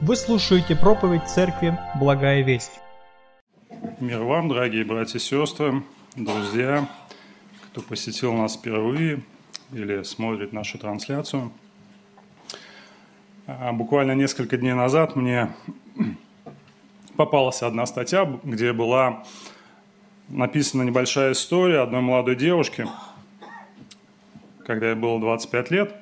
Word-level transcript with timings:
Вы 0.00 0.16
слушаете 0.16 0.74
проповедь 0.74 1.28
Церкви 1.28 1.78
«Благая 1.98 2.42
весть». 2.42 2.80
Мир 4.00 4.22
вам, 4.22 4.48
дорогие 4.48 4.84
братья 4.84 5.18
и 5.18 5.22
сестры, 5.22 5.82
друзья, 6.16 6.88
кто 7.66 7.80
посетил 7.80 8.34
нас 8.34 8.56
впервые 8.56 9.22
или 9.72 10.02
смотрит 10.02 10.52
нашу 10.52 10.78
трансляцию. 10.78 11.52
А, 13.46 13.72
буквально 13.72 14.12
несколько 14.12 14.56
дней 14.56 14.74
назад 14.74 15.14
мне 15.14 15.54
попалась 17.16 17.62
одна 17.62 17.86
статья, 17.86 18.24
где 18.42 18.72
была 18.72 19.22
написана 20.28 20.82
небольшая 20.82 21.32
история 21.32 21.80
одной 21.80 22.00
молодой 22.00 22.34
девушки, 22.34 22.86
когда 24.66 24.88
ей 24.90 24.96
было 24.96 25.20
25 25.20 25.70
лет. 25.70 25.94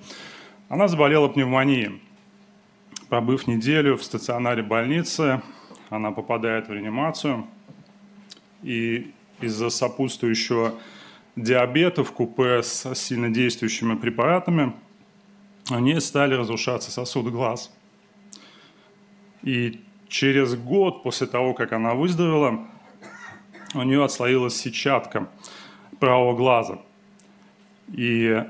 Она 0.69 0.89
заболела 0.89 1.29
пневмонией. 1.29 2.01
Пробыв 3.13 3.47
неделю 3.47 3.99
в 3.99 4.05
стационаре 4.05 4.63
больницы, 4.63 5.43
она 5.91 6.13
попадает 6.13 6.69
в 6.69 6.73
реанимацию. 6.73 7.47
И 8.63 9.13
из-за 9.39 9.69
сопутствующего 9.69 10.77
диабета 11.37 12.05
в 12.05 12.13
купе 12.13 12.63
с 12.63 12.95
сильнодействующими 12.95 13.97
препаратами 13.97 14.73
у 15.71 15.79
нее 15.79 16.01
стали 16.01 16.33
разрушаться 16.33 16.91
сосуды 16.91 17.29
глаз. 17.31 17.71
И 19.43 19.83
через 20.09 20.55
год 20.55 21.03
после 21.03 21.27
того, 21.27 21.53
как 21.53 21.75
она 21.75 21.93
выздоровела, 21.93 22.67
у 23.75 23.83
нее 23.83 24.03
отслоилась 24.03 24.57
сетчатка 24.57 25.29
правого 26.01 26.35
глаза. 26.35 26.79
И 27.93 28.43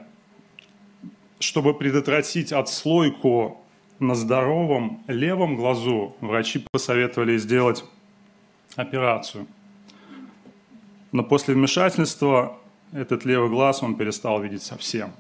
чтобы 1.41 1.75
предотвратить 1.75 2.53
отслойку 2.53 3.59
на 4.03 4.15
здоровом 4.15 5.03
левом 5.07 5.57
глазу, 5.57 6.17
врачи 6.21 6.65
посоветовали 6.71 7.39
сделать 7.39 7.85
операцию. 8.77 9.47
Но 11.13 11.23
после 11.23 11.55
вмешательства 11.55 12.59
этот 12.93 13.25
левый 13.25 13.49
глаз 13.49 13.83
он 13.83 13.97
перестал 13.97 14.43
видеть 14.43 14.63
совсем. 14.63 15.13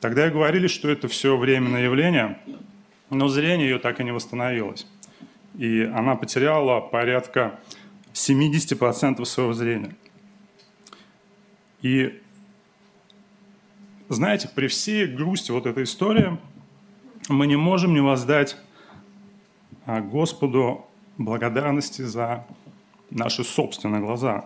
Тогда 0.00 0.26
и 0.26 0.30
говорили, 0.30 0.66
что 0.66 0.90
это 0.90 1.06
все 1.06 1.36
временное 1.36 1.84
явление, 1.84 2.38
но 3.10 3.28
зрение 3.28 3.68
ее 3.68 3.78
так 3.78 4.00
и 4.00 4.04
не 4.04 4.10
восстановилось. 4.10 4.86
И 5.56 5.82
она 5.82 6.16
потеряла 6.16 6.80
порядка 6.80 7.58
70% 8.12 9.24
своего 9.24 9.52
зрения. 9.52 9.94
И 11.82 12.21
знаете, 14.14 14.50
при 14.54 14.66
всей 14.66 15.06
грусти 15.06 15.50
вот 15.52 15.66
этой 15.66 15.84
истории 15.84 16.38
мы 17.28 17.46
не 17.46 17.56
можем 17.56 17.94
не 17.94 18.00
воздать 18.00 18.56
а, 19.86 20.00
Господу 20.00 20.84
благодарности 21.16 22.02
за 22.02 22.46
наши 23.10 23.42
собственные 23.42 24.02
глаза. 24.02 24.44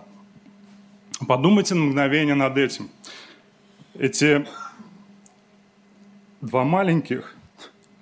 Подумайте 1.26 1.74
на 1.74 1.82
мгновение 1.82 2.34
над 2.34 2.56
этим. 2.58 2.90
Эти 3.94 4.46
два 6.40 6.64
маленьких 6.64 7.34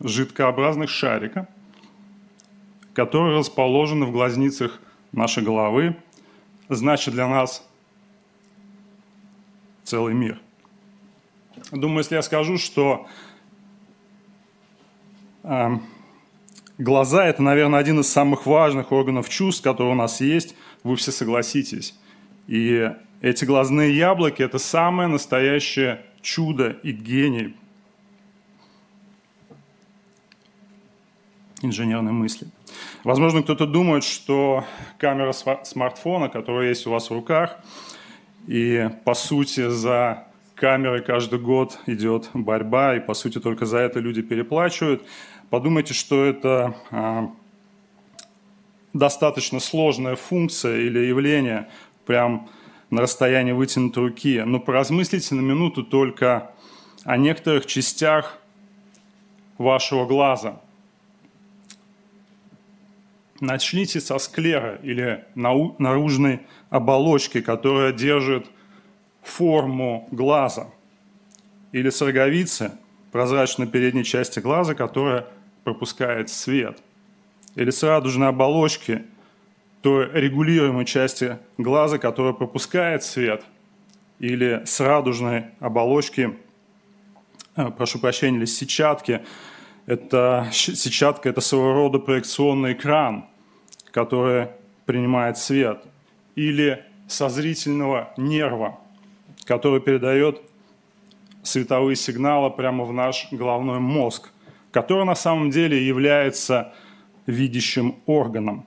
жидкообразных 0.01 0.91
шарика, 0.91 1.49
которые 2.93 3.39
расположены 3.39 4.07
в 4.07 4.13
глазницах 4.13 4.81
нашей 5.13 5.43
головы, 5.43 5.97
значит 6.69 7.15
для 7.15 7.29
нас 7.29 7.67
целый 9.85 10.13
мир. 10.13 10.41
Думаю, 11.71 11.99
если 11.99 12.17
я 12.17 12.23
скажу, 12.23 12.59
что 12.59 13.07
э, 15.43 15.69
глаза– 16.79 17.27
это, 17.27 17.43
наверное, 17.43 17.79
один 17.79 18.01
из 18.01 18.09
самых 18.09 18.47
важных 18.47 18.93
органов 18.93 19.29
чувств, 19.29 19.63
которые 19.63 19.93
у 19.93 19.97
нас 19.97 20.21
есть, 20.21 20.55
вы 20.83 20.97
все 20.97 21.13
согласитесь. 21.13 21.95
И 22.47 22.91
эти 23.21 23.45
глазные 23.45 23.97
яблоки– 23.97 24.43
это 24.45 24.59
самое 24.59 25.09
настоящее 25.09 26.05
чудо 26.23 26.71
и 26.83 26.93
гений 26.93 27.55
инженерной 31.63 32.13
мысли. 32.13 32.49
Возможно, 33.05 33.43
кто-то 33.43 33.67
думает, 33.67 34.05
что 34.05 34.65
камера 34.99 35.33
смартфона, 35.33 36.29
которая 36.29 36.69
есть 36.69 36.87
у 36.87 36.91
вас 36.91 37.09
в 37.09 37.13
руках– 37.13 37.59
и, 38.47 38.91
по 39.05 39.15
сути, 39.15 39.69
за 39.69 40.27
камерой 40.55 41.03
каждый 41.03 41.39
год 41.39 41.79
идет 41.87 42.31
борьба, 42.33 42.97
и, 42.97 43.01
по 43.01 43.15
сути, 43.15 43.41
только 43.41 43.67
за 43.67 43.79
это 43.79 44.01
люди 44.01 44.23
переплачивают. 44.23 45.03
Подумайте, 45.51 45.95
что 45.95 46.25
это 46.25 46.77
а, 46.91 47.31
достаточно 48.93 49.61
сложная 49.61 50.17
функция 50.17 50.81
или 50.81 51.01
явление, 51.01 51.69
прям 52.07 52.49
на 52.91 53.03
расстоянии 53.03 53.53
вытянутой 53.53 54.05
руки. 54.05 54.43
Но 54.43 54.61
поразмыслите 54.61 55.35
на 55.35 55.41
минуту 55.41 55.83
только 55.83 56.53
о 57.05 57.17
некоторых 57.17 57.67
частях 57.67 58.39
вашего 59.59 60.07
глаза. 60.07 60.61
Начните 63.41 64.01
со 64.01 64.19
склера 64.19 64.77
или 64.83 65.25
наружной 65.35 66.43
оболочки, 66.71 67.41
которая 67.41 67.93
держит 67.93 68.47
форму 69.25 70.09
глаза, 70.11 70.69
или 71.73 71.91
роговицы, 72.01 72.73
прозрачной 73.11 73.67
передней 73.67 74.05
части 74.05 74.41
глаза, 74.41 74.75
которая 74.75 75.27
пропускает 75.65 76.31
свет, 76.31 76.83
или 77.55 77.71
с 77.71 77.83
радужной 77.83 78.29
оболочки, 78.29 79.05
той 79.83 80.11
регулируемой 80.13 80.85
части 80.85 81.39
глаза, 81.59 81.99
которая 81.99 82.33
пропускает 82.33 83.03
свет, 83.03 83.45
или 84.19 84.63
с 84.65 84.81
радужной 84.81 85.47
оболочки, 85.61 86.39
э, 87.57 87.71
прошу 87.71 87.99
прощения, 87.99 88.39
или 88.39 88.47
сетчатки, 88.47 89.23
это 89.87 90.49
сетчатка– 90.53 91.29
это 91.31 91.41
своего 91.41 91.75
рода 91.75 91.99
проекционный 91.99 92.73
экран, 92.73 93.27
который 93.91 94.49
принимает 94.87 95.37
свет, 95.39 95.85
или 96.35 96.85
со 97.07 97.29
зрительного 97.29 98.15
нерва, 98.17 98.81
который 99.45 99.81
передает 99.81 100.41
световые 101.43 101.97
сигналы 101.97 102.51
прямо 102.51 102.85
в 102.85 102.93
наш 102.93 103.29
головной 103.31 103.79
мозг, 103.79 104.31
который 104.71 105.05
на 105.05 105.15
самом 105.15 105.51
деле 105.51 105.87
является 105.87 106.73
видящим 107.27 107.97
органом. 108.07 108.67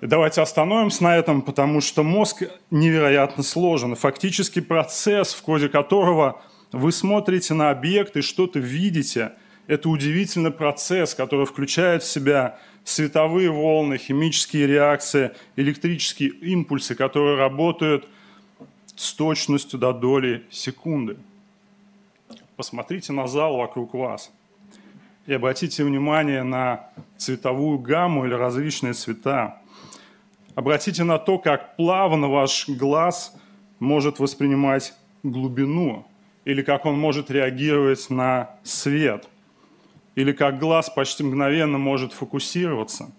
Давайте 0.00 0.42
остановимся 0.42 1.02
на 1.04 1.16
этом, 1.16 1.42
потому 1.42 1.80
что 1.80 2.02
мозг 2.02 2.44
невероятно 2.70 3.42
сложен. 3.42 3.96
Фактически 3.96 4.60
процесс, 4.60 5.34
в 5.34 5.42
ходе 5.42 5.68
которого 5.68 6.40
вы 6.72 6.92
смотрите 6.92 7.54
на 7.54 7.70
объект 7.70 8.16
и 8.16 8.22
что-то 8.22 8.58
видите– 8.58 9.32
это 9.68 9.90
удивительный 9.90 10.50
процесс, 10.50 11.14
который 11.14 11.46
включает 11.46 12.02
в 12.02 12.10
себя 12.10 12.58
световые 12.84 13.50
волны, 13.50 13.98
химические 13.98 14.66
реакции, 14.66 15.32
электрические 15.56 16.30
импульсы, 16.30 16.94
которые 16.94 17.36
работают 17.36 18.08
с 18.98 19.14
точностью 19.14 19.78
до 19.78 19.94
доли 19.94 20.44
секунды. 20.50 21.16
Посмотрите 22.56 23.12
на 23.14 23.26
зал 23.26 23.56
вокруг 23.56 23.94
вас 23.94 24.30
и 25.26 25.32
обратите 25.32 25.84
внимание 25.84 26.42
на 26.42 26.90
цветовую 27.16 27.78
гамму 27.78 28.26
или 28.26 28.34
различные 28.34 28.92
цвета. 28.92 29.62
Обратите 30.54 31.04
на 31.04 31.18
то, 31.18 31.38
как 31.38 31.76
плавно 31.76 32.28
ваш 32.28 32.68
глаз 32.68 33.34
может 33.78 34.18
воспринимать 34.18 34.92
глубину 35.22 36.04
или 36.44 36.62
как 36.62 36.84
он 36.84 36.98
может 36.98 37.30
реагировать 37.30 38.10
на 38.10 38.50
свет– 38.62 39.28
или 40.18 40.32
как 40.32 40.58
глаз 40.58 40.90
почти 40.90 41.22
мгновенно 41.22 41.78
может 41.78 42.12
фокусироваться. 42.12 43.12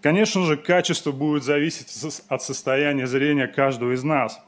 Конечно 0.00 0.46
же, 0.46 0.56
качество 0.56 1.12
будет 1.12 1.44
зависеть 1.44 1.88
от 2.26 2.42
состояния 2.42 3.06
зрения 3.06 3.46
каждого 3.46 3.92
из 3.92 4.02
нас. 4.02 4.40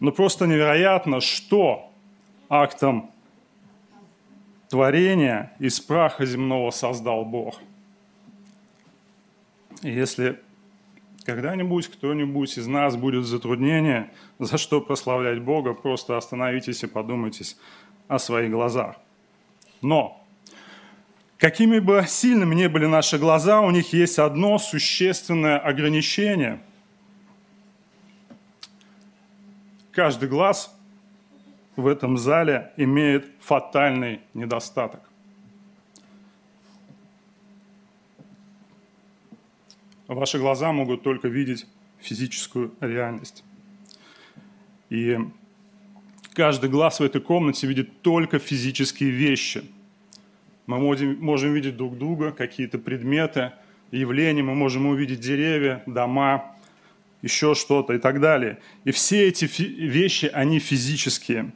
Но 0.00 0.12
просто 0.12 0.46
невероятно, 0.46 1.20
что 1.20 1.90
актом 2.48 3.10
творения 4.68 5.52
из 5.58 5.80
праха 5.80 6.26
земного 6.26 6.70
создал 6.70 7.24
Бог. 7.24 7.60
И 9.82 9.90
если 9.90 10.40
когда-нибудь 11.24 11.88
кто-нибудь 11.88 12.56
из 12.56 12.66
нас 12.66 12.96
будет 12.96 13.24
в 13.24 13.26
затруднении, 13.26 14.08
за 14.38 14.58
что 14.58 14.80
прославлять 14.80 15.40
Бога, 15.40 15.74
просто 15.74 16.16
остановитесь 16.16 16.82
и 16.84 16.86
подумайте 16.86 17.44
о 18.08 18.18
своих 18.18 18.50
глазах. 18.50 18.96
Но 19.82 20.22
Какими 21.38 21.80
бы 21.80 22.02
сильными 22.08 22.54
ни 22.54 22.66
были 22.66 22.86
наши 22.86 23.18
глаза, 23.18 23.60
у 23.60 23.70
них 23.70 23.92
есть 23.92 24.18
одно 24.18 24.58
существенное 24.58 25.58
ограничение. 25.58 26.60
Каждый 29.96 30.28
глаз 30.28 30.78
в 31.74 31.86
этом 31.86 32.18
зале 32.18 32.70
имеет 32.76 33.32
фатальный 33.40 34.20
недостаток. 34.34 35.00
Ваши 40.06 40.38
глаза 40.38 40.70
могут 40.70 41.02
только 41.02 41.28
видеть 41.28 41.66
физическую 41.98 42.74
реальность. 42.82 43.42
И 44.90 45.18
каждый 46.34 46.68
глаз 46.68 47.00
в 47.00 47.02
этой 47.02 47.22
комнате 47.22 47.66
видит 47.66 48.02
только 48.02 48.38
физические 48.38 49.08
вещи. 49.08 49.64
Мы 50.66 50.78
можем, 50.78 51.54
видеть 51.54 51.78
друг 51.78 51.96
друга, 51.96 52.32
какие-то 52.32 52.78
предметы, 52.78 53.52
явления, 53.92 54.42
мы 54.42 54.54
можем 54.54 54.88
увидеть 54.88 55.20
деревья, 55.20 55.82
дома, 55.86 56.54
еще 57.26 57.54
что-то 57.54 57.92
и 57.94 57.98
так 57.98 58.20
далее. 58.20 58.58
И 58.84 58.90
все 58.92 59.28
эти 59.28 59.44
вещи, 59.44 60.30
они 60.32 60.58
физические. 60.58 61.52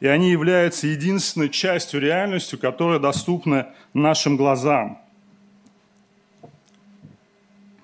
И 0.00 0.06
они 0.06 0.30
являются 0.30 0.86
единственной 0.86 1.48
частью 1.48 2.00
реальности, 2.00 2.56
которая 2.56 3.00
доступна 3.00 3.74
нашим 3.94 4.36
глазам. 4.36 5.02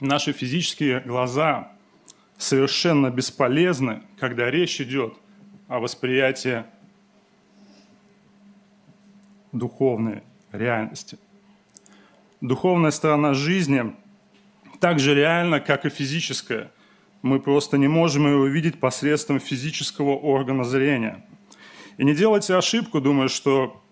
Наши 0.01 0.33
физические 0.33 1.01
глаза 1.01 1.73
совершенно 2.39 3.11
бесполезны, 3.11 4.03
когда 4.19 4.51
речь 4.51 4.81
идет 4.81 5.15
о 5.67 5.81
восприятии 5.81 6.65
духовной 9.53 10.23
реальности. 10.53 11.19
Духовная 12.41 12.91
сторона 12.91 13.35
жизни 13.35 13.95
так 14.85 14.99
же 14.99 15.15
реальна, 15.15 15.61
как 15.61 15.87
и 15.87 15.89
физическая. 15.89 16.71
Мы 17.25 17.41
просто 17.41 17.79
не 17.79 17.89
можем 17.89 18.27
ее 18.27 18.37
увидеть 18.37 18.79
посредством 18.79 19.41
физического 19.41 20.11
органа 20.11 20.63
зрения. 20.63 21.25
И 21.97 22.05
не 22.05 22.15
делайте 22.15 22.55
ошибку, 22.55 23.01
думая, 23.01 23.29
что 23.29 23.83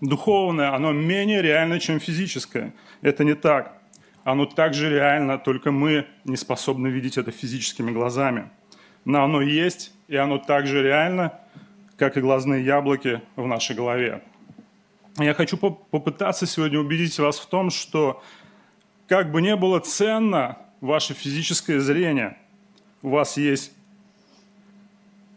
духовное, 0.00 0.72
оно 0.72 0.92
менее 0.92 1.42
реально, 1.42 1.80
чем 1.80 1.98
физическое. 1.98 2.74
Это 3.00 3.24
не 3.24 3.34
так. 3.34 3.76
Оно 4.22 4.46
также 4.46 4.88
реально, 4.88 5.36
только 5.36 5.72
мы 5.72 6.06
не 6.24 6.36
способны 6.36 6.86
видеть 6.86 7.18
это 7.18 7.32
физическими 7.32 7.90
глазами. 7.90 8.50
Но 9.04 9.24
оно 9.24 9.42
есть, 9.42 9.92
и 10.06 10.14
оно 10.14 10.38
также 10.38 10.80
реально, 10.80 11.40
как 11.96 12.16
и 12.16 12.20
глазные 12.20 12.64
яблоки 12.64 13.20
в 13.34 13.48
нашей 13.48 13.74
голове. 13.74 14.22
Я 15.18 15.34
хочу 15.34 15.56
попытаться 15.56 16.46
сегодня 16.46 16.78
убедить 16.78 17.18
вас 17.18 17.40
в 17.40 17.46
том, 17.46 17.70
что 17.70 18.22
как 19.08 19.32
бы 19.32 19.42
не 19.42 19.56
было 19.56 19.80
ценно 19.80 20.58
ваше 20.82 21.14
физическое 21.14 21.80
зрение, 21.80 22.36
у 23.00 23.08
вас 23.10 23.38
есть 23.38 23.72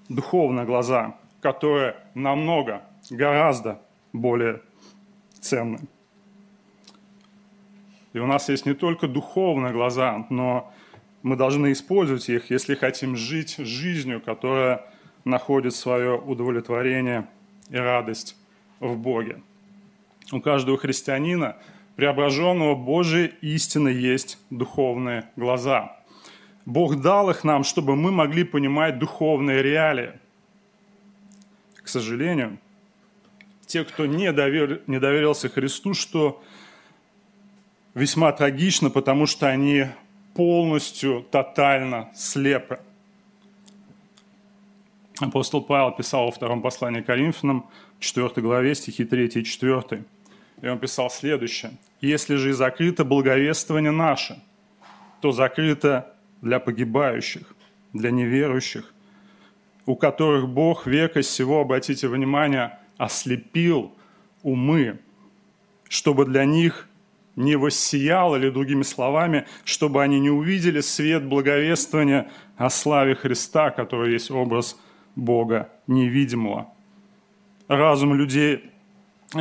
духовные 0.09 0.65
глаза, 0.65 1.15
которые 1.39 1.95
намного, 2.15 2.81
гораздо 3.09 3.79
более 4.11 4.61
ценны. 5.39 5.79
И 8.13 8.19
у 8.19 8.25
нас 8.25 8.49
есть 8.49 8.65
не 8.65 8.73
только 8.73 9.07
духовные 9.07 9.71
глаза, 9.71 10.25
но 10.29 10.73
мы 11.21 11.35
должны 11.35 11.71
использовать 11.71 12.27
их, 12.29 12.49
если 12.49 12.75
хотим 12.75 13.15
жить 13.15 13.57
жизнью, 13.57 14.21
которая 14.21 14.83
находит 15.25 15.75
свое 15.75 16.17
удовлетворение 16.17 17.27
и 17.69 17.77
радость 17.77 18.35
в 18.79 18.97
Боге. 18.97 19.41
У 20.31 20.41
каждого 20.41 20.77
христианина, 20.77 21.55
преображенного 21.95 22.75
Божией 22.75 23.33
истины, 23.41 23.89
есть 23.89 24.37
духовные 24.49 25.29
глаза. 25.35 25.97
Бог 26.65 27.01
дал 27.01 27.29
их 27.29 27.43
нам, 27.43 27.63
чтобы 27.63 27.95
мы 27.95 28.11
могли 28.11 28.43
понимать 28.43 28.99
духовные 28.99 29.61
реалии. 29.61 30.13
К 31.75 31.87
сожалению, 31.87 32.57
те, 33.67 33.83
кто 33.83 34.05
не, 34.05 34.31
довер... 34.31 34.81
не 34.87 34.99
доверился 34.99 35.49
Христу, 35.49 35.93
что 35.93 36.43
весьма 37.93 38.31
трагично, 38.31 38.89
потому 38.89 39.27
что 39.27 39.47
они 39.47 39.85
полностью, 40.33 41.25
тотально 41.31 42.11
слепы. 42.15 42.79
Апостол 45.19 45.61
Павел 45.61 45.91
писал 45.91 46.25
во 46.25 46.31
втором 46.31 46.61
послании 46.61 47.01
к 47.01 47.05
Коринфянам, 47.05 47.67
4 47.99 48.29
главе, 48.37 48.75
стихи 48.75 49.05
3 49.05 49.27
и 49.27 49.43
4. 49.43 50.03
И 50.65 50.67
он 50.67 50.79
писал 50.79 51.11
следующее. 51.11 51.73
«Если 52.01 52.37
же 52.37 52.49
и 52.49 52.53
закрыто 52.53 53.05
благовествование 53.05 53.91
наше, 53.91 54.41
то 55.21 55.31
закрыто 55.31 56.15
для 56.41 56.59
погибающих, 56.59 57.53
для 57.93 58.09
неверующих, 58.09 58.91
у 59.85 59.95
которых 59.95 60.49
Бог 60.49 60.87
века 60.87 61.21
сего, 61.21 61.61
обратите 61.61 62.07
внимание, 62.07 62.79
ослепил 62.97 63.93
умы, 64.41 64.97
чтобы 65.87 66.25
для 66.25 66.45
них 66.45 66.89
не 67.35 67.57
воссиял, 67.57 68.35
или 68.35 68.49
другими 68.49 68.81
словами, 68.81 69.45
чтобы 69.65 70.01
они 70.01 70.19
не 70.19 70.31
увидели 70.31 70.81
свет 70.81 71.23
благовествования 71.23 72.31
о 72.57 72.71
славе 72.71 73.13
Христа, 73.13 73.69
который 73.69 74.13
есть 74.13 74.31
образ 74.31 74.75
Бога 75.15 75.69
невидимого. 75.85 76.73
Разум 77.67 78.15
людей 78.15 78.71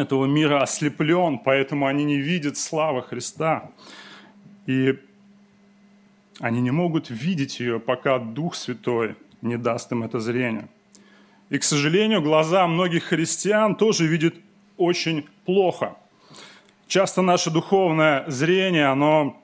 этого 0.00 0.26
мира 0.26 0.62
ослеплен, 0.62 1.38
поэтому 1.38 1.86
они 1.86 2.04
не 2.04 2.16
видят 2.16 2.56
славы 2.56 3.02
Христа. 3.02 3.70
И 4.66 4.98
они 6.40 6.60
не 6.60 6.70
могут 6.70 7.10
видеть 7.10 7.60
ее, 7.60 7.78
пока 7.80 8.18
Дух 8.18 8.54
Святой 8.54 9.16
не 9.42 9.56
даст 9.56 9.92
им 9.92 10.02
это 10.02 10.20
зрение. 10.20 10.68
И, 11.50 11.58
к 11.58 11.64
сожалению, 11.64 12.22
глаза 12.22 12.66
многих 12.66 13.04
христиан 13.04 13.76
тоже 13.76 14.06
видят 14.06 14.34
очень 14.76 15.26
плохо. 15.44 15.96
Часто 16.88 17.22
наше 17.22 17.50
духовное 17.50 18.28
зрение, 18.28 18.86
оно 18.86 19.40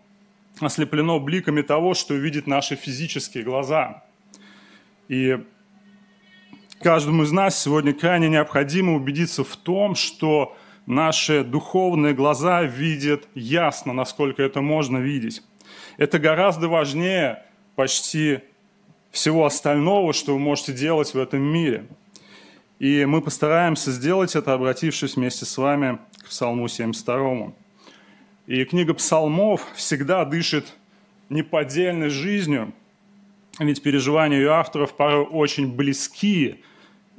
ослеплено 0.60 1.20
бликами 1.20 1.62
того, 1.62 1.94
что 1.94 2.14
видят 2.14 2.46
наши 2.46 2.76
физические 2.76 3.44
глаза. 3.44 4.02
И 5.08 5.38
каждому 6.80 7.22
из 7.24 7.32
нас 7.32 7.60
сегодня 7.62 7.92
крайне 7.92 8.28
необходимо 8.28 8.94
убедиться 8.94 9.44
в 9.44 9.56
том, 9.56 9.94
что 9.94 10.56
наши 10.86 11.44
духовные 11.44 12.14
глаза 12.14 12.62
видят 12.62 13.28
ясно, 13.34 13.92
насколько 13.92 14.42
это 14.42 14.60
можно 14.60 14.98
видеть. 14.98 15.42
Это 15.98 16.18
гораздо 16.18 16.68
важнее 16.68 17.42
почти 17.76 18.40
всего 19.10 19.44
остального, 19.44 20.12
что 20.12 20.32
вы 20.32 20.38
можете 20.38 20.72
делать 20.72 21.14
в 21.14 21.18
этом 21.18 21.40
мире. 21.42 21.86
И 22.78 23.04
мы 23.04 23.20
постараемся 23.20 23.92
сделать 23.92 24.34
это, 24.34 24.54
обратившись 24.54 25.16
вместе 25.16 25.44
с 25.44 25.58
вами 25.58 25.98
к 26.24 26.28
Псалму 26.28 26.66
72. 26.66 27.52
И 28.46 28.64
книга 28.64 28.94
Псалмов 28.94 29.66
всегда 29.74 30.24
дышит 30.24 30.74
неподдельной 31.28 32.08
жизнью, 32.08 32.72
ведь 33.58 33.82
переживания 33.82 34.38
ее 34.38 34.52
авторов 34.52 34.96
порой 34.96 35.24
очень 35.24 35.70
близки 35.70 36.62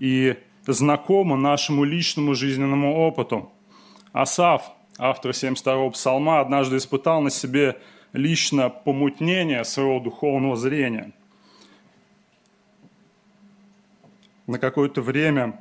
и 0.02 0.36
знакомы 0.66 1.38
нашему 1.38 1.84
личному 1.84 2.34
жизненному 2.34 3.06
опыту. 3.08 3.52
Асав, 4.14 4.72
автор 4.98 5.30
72-го 5.30 5.92
псалма, 5.92 6.40
однажды 6.40 6.78
испытал 6.78 7.22
на 7.22 7.30
себе 7.30 7.80
лично 8.12 8.72
помутнение 8.72 9.64
своего 9.64 10.00
духовного 10.00 10.56
зрения. 10.56 11.12
На 14.48 14.58
какое-то 14.58 15.04
время, 15.04 15.60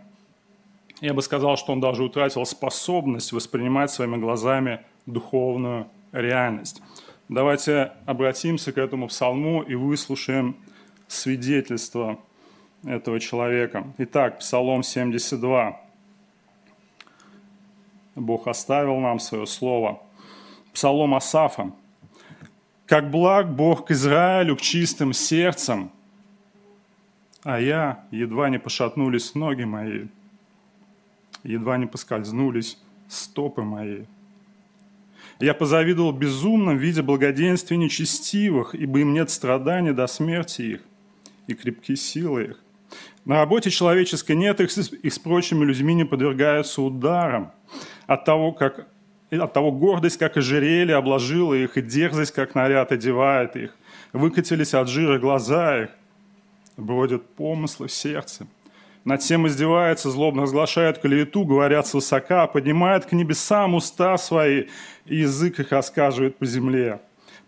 я 1.02 1.12
бы 1.12 1.20
сказал, 1.20 1.58
что 1.58 1.72
он 1.72 1.80
даже 1.80 2.02
утратил 2.02 2.46
способность 2.46 3.32
воспринимать 3.32 3.90
своими 3.90 4.16
глазами 4.16 4.80
духовную 5.04 5.86
реальность. 6.12 6.80
Давайте 7.28 7.92
обратимся 8.06 8.72
к 8.72 8.78
этому 8.78 9.08
псалму 9.08 9.62
и 9.62 9.74
выслушаем 9.74 10.56
свидетельство 11.08 12.18
этого 12.84 13.20
человека. 13.20 13.86
Итак, 13.98 14.38
Псалом 14.38 14.82
72. 14.82 15.80
Бог 18.16 18.46
оставил 18.46 18.98
нам 18.98 19.18
свое 19.18 19.46
слово. 19.46 20.02
Псалом 20.72 21.14
Асафа. 21.14 21.72
Как 22.86 23.10
благ 23.10 23.54
Бог 23.54 23.86
к 23.86 23.90
Израилю, 23.92 24.56
к 24.56 24.60
чистым 24.60 25.12
сердцам, 25.12 25.92
а 27.44 27.60
я 27.60 28.04
едва 28.10 28.50
не 28.50 28.58
пошатнулись 28.58 29.34
ноги 29.34 29.62
мои, 29.62 30.06
едва 31.44 31.78
не 31.78 31.86
поскользнулись 31.86 32.78
стопы 33.08 33.62
мои. 33.62 34.04
Я 35.38 35.54
позавидовал 35.54 36.12
безумным, 36.12 36.76
видя 36.76 37.02
благоденствие 37.02 37.78
нечестивых, 37.78 38.74
ибо 38.74 38.98
им 39.00 39.14
нет 39.14 39.30
страдания 39.30 39.92
до 39.92 40.06
смерти 40.06 40.62
их, 40.62 40.82
и 41.46 41.54
крепкие 41.54 41.96
силы 41.96 42.42
их. 42.42 42.60
На 43.24 43.36
работе 43.36 43.70
человеческой 43.70 44.36
нет 44.36 44.60
их, 44.60 44.70
и 44.76 45.10
с 45.10 45.18
прочими 45.18 45.64
людьми 45.64 45.94
не 45.94 46.04
подвергаются 46.04 46.82
ударам 46.82 47.52
от 48.06 48.24
того, 48.24 48.52
как 48.52 48.86
от 49.30 49.52
того 49.52 49.70
гордость, 49.70 50.18
как 50.18 50.36
ожерелье, 50.36 50.96
обложила 50.96 51.54
их, 51.54 51.76
и 51.76 51.82
дерзость, 51.82 52.32
как 52.32 52.54
наряд, 52.54 52.92
одевает 52.92 53.54
их. 53.56 53.76
Выкатились 54.12 54.74
от 54.74 54.88
жира 54.88 55.18
глаза 55.18 55.84
их, 55.84 55.90
бродят 56.76 57.24
помыслы 57.36 57.86
в 57.86 57.92
сердце. 57.92 58.46
над 59.04 59.22
всем 59.22 59.46
издевается, 59.46 60.10
злобно 60.10 60.42
разглашает 60.42 60.98
клевету, 60.98 61.44
говорят 61.44 61.86
свысока, 61.86 62.46
поднимает 62.48 63.06
к 63.06 63.12
небесам 63.12 63.74
уста 63.74 64.18
свои, 64.18 64.66
и 65.06 65.16
язык 65.16 65.60
их 65.60 65.70
рассказывает 65.70 66.36
по 66.36 66.46
земле. 66.46 67.00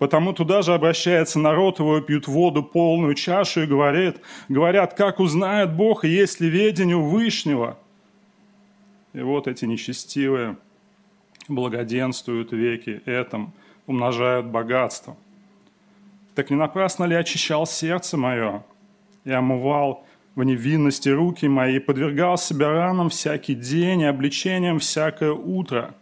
Потому 0.02 0.32
туда 0.32 0.62
же 0.62 0.74
обращается 0.74 1.38
народ 1.38 1.78
его, 1.78 2.00
пьют 2.00 2.26
воду 2.26 2.64
полную 2.64 3.14
чашу 3.14 3.62
и 3.62 3.66
говорит, 3.66 4.16
говорят, 4.48 4.94
как 4.94 5.20
узнает 5.20 5.74
Бог, 5.74 6.04
есть 6.04 6.40
ли 6.40 6.50
ведение 6.50 6.96
у 6.96 7.04
Вышнего. 7.04 7.78
И 9.12 9.20
вот 9.20 9.46
эти 9.46 9.64
нечестивые 9.64 10.56
благоденствуют 11.46 12.50
веки 12.50 13.00
этом, 13.04 13.52
умножают 13.86 14.46
богатство. 14.46 15.16
Так 16.34 16.50
не 16.50 16.56
напрасно 16.56 17.04
ли 17.04 17.14
очищал 17.14 17.64
сердце 17.64 18.16
мое 18.16 18.64
и 19.24 19.30
омывал 19.30 20.04
в 20.34 20.42
невинности 20.42 21.10
руки 21.10 21.46
мои, 21.46 21.78
подвергал 21.78 22.38
себя 22.38 22.70
ранам 22.70 23.08
всякий 23.08 23.54
день 23.54 24.00
и 24.00 24.06
обличением 24.06 24.80
всякое 24.80 25.30
утро. 25.30 25.94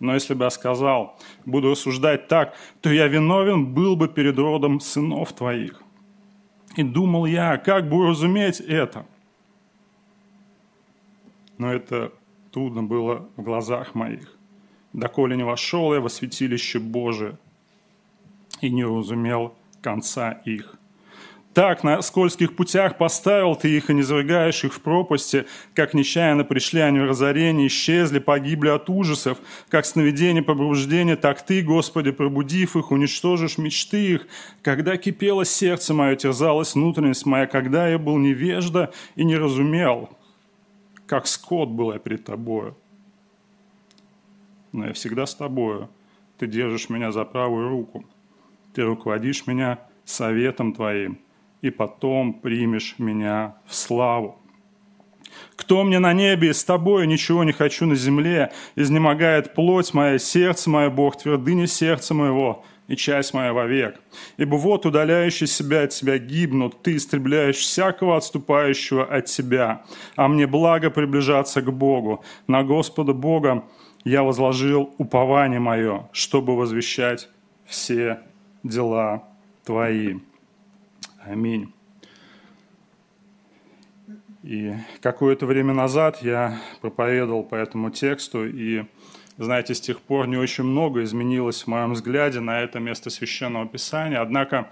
Но 0.00 0.14
если 0.14 0.34
бы 0.34 0.44
я 0.44 0.50
сказал, 0.50 1.18
буду 1.44 1.70
рассуждать 1.70 2.28
так, 2.28 2.54
то 2.80 2.90
я 2.90 3.08
виновен 3.08 3.74
был 3.74 3.96
бы 3.96 4.08
перед 4.08 4.38
родом 4.38 4.80
сынов 4.80 5.32
твоих. 5.32 5.82
И 6.76 6.82
думал 6.82 7.26
я, 7.26 7.56
как 7.58 7.88
бы 7.88 8.06
разуметь 8.06 8.60
это? 8.60 9.06
Но 11.56 11.72
это 11.72 12.12
трудно 12.52 12.84
было 12.84 13.28
в 13.36 13.42
глазах 13.42 13.96
моих, 13.96 14.36
доколе 14.92 15.36
не 15.36 15.42
вошел 15.42 15.92
я 15.92 16.00
во 16.00 16.08
святилище 16.08 16.78
Божие 16.78 17.36
и 18.60 18.70
не 18.70 18.84
разумел 18.84 19.54
конца 19.82 20.32
их. 20.44 20.77
Так 21.54 21.82
на 21.82 22.02
скользких 22.02 22.54
путях 22.54 22.98
поставил 22.98 23.56
ты 23.56 23.76
их 23.76 23.90
и 23.90 23.94
не 23.94 24.02
завыгаешь 24.02 24.62
их 24.64 24.74
в 24.74 24.80
пропасти, 24.80 25.46
как 25.74 25.94
нечаянно 25.94 26.44
пришли 26.44 26.80
они 26.80 27.00
в 27.00 27.06
разорение, 27.06 27.66
исчезли, 27.66 28.18
погибли 28.18 28.68
от 28.68 28.88
ужасов, 28.88 29.38
как 29.68 29.86
сновидение 29.86 30.42
пробуждения, 30.42 31.16
так 31.16 31.44
ты, 31.44 31.62
Господи, 31.62 32.12
пробудив 32.12 32.76
их, 32.76 32.92
уничтожишь 32.92 33.58
мечты 33.58 34.14
их. 34.14 34.26
Когда 34.62 34.96
кипело 34.96 35.44
сердце 35.44 35.94
мое, 35.94 36.16
терзалась 36.16 36.74
внутренность 36.74 37.26
моя, 37.26 37.46
когда 37.46 37.88
я 37.88 37.98
был 37.98 38.18
невежда 38.18 38.92
и 39.16 39.24
не 39.24 39.36
разумел, 39.36 40.10
как 41.06 41.26
скот 41.26 41.70
был 41.70 41.92
я 41.92 41.98
перед 41.98 42.24
тобою. 42.24 42.76
Но 44.72 44.86
я 44.86 44.92
всегда 44.92 45.26
с 45.26 45.34
тобою. 45.34 45.88
Ты 46.38 46.46
держишь 46.46 46.88
меня 46.88 47.10
за 47.10 47.24
правую 47.24 47.68
руку. 47.68 48.04
Ты 48.74 48.82
руководишь 48.82 49.46
меня 49.46 49.78
советом 50.04 50.72
Твоим, 50.72 51.18
и 51.62 51.70
потом 51.70 52.34
примешь 52.34 52.94
меня 52.98 53.56
в 53.66 53.74
славу. 53.74 54.38
Кто 55.56 55.84
мне 55.84 55.98
на 55.98 56.12
небе, 56.12 56.54
с 56.54 56.64
тобою 56.64 57.06
ничего 57.06 57.44
не 57.44 57.52
хочу 57.52 57.86
на 57.86 57.94
земле, 57.94 58.52
изнемогает 58.76 59.54
плоть 59.54 59.92
моя, 59.92 60.18
сердце 60.18 60.70
мое, 60.70 60.90
Бог, 60.90 61.18
твердыня 61.18 61.66
сердца 61.66 62.14
моего, 62.14 62.64
и 62.88 62.96
часть 62.96 63.34
моя 63.34 63.52
вовек. 63.52 64.00
Ибо 64.38 64.56
вот 64.56 64.86
удаляющие 64.86 65.46
себя 65.46 65.82
от 65.82 65.92
себя 65.92 66.18
гибнут, 66.18 66.82
ты 66.82 66.96
истребляешь 66.96 67.56
всякого 67.56 68.16
отступающего 68.16 69.04
от 69.04 69.26
тебя. 69.26 69.82
А 70.16 70.26
мне 70.26 70.46
благо 70.46 70.90
приближаться 70.90 71.60
к 71.60 71.70
Богу. 71.70 72.24
На 72.46 72.64
Господа 72.64 73.12
Бога 73.12 73.64
я 74.04 74.22
возложил 74.22 74.94
упование 74.96 75.60
мое, 75.60 76.08
чтобы 76.12 76.56
возвещать 76.56 77.28
все 77.66 78.20
дела 78.62 79.24
твои. 79.64 80.16
Аминь. 81.30 81.74
И 84.42 84.72
какое-то 85.02 85.44
время 85.44 85.74
назад 85.74 86.22
я 86.22 86.58
проповедовал 86.80 87.44
по 87.44 87.54
этому 87.54 87.90
тексту, 87.90 88.46
и, 88.46 88.86
знаете, 89.36 89.74
с 89.74 89.80
тех 89.82 90.00
пор 90.00 90.26
не 90.26 90.38
очень 90.38 90.64
много 90.64 91.02
изменилось 91.02 91.64
в 91.64 91.66
моем 91.66 91.92
взгляде 91.92 92.40
на 92.40 92.62
это 92.62 92.80
место 92.80 93.10
Священного 93.10 93.66
Писания. 93.66 94.22
Однако 94.22 94.70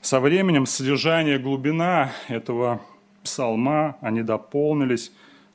со 0.00 0.18
временем 0.18 0.66
содержание, 0.66 1.38
глубина 1.38 2.10
этого 2.26 2.80
псалма, 3.22 3.96
они 4.00 4.22
дополнились 4.22 5.12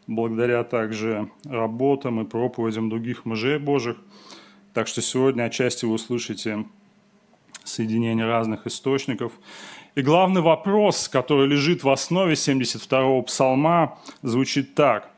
благодаря 0.07 0.63
также 0.63 1.29
работам 1.43 2.21
и 2.21 2.25
проповедям 2.25 2.89
других 2.89 3.25
мужей 3.25 3.59
Божьих. 3.59 3.97
Так 4.73 4.87
что 4.87 5.01
сегодня 5.01 5.43
отчасти 5.43 5.83
вы 5.83 5.95
услышите 5.95 6.65
соединение 7.63 8.25
разных 8.25 8.67
источников. 8.67 9.33
И 9.95 10.01
главный 10.01 10.41
вопрос, 10.41 11.07
который 11.07 11.47
лежит 11.47 11.83
в 11.83 11.89
основе 11.89 12.33
72-го 12.33 13.21
псалма, 13.23 13.99
звучит 14.21 14.75
так. 14.75 15.09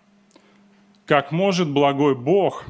Как 1.06 1.32
может 1.32 1.70
благой 1.70 2.16
Бог 2.16 2.66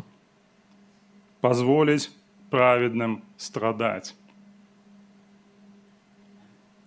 позволить 1.41 2.11
праведным 2.49 3.23
страдать? 3.37 4.15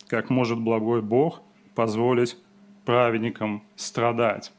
Как 0.07 0.31
может 0.31 0.59
благой 0.59 1.03
Бог 1.03 1.43
позволить 1.75 2.37
праведникам 2.85 3.63
страдать? 3.77 4.53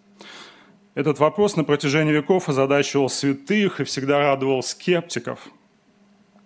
Этот 0.94 1.20
вопрос 1.20 1.56
на 1.56 1.64
протяжении 1.64 2.12
веков 2.12 2.50
озадачивал 2.50 3.10
святых 3.10 3.80
и 3.80 3.84
всегда 3.84 4.20
радовал 4.20 4.62
скептиков– 4.62 5.48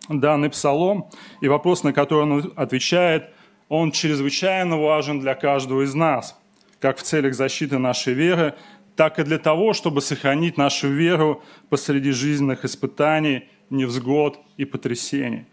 данный 0.10 0.50
псалом, 0.50 1.10
и 1.42 1.48
вопрос, 1.48 1.84
на 1.84 1.94
который 1.94 2.24
он 2.24 2.54
отвечает, 2.56 3.30
он 3.70 3.92
чрезвычайно 3.92 4.78
важен 4.78 5.20
для 5.20 5.36
каждого 5.36 5.84
из 5.84 5.94
нас, 5.94 6.38
как 6.80 6.98
в 6.98 7.04
целях 7.04 7.34
защиты 7.34 7.78
нашей 7.78 8.14
веры, 8.14 8.56
так 8.96 9.18
и 9.20 9.24
для 9.24 9.40
того, 9.40 9.74
чтобы 9.74 10.02
сохранить 10.02 10.58
нашу 10.58 10.90
веру 10.90 11.42
посреди 11.70 12.12
жизненных 12.12 12.66
испытаний, 12.66 13.50
невзгод 13.70 14.40
и 14.58 14.66
потрясений. 14.66 15.46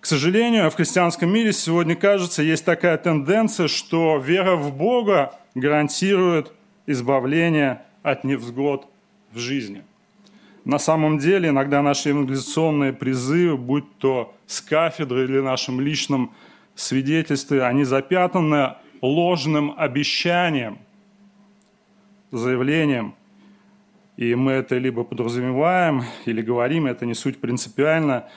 К 0.00 0.06
сожалению, 0.06 0.68
в 0.68 0.74
христианском 0.74 1.32
мире 1.32 1.52
сегодня, 1.52 1.94
кажется, 1.94 2.42
есть 2.42 2.64
такая 2.64 2.96
тенденция, 2.98 3.68
что 3.68 4.18
вера 4.18 4.56
в 4.56 4.76
Бога 4.76 5.38
гарантирует 5.54 6.52
избавление 6.86 7.82
от 8.02 8.24
невзгод 8.24 8.88
в 9.32 9.38
жизни– 9.38 9.84
на 10.64 10.78
самом 10.78 11.18
деле 11.18 11.48
иногда 11.48 11.82
наши 11.82 12.10
евангелизационные 12.10 12.92
призывы, 12.92 13.56
будь 13.56 13.98
то 13.98 14.34
с 14.46 14.60
кафедры 14.60 15.24
или 15.24 15.40
нашим 15.40 15.80
личном 15.80 16.34
свидетельстве, 16.74 17.64
они 17.64 17.84
запятнаны 17.84 18.74
ложным 19.00 19.74
обещанием, 19.76 20.78
заявлением. 22.30 23.14
И 24.16 24.34
мы 24.34 24.52
это 24.52 24.78
либо 24.78 25.04
подразумеваем, 25.04 26.04
или 26.26 26.42
говорим, 26.42 26.86
это 26.86 27.06
не 27.06 27.14
суть 27.14 27.40
принципиально, 27.40 28.28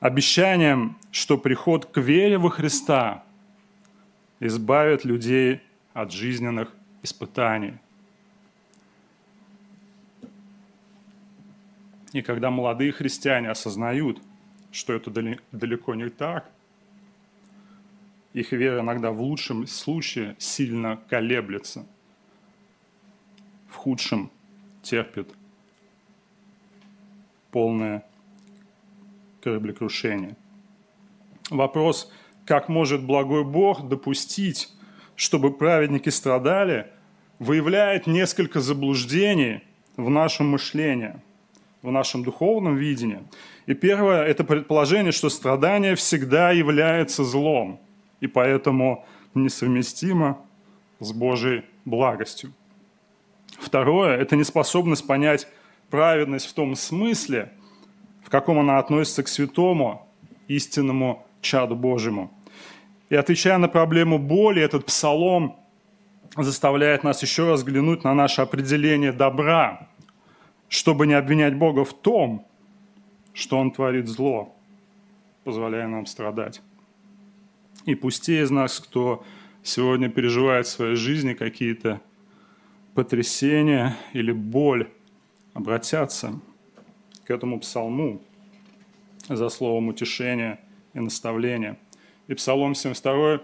обещанием, 0.00 0.96
что 1.10 1.36
приход 1.36 1.86
к 1.86 1.98
вере 1.98 2.38
во 2.38 2.48
Христа 2.48 3.24
избавит 4.40 5.04
людей 5.04 5.60
от 5.92 6.12
жизненных 6.12 6.74
испытаний. 7.02 7.74
И 12.16 12.22
когда 12.22 12.50
молодые 12.50 12.92
христиане 12.92 13.50
осознают, 13.50 14.22
что 14.72 14.94
это 14.94 15.10
далеко 15.52 15.94
не 15.94 16.08
так, 16.08 16.50
их 18.32 18.52
вера 18.52 18.80
иногда 18.80 19.10
в 19.10 19.20
лучшем 19.20 19.66
случае 19.66 20.34
сильно 20.38 20.98
колеблется, 21.10 21.84
в 23.68 23.74
худшем 23.74 24.30
терпит 24.80 25.28
полное 27.50 28.02
кораблекрушение. 29.42 30.36
Вопрос, 31.50 32.10
как 32.46 32.70
может 32.70 33.04
благой 33.04 33.44
Бог 33.44 33.90
допустить, 33.90 34.70
чтобы 35.16 35.52
праведники 35.52 36.08
страдали, 36.08 36.90
выявляет 37.38 38.06
несколько 38.06 38.60
заблуждений 38.60 39.60
в 39.98 40.08
нашем 40.08 40.48
мышлении– 40.48 41.20
в 41.86 41.92
нашем 41.92 42.24
духовном 42.24 42.76
видении. 42.76 43.20
И 43.66 43.74
первое– 43.74 44.24
это 44.26 44.44
предположение, 44.44 45.12
что 45.12 45.30
страдание 45.30 45.94
всегда 45.94 46.50
является 46.50 47.24
злом, 47.24 47.80
и 48.20 48.26
поэтому 48.26 49.06
несовместимо 49.34 50.38
с 50.98 51.12
Божьей 51.12 51.62
благостью. 51.84 52.52
Второе– 53.58 54.16
это 54.18 54.34
неспособность 54.36 55.06
понять 55.06 55.46
праведность 55.88 56.46
в 56.46 56.54
том 56.54 56.74
смысле, 56.74 57.52
в 58.24 58.30
каком 58.30 58.58
она 58.58 58.78
относится 58.78 59.22
к 59.22 59.28
святому, 59.28 60.06
истинному 60.48 61.24
чаду 61.40 61.76
Божьему. 61.76 62.32
И 63.10 63.14
отвечая 63.14 63.58
на 63.58 63.68
проблему 63.68 64.18
боли, 64.18 64.60
этот 64.60 64.86
псалом 64.86 65.56
заставляет 66.36 67.04
нас 67.04 67.22
еще 67.22 67.48
раз 67.48 67.60
взглянуть 67.60 68.02
на 68.02 68.14
наше 68.14 68.42
определение 68.42 69.12
добра, 69.12 69.88
чтобы 70.68 71.06
не 71.06 71.14
обвинять 71.14 71.56
Бога 71.56 71.84
в 71.84 71.92
том, 71.92 72.46
что 73.32 73.58
Он 73.58 73.70
творит 73.70 74.08
зло, 74.08 74.54
позволяя 75.44 75.86
нам 75.86 76.06
страдать. 76.06 76.62
И 77.84 77.94
пусть 77.94 78.24
те 78.24 78.42
из 78.42 78.50
нас, 78.50 78.80
кто 78.80 79.24
сегодня 79.62 80.08
переживает 80.08 80.66
в 80.66 80.70
своей 80.70 80.96
жизни 80.96 81.34
какие-то 81.34 82.00
потрясения 82.94 83.96
или 84.12 84.32
боль, 84.32 84.90
обратятся 85.54 86.40
к 87.24 87.30
этому 87.30 87.60
псалму 87.60 88.22
за 89.28 89.48
словом 89.48 89.88
утешения 89.88 90.60
и 90.94 91.00
наставления. 91.00 91.78
И 92.28 92.34
Псалом 92.34 92.74
72 92.74 93.40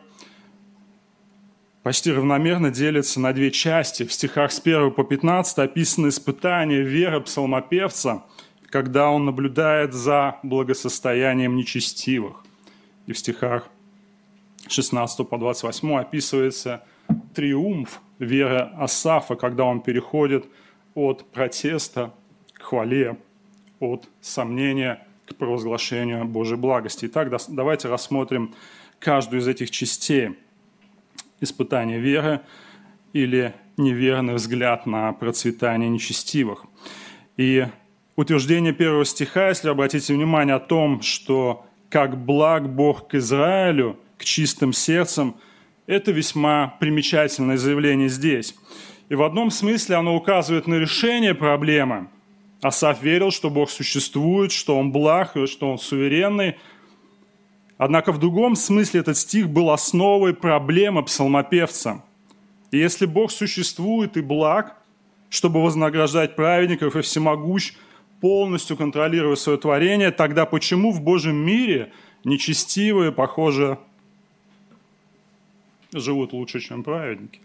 почти 1.83 2.13
равномерно 2.13 2.71
делится 2.71 3.21
на 3.21 3.33
две 3.33 3.51
части. 3.51 4.05
В 4.05 4.13
стихах 4.13 4.53
с 4.53 4.61
1 4.61 4.93
по 4.93 5.05
15 5.05 5.59
описаны 5.59 6.09
испытания 6.09 6.81
веры 6.81 7.21
псалмопевца, 7.21 8.25
когда 8.71 9.11
он 9.11 9.25
наблюдает 9.25 9.93
за 9.93 10.39
благосостоянием 10.43 11.57
нечестивых. 11.57 12.45
И 13.07 13.13
в 13.13 13.19
стихах 13.19 13.69
16 14.69 15.29
по 15.29 15.39
28 15.39 15.97
описывается 15.97 16.85
триумф 17.35 18.01
веры 18.19 18.71
Асафа, 18.79 19.35
когда 19.35 19.65
он 19.65 19.81
переходит 19.81 20.47
от 20.95 21.25
протеста 21.31 22.15
к 22.55 22.63
хвале, 22.63 23.17
от 23.81 24.09
сомнения 24.21 25.05
к 25.27 25.35
провозглашению 25.35 26.25
Божьей 26.27 26.57
благости. 26.57 27.07
Итак, 27.07 27.29
давайте 27.49 27.89
рассмотрим 27.89 28.55
каждую 29.01 29.41
из 29.41 29.49
этих 29.49 29.71
частей 29.71 30.37
испытания 31.43 31.99
веры 31.99 32.41
или 33.13 33.55
неверный 33.77 34.35
взгляд 34.35 34.87
на 34.87 35.13
процветание 35.13 35.89
нечестивых. 35.89 36.65
И 37.37 37.67
утверждение 38.17 38.73
первого 38.73 39.05
стиха, 39.05 39.49
если 39.49 39.69
обратите 39.69 40.15
внимание 40.15 40.55
о 40.55 40.61
том, 40.61 41.03
что 41.03 41.67
как 41.91 42.17
благ 42.25 42.69
Бог 42.69 43.09
к 43.09 43.15
Израилю, 43.15 43.99
к 44.17 44.25
чистым 44.25 44.73
сердцам, 44.73 45.37
это 45.87 46.13
весьма 46.13 46.77
примечательное 46.81 47.57
заявление 47.57 48.09
здесь. 48.09 48.55
И 49.09 49.15
в 49.15 49.23
одном 49.23 49.51
смысле 49.51 49.97
оно 49.97 50.17
указывает 50.17 50.67
на 50.67 50.75
решение 50.77 51.35
проблемы. 51.35 52.09
Асаф 52.63 53.03
верил, 53.03 53.31
что 53.31 53.51
Бог 53.51 53.69
существует, 53.69 54.53
что 54.53 54.79
Он 54.79 54.93
благ, 54.93 55.37
что 55.47 55.71
Он 55.71 55.79
суверенный– 55.79 56.57
Однако 57.85 58.13
в 58.13 58.19
другом 58.19 58.55
смысле 58.55 59.01
этот 59.01 59.17
стих 59.17 59.49
был 59.49 59.69
основой 59.71 60.35
проблемы 60.35 61.03
псалмопевца. 61.03 62.05
И 62.71 62.79
если 62.79 63.07
Бог 63.07 63.33
существует 63.33 64.17
и 64.17 64.21
благ, 64.21 64.77
чтобы 65.31 65.61
вознаграждать 65.61 66.37
праведников 66.37 66.95
и 66.95 67.01
всемогущ, 67.01 67.73
полностью 68.21 68.77
контролируя 68.77 69.35
свое 69.35 69.59
творение, 69.59 70.13
тогда 70.13 70.47
почему 70.47 70.93
в 70.93 71.01
Божьем 71.01 71.35
мире 71.35 71.93
нечестивые, 72.23 73.11
похоже, 73.11 73.81
живут 75.93 76.33
лучше, 76.33 76.61
чем 76.61 76.85
праведники? 76.85 77.41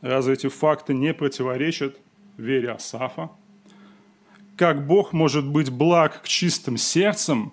Разве 0.00 0.32
эти 0.32 0.48
факты 0.48 0.94
не 0.94 1.12
противоречат 1.12 1.94
вере 2.38 2.70
Асафа? 2.70 3.28
Как 4.56 4.86
Бог 4.86 5.12
может 5.12 5.46
быть 5.46 5.68
благ 5.68 6.22
к 6.22 6.26
чистым 6.26 6.78
сердцем, 6.78 7.52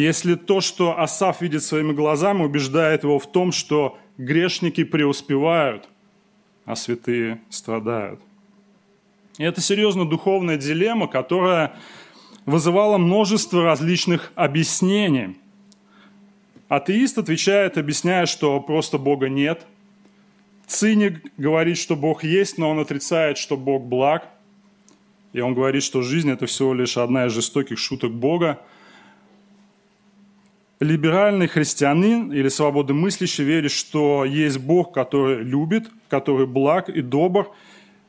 если 0.00 0.36
то, 0.36 0.60
что 0.60 0.98
Асав 0.98 1.42
видит 1.42 1.62
своими 1.62 1.92
глазами, 1.92 2.42
убеждает 2.42 3.04
его 3.04 3.18
в 3.18 3.30
том, 3.30 3.52
что 3.52 3.98
грешники 4.16 4.84
преуспевают, 4.84 5.88
а 6.64 6.76
святые 6.76 7.40
страдают. 7.50 8.20
И 9.38 9.44
это 9.44 9.60
серьезно 9.60 10.08
духовная 10.08 10.56
дилемма, 10.56 11.08
которая 11.08 11.74
вызывала 12.46 12.98
множество 12.98 13.62
различных 13.62 14.32
объяснений. 14.34 15.36
Атеист 16.68 17.18
отвечает, 17.18 17.76
объясняя, 17.76 18.24
что 18.24 18.60
просто 18.60 18.96
Бога 18.96 19.28
нет. 19.28 19.66
Циник 20.66 21.22
говорит, 21.36 21.76
что 21.76 21.96
Бог 21.96 22.24
есть, 22.24 22.56
но 22.56 22.70
он 22.70 22.78
отрицает, 22.78 23.36
что 23.36 23.58
Бог 23.58 23.84
благ. 23.84 24.26
И 25.34 25.40
он 25.40 25.54
говорит, 25.54 25.82
что 25.82 26.00
жизнь– 26.00 26.30
это 26.32 26.46
всего 26.46 26.72
лишь 26.72 26.96
одна 26.96 27.26
из 27.26 27.32
жестоких 27.32 27.78
шуток 27.78 28.12
Бога– 28.12 28.58
либеральный 30.82 31.46
христианин 31.46 32.32
или 32.32 32.48
свободомыслящий 32.48 33.44
верит, 33.44 33.70
что 33.70 34.24
есть 34.24 34.58
Бог, 34.58 34.92
который 34.92 35.42
любит, 35.42 35.88
который 36.08 36.46
благ 36.46 36.88
и 36.88 37.00
добр, 37.00 37.52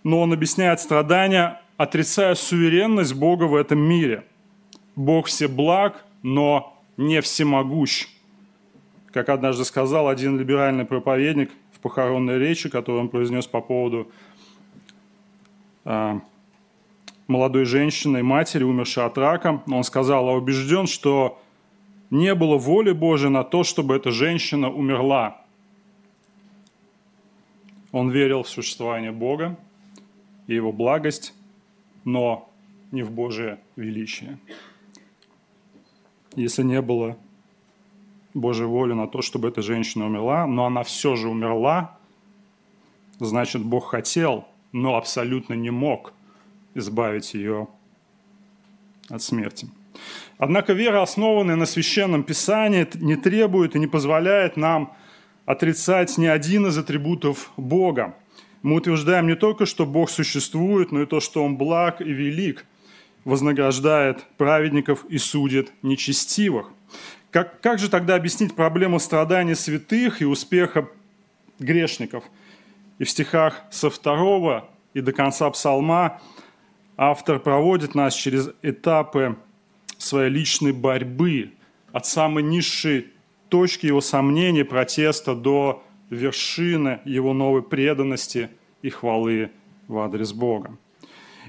но 0.04 0.22
он 0.22 0.34
объясняет 0.34 0.80
страдания, 0.80 1.62
отрицая 1.78 2.34
суверенность 2.34 3.14
Бога 3.14 3.44
в 3.44 3.56
этом 3.56 3.80
мире. 3.80 4.26
Бог 4.96 5.28
все 5.28 5.48
благ, 5.48 6.04
но 6.24 6.82
не 6.98 7.22
всемогущ. 7.22 8.08
Как 9.12 9.30
однажды 9.30 9.66
сказал 9.66 10.08
один 10.08 10.40
либеральный 10.40 10.86
проповедник 10.86 11.52
в 11.74 11.80
похоронной 11.80 12.40
речи, 12.40 12.70
которую 12.70 13.02
он 13.02 13.10
произнес 13.10 13.46
по 13.46 13.62
поводу 13.62 14.12
э, 15.86 16.20
молодой 17.28 17.66
женщины, 17.66 18.24
матери, 18.24 18.64
умершей 18.64 19.06
от 19.06 19.16
рака, 19.20 19.62
он 19.68 19.84
сказал, 19.84 20.28
а 20.28 20.34
убежден, 20.34 20.88
что 20.88 21.40
не 22.14 22.36
было 22.36 22.58
воли 22.60 22.92
Божией 22.92 23.32
на 23.32 23.44
то, 23.44 23.64
чтобы 23.64 23.96
эта 23.96 24.12
женщина 24.12 24.70
умерла. 24.70 25.42
Он 27.92 28.12
верил 28.12 28.44
в 28.44 28.50
существование 28.50 29.12
Бога 29.12 29.58
и 30.46 30.54
Его 30.54 30.72
благость, 30.72 31.34
но 32.06 32.52
не 32.92 33.02
в 33.02 33.10
Божие 33.10 33.60
величие. 33.76 34.38
Если 36.36 36.62
не 36.62 36.84
было 36.84 37.18
Божьей 38.36 38.68
воли 38.68 38.94
на 38.94 39.08
то, 39.08 39.24
чтобы 39.24 39.48
эта 39.48 39.64
женщина 39.64 40.06
умерла, 40.06 40.46
но 40.46 40.66
она 40.68 40.84
все 40.84 41.16
же 41.16 41.30
умерла, 41.30 41.98
значит, 43.18 43.64
Бог 43.64 43.90
хотел, 43.90 44.48
но 44.72 44.98
абсолютно 44.98 45.56
не 45.56 45.72
мог 45.72 46.14
избавить 46.76 47.34
ее 47.34 47.68
от 49.10 49.24
смерти. 49.24 49.68
Однако 50.38 50.74
вера, 50.74 51.02
основанная 51.02 51.56
на 51.56 51.66
священном 51.66 52.24
писании, 52.24 52.88
не 52.96 53.16
требует 53.16 53.76
и 53.76 53.80
не 53.80 53.88
позволяет 53.88 54.58
нам 54.58 54.94
отрицать 55.46 56.18
ни 56.18 56.26
один 56.26 56.68
из 56.68 56.78
атрибутов 56.78 57.52
Бога. 57.58 58.16
Мы 58.62 58.76
утверждаем 58.76 59.28
не 59.28 59.36
только, 59.36 59.66
что 59.66 59.86
Бог 59.86 60.10
существует, 60.10 60.92
но 60.92 61.02
и 61.02 61.06
то, 61.06 61.20
что 61.20 61.44
Он 61.44 61.58
благ 61.58 62.02
и 62.02 62.12
велик, 62.12 62.66
вознаграждает 63.26 64.26
праведников 64.38 65.06
и 65.10 65.18
судит 65.18 65.72
нечестивых. 65.82 66.70
Как, 67.32 67.60
как 67.62 67.80
же 67.80 67.90
тогда 67.90 68.16
объяснить 68.16 68.56
проблему 68.56 69.00
страданий 69.00 69.56
святых 69.56 70.22
и 70.22 70.26
успеха 70.26 70.88
грешников? 71.60 72.24
И 73.00 73.06
в 73.06 73.10
стихах 73.10 73.62
со 73.72 73.90
второго 73.90 74.70
и 74.94 75.02
до 75.02 75.12
конца 75.14 75.50
псалма 75.50 76.22
автор 76.96 77.40
проводит 77.40 77.96
нас 77.96 78.14
через 78.14 78.50
этапы 78.62 79.36
своей 80.04 80.30
личной 80.30 80.72
борьбы, 80.72 81.52
от 81.92 82.06
самой 82.06 82.44
низшей 82.44 83.08
точки 83.50 83.86
его 83.86 84.02
сомнений, 84.02 84.64
протеста 84.64 85.36
до 85.36 85.84
вершины 86.10 87.00
его 87.06 87.34
новой 87.34 87.64
преданности 87.64 88.50
и 88.82 88.90
хвалы 88.90 89.52
в 89.88 89.98
адрес 90.00 90.34
Бога. 90.34 90.78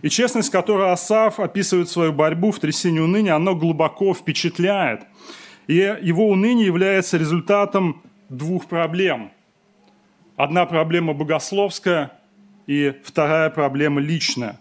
И 0.03 0.11
честность, 0.11 0.51
которой 0.51 0.93
Асав 0.93 1.41
описывает 1.41 1.89
свою 1.89 2.13
борьбу 2.13 2.51
в 2.51 2.59
трясине 2.59 3.01
уныния, 3.01 3.37
она 3.37 3.55
глубоко 3.55 4.13
впечатляет. 4.13 5.07
И 5.67 5.77
его 6.03 6.29
уныние 6.29 6.67
является 6.67 7.17
результатом 7.17 8.03
двух 8.29 8.67
проблем. 8.67 9.31
Одна 10.37 10.67
проблема 10.67 11.15
богословская 11.15 12.13
и 12.67 12.93
вторая 13.03 13.49
проблема 13.49 14.01
личная. 14.01 14.61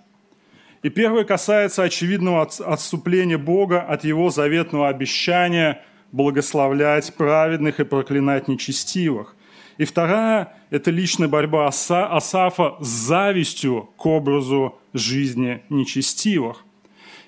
И 0.83 0.89
первое 0.89 1.23
касается 1.23 1.83
очевидного 1.83 2.41
отступления 2.41 3.37
Бога 3.37 3.81
от 3.81 4.03
Его 4.03 4.29
заветного 4.29 4.89
обещания 4.89 5.81
благословлять 6.11 7.13
праведных 7.15 7.79
и 7.79 7.85
проклинать 7.85 8.49
нечестивых. 8.49 9.35
И 9.77 9.85
вторая– 9.85 10.53
это 10.69 10.91
личная 10.91 11.29
борьба 11.29 11.67
Асафа 11.67 12.75
с 12.81 12.85
завистью 12.85 13.89
к 13.95 14.05
образу 14.05 14.77
жизни 14.93 15.63
нечестивых. 15.69 16.65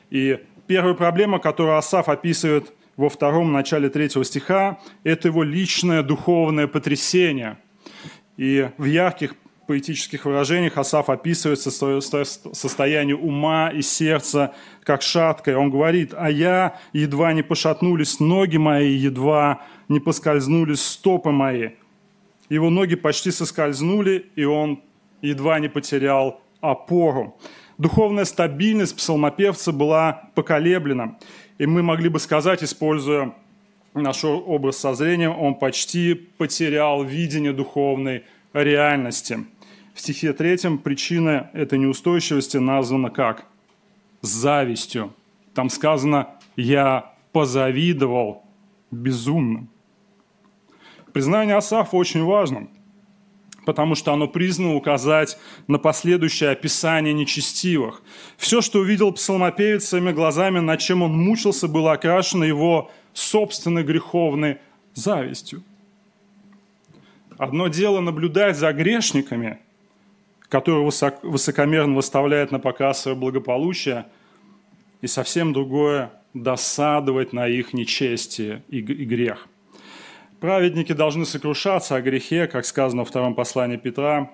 И 0.10 0.38
первая 0.68 0.94
проблема, 0.94 1.39
которую 1.39 1.78
Асаф 1.78 2.10
описывает 2.10 2.74
во 2.98 3.10
втором 3.10 3.54
начале 3.54 3.89
третьего 3.89 4.26
стиха, 4.26 4.80
это 5.06 5.30
его 5.30 5.44
личное 5.44 6.04
духовное 6.04 6.68
потрясение. 6.68 7.58
И 8.36 8.70
в 8.78 8.84
ярких 8.84 9.34
поэтических 9.65 10.25
выражениях 10.25 10.78
Асаф 10.78 11.10
описывает 11.10 11.60
состояние 11.60 13.15
ума 13.15 13.69
и 13.69 13.82
сердца 13.82 14.54
как 14.84 15.01
шаткое. 15.01 15.58
Он 15.58 15.69
говорит, 15.69 16.13
а 16.15 16.30
я 16.30 16.80
едва 16.93 17.34
не 17.34 17.43
пошатнулись 17.43 18.19
ноги 18.19 18.58
мои, 18.58 18.93
едва 18.93 19.62
не 19.89 19.99
поскользнулись 19.99 20.82
стопы 20.86 21.32
мои. 21.32 21.71
Его 22.49 22.69
ноги 22.69 22.95
почти 22.95 23.32
соскользнули, 23.32 24.28
и 24.36 24.43
он 24.43 24.82
едва 25.21 25.60
не 25.60 25.67
потерял 25.67 26.41
опору. 26.62 27.38
Духовная 27.78 28.25
стабильность 28.25 28.95
псалмопевца 28.95 29.71
была 29.71 30.30
поколеблена. 30.36 31.17
И 31.58 31.65
мы 31.65 31.84
могли 31.84 32.10
бы 32.10 32.19
сказать, 32.19 32.63
используя 32.63 33.34
наш 33.93 34.23
образ 34.23 34.78
со 34.78 34.93
зрением, 34.93 35.38
он 35.38 35.56
почти 35.56 36.13
потерял 36.13 37.04
видение 37.04 37.54
духовной 37.54 38.23
реальности. 38.54 39.45
В 39.95 40.01
стихе 40.01 40.34
третьем 40.34 40.77
причина 40.77 41.49
этой 41.53 41.79
неустойчивости 41.79 42.58
названа 42.58 43.10
как? 43.10 43.45
Завистью. 44.21 45.13
Там 45.53 45.69
сказано 45.69 46.36
«я 46.58 47.13
позавидовал 47.31 48.43
безумным». 48.91 49.69
Признание 51.13 51.55
Асафа 51.55 51.95
очень 51.95 52.25
важно, 52.25 52.67
потому 53.65 53.95
что 53.95 54.12
оно 54.12 54.27
признано 54.27 54.75
указать 54.75 55.38
на 55.67 55.79
последующее 55.79 56.49
описание 56.49 57.13
нечестивых. 57.13 58.03
Все, 58.36 58.60
что 58.60 58.79
увидел 58.79 59.13
псалмопевец 59.13 59.86
своими 59.86 60.12
глазами, 60.12 60.60
над 60.60 60.81
чем 60.81 61.03
он 61.03 61.17
мучился, 61.17 61.69
было 61.69 61.93
окрашено 61.93 62.43
его 62.43 62.91
собственной 63.13 63.84
греховной 63.84 64.58
завистью. 64.93 65.63
Одно 67.38 67.69
дело 67.69 68.01
наблюдать 68.01 68.58
за 68.58 68.73
грешниками, 68.73 69.60
которые 70.56 70.89
высокомерно 71.24 71.96
выставляют 71.96 72.54
на 72.54 72.60
показ 72.60 73.02
свое 73.02 73.18
благополучие, 73.18 74.06
и 75.02 75.08
совсем 75.08 75.52
другое– 75.52 76.13
досадовать 76.34 77.34
на 77.34 77.46
их 77.46 77.74
нечестие 77.74 78.63
и 78.70 78.80
грех. 78.80 79.50
Праведники 80.39 80.94
должны 80.94 81.26
сокрушаться 81.26 81.98
о 81.98 82.02
грехе, 82.02 82.48
как 82.48 82.63
сказано 82.63 83.02
во 83.02 83.06
втором 83.06 83.36
послании 83.36 83.76
Петра 83.76 84.32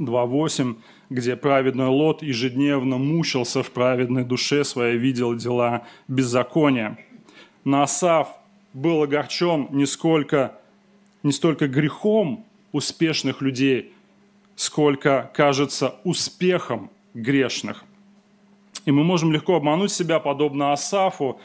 2.8, 0.00 0.74
где 1.08 1.36
праведный 1.36 1.86
Лот 1.86 2.24
ежедневно 2.24 2.98
мучился 2.98 3.62
в 3.62 3.70
праведной 3.70 4.24
душе 4.24 4.64
своей, 4.64 4.98
видел 4.98 5.36
дела 5.36 5.86
беззакония. 6.08 6.98
Но 7.62 7.82
Асав 7.82 8.28
был 8.72 9.04
огорчен 9.04 9.68
не, 9.70 9.86
сколько, 9.86 10.58
не 11.22 11.30
столько 11.30 11.68
грехом 11.68 12.44
успешных 12.72 13.40
людей, 13.40 13.92
сколько, 14.58 15.30
кажется, 15.34 15.94
успехом 16.02 16.90
грешных. 17.14 17.84
И 18.86 18.90
мы 18.90 19.04
можем 19.04 19.32
легко 19.32 19.54
обмануть 19.54 19.92
себя, 19.92 20.18
подобно 20.18 20.72
Асафу, 20.72 21.40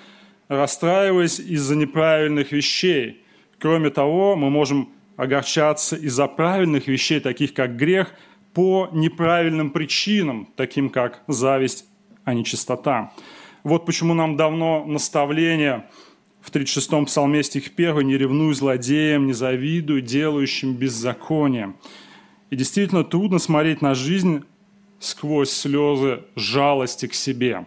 расстраиваясь 0.48 1.40
из-за 1.40 1.76
неправильных 1.76 2.52
вещей. 2.52 3.24
Кроме 3.60 3.92
того, 3.92 4.36
мы 4.36 4.50
можем 4.50 4.90
огорчаться 5.16 5.96
из-за 5.96 6.26
правильных 6.26 6.88
вещей, 6.88 7.20
таких 7.20 7.54
как 7.54 7.78
грех, 7.78 8.16
по 8.56 8.90
неправильным 8.92 9.70
причинам, 9.70 10.48
таким 10.56 10.90
как 10.90 11.22
зависть, 11.28 11.86
а 12.24 12.34
не 12.34 12.44
чистота. 12.44 13.12
Вот 13.64 13.86
почему 13.86 14.16
нам 14.16 14.38
давно 14.38 14.86
наставление 14.86 15.88
в 16.42 16.52
36-м 16.52 17.06
псалме 17.06 17.44
стих 17.44 17.70
1 17.76 18.08
«Не 18.08 18.18
ревнуй 18.18 18.56
злодеям, 18.56 19.28
не 19.28 19.34
завидуй 19.34 20.02
делающим 20.02 20.74
беззаконие». 20.74 21.76
И 22.54 22.56
действительно 22.56 23.04
трудно 23.04 23.40
смотреть 23.40 23.82
на 23.82 23.96
жизнь 23.96 24.44
сквозь 25.00 25.50
слезы 25.50 26.22
жалости 26.36 27.08
к 27.08 27.16
себе. 27.16 27.66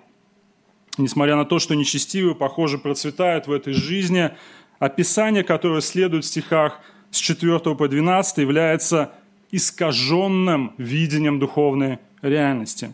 Несмотря 0.96 1.34
на 1.34 1.44
то, 1.44 1.58
что 1.58 1.74
нечестивые, 1.74 2.36
похоже, 2.36 2.78
процветают 2.78 3.48
в 3.48 3.52
этой 3.52 3.72
жизни, 3.72 4.30
описание, 4.78 5.42
которое 5.42 5.80
следует 5.80 6.24
в 6.24 6.28
стихах 6.28 6.78
с 7.10 7.16
4 7.16 7.58
по 7.58 7.88
12, 7.88 8.38
является 8.38 9.10
искаженным 9.50 10.72
видением 10.78 11.40
духовной 11.40 11.98
реальности. 12.22 12.92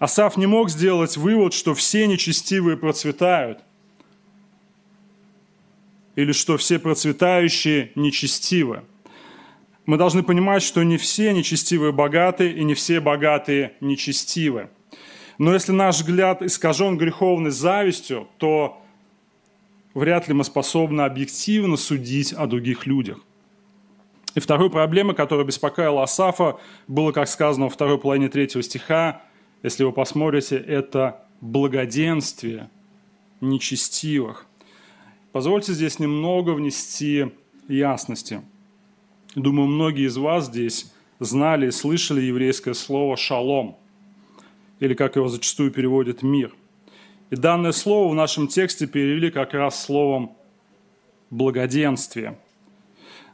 Асав 0.00 0.38
не 0.38 0.46
мог 0.46 0.70
сделать 0.70 1.16
вывод, 1.16 1.54
что 1.54 1.72
все 1.72 2.08
нечестивые 2.08 2.76
процветают, 2.76 3.60
или 6.16 6.32
что 6.32 6.56
все 6.56 6.80
процветающие 6.80 7.92
нечестивы 7.94 8.82
мы 9.88 9.96
должны 9.96 10.22
понимать, 10.22 10.62
что 10.62 10.82
не 10.82 10.98
все 10.98 11.32
нечестивые 11.32 11.92
богаты, 11.92 12.50
и 12.50 12.62
не 12.62 12.74
все 12.74 13.00
богатые 13.00 13.72
нечестивы. 13.80 14.68
Но 15.38 15.54
если 15.54 15.72
наш 15.72 15.96
взгляд 15.96 16.42
искажен 16.42 16.98
греховной 16.98 17.50
завистью, 17.50 18.28
то 18.36 18.82
вряд 19.94 20.28
ли 20.28 20.34
мы 20.34 20.44
способны 20.44 21.00
объективно 21.00 21.78
судить 21.78 22.34
о 22.34 22.46
других 22.46 22.84
людях. 22.84 23.16
И 24.34 24.40
второй 24.40 24.68
проблемой, 24.68 25.14
которая 25.14 25.46
беспокоила 25.46 26.02
Асафа, 26.02 26.58
было, 26.86 27.12
как 27.12 27.26
сказано 27.26 27.64
во 27.64 27.70
второй 27.70 27.98
половине 27.98 28.28
третьего 28.28 28.62
стиха, 28.62 29.22
если 29.62 29.84
вы 29.84 29.92
посмотрите, 29.92 30.58
это 30.58 31.24
благоденствие 31.40 32.68
нечестивых. 33.40 34.44
Позвольте 35.32 35.72
здесь 35.72 35.98
немного 35.98 36.50
внести 36.50 37.32
ясности– 37.68 38.42
Думаю, 39.34 39.68
многие 39.68 40.06
из 40.06 40.16
вас 40.16 40.46
здесь 40.46 40.92
знали 41.20 41.70
слышали 41.70 42.22
еврейское 42.22 42.74
слово 42.74 43.16
«шалом», 43.16 43.76
или 44.80 44.94
как 44.94 45.16
его 45.16 45.28
зачастую 45.28 45.70
переводят 45.70 46.22
«мир». 46.22 46.54
И 47.30 47.36
данное 47.36 47.72
слово 47.72 48.10
в 48.10 48.14
нашем 48.14 48.48
тексте 48.48 48.86
перевели 48.86 49.30
как 49.30 49.52
раз 49.52 49.84
словом 49.84 50.32
«благоденствие». 51.30 52.38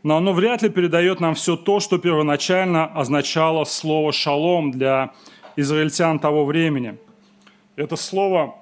Но 0.03 0.17
оно 0.17 0.33
вряд 0.33 0.63
ли 0.63 0.69
передает 0.69 1.21
нам 1.21 1.35
все 1.35 1.57
то, 1.57 1.81
что 1.81 1.99
первоначально 1.99 2.87
означало 2.87 3.65
слово 3.65 4.13
«шалом» 4.13 4.71
для 4.71 5.15
израильтян 5.57 6.19
того 6.19 6.45
времени. 6.45 6.99
Это 7.77 7.97
слово 7.97 8.57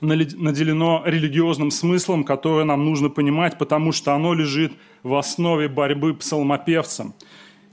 наделено 0.00 1.02
религиозным 1.04 1.70
смыслом, 1.70 2.24
которое 2.24 2.64
нам 2.64 2.84
нужно 2.84 3.10
понимать, 3.10 3.58
потому 3.58 3.92
что 3.92 4.14
оно 4.14 4.34
лежит 4.34 4.72
в 5.02 5.14
основе 5.14 5.68
борьбы 5.68 6.14
псалмопевцем. 6.14 7.14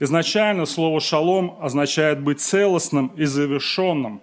Изначально 0.00 0.66
слово 0.66 1.00
«шалом» 1.00 1.56
означает 1.60 2.20
быть 2.22 2.40
целостным 2.40 3.08
и 3.16 3.24
завершенным. 3.24 4.20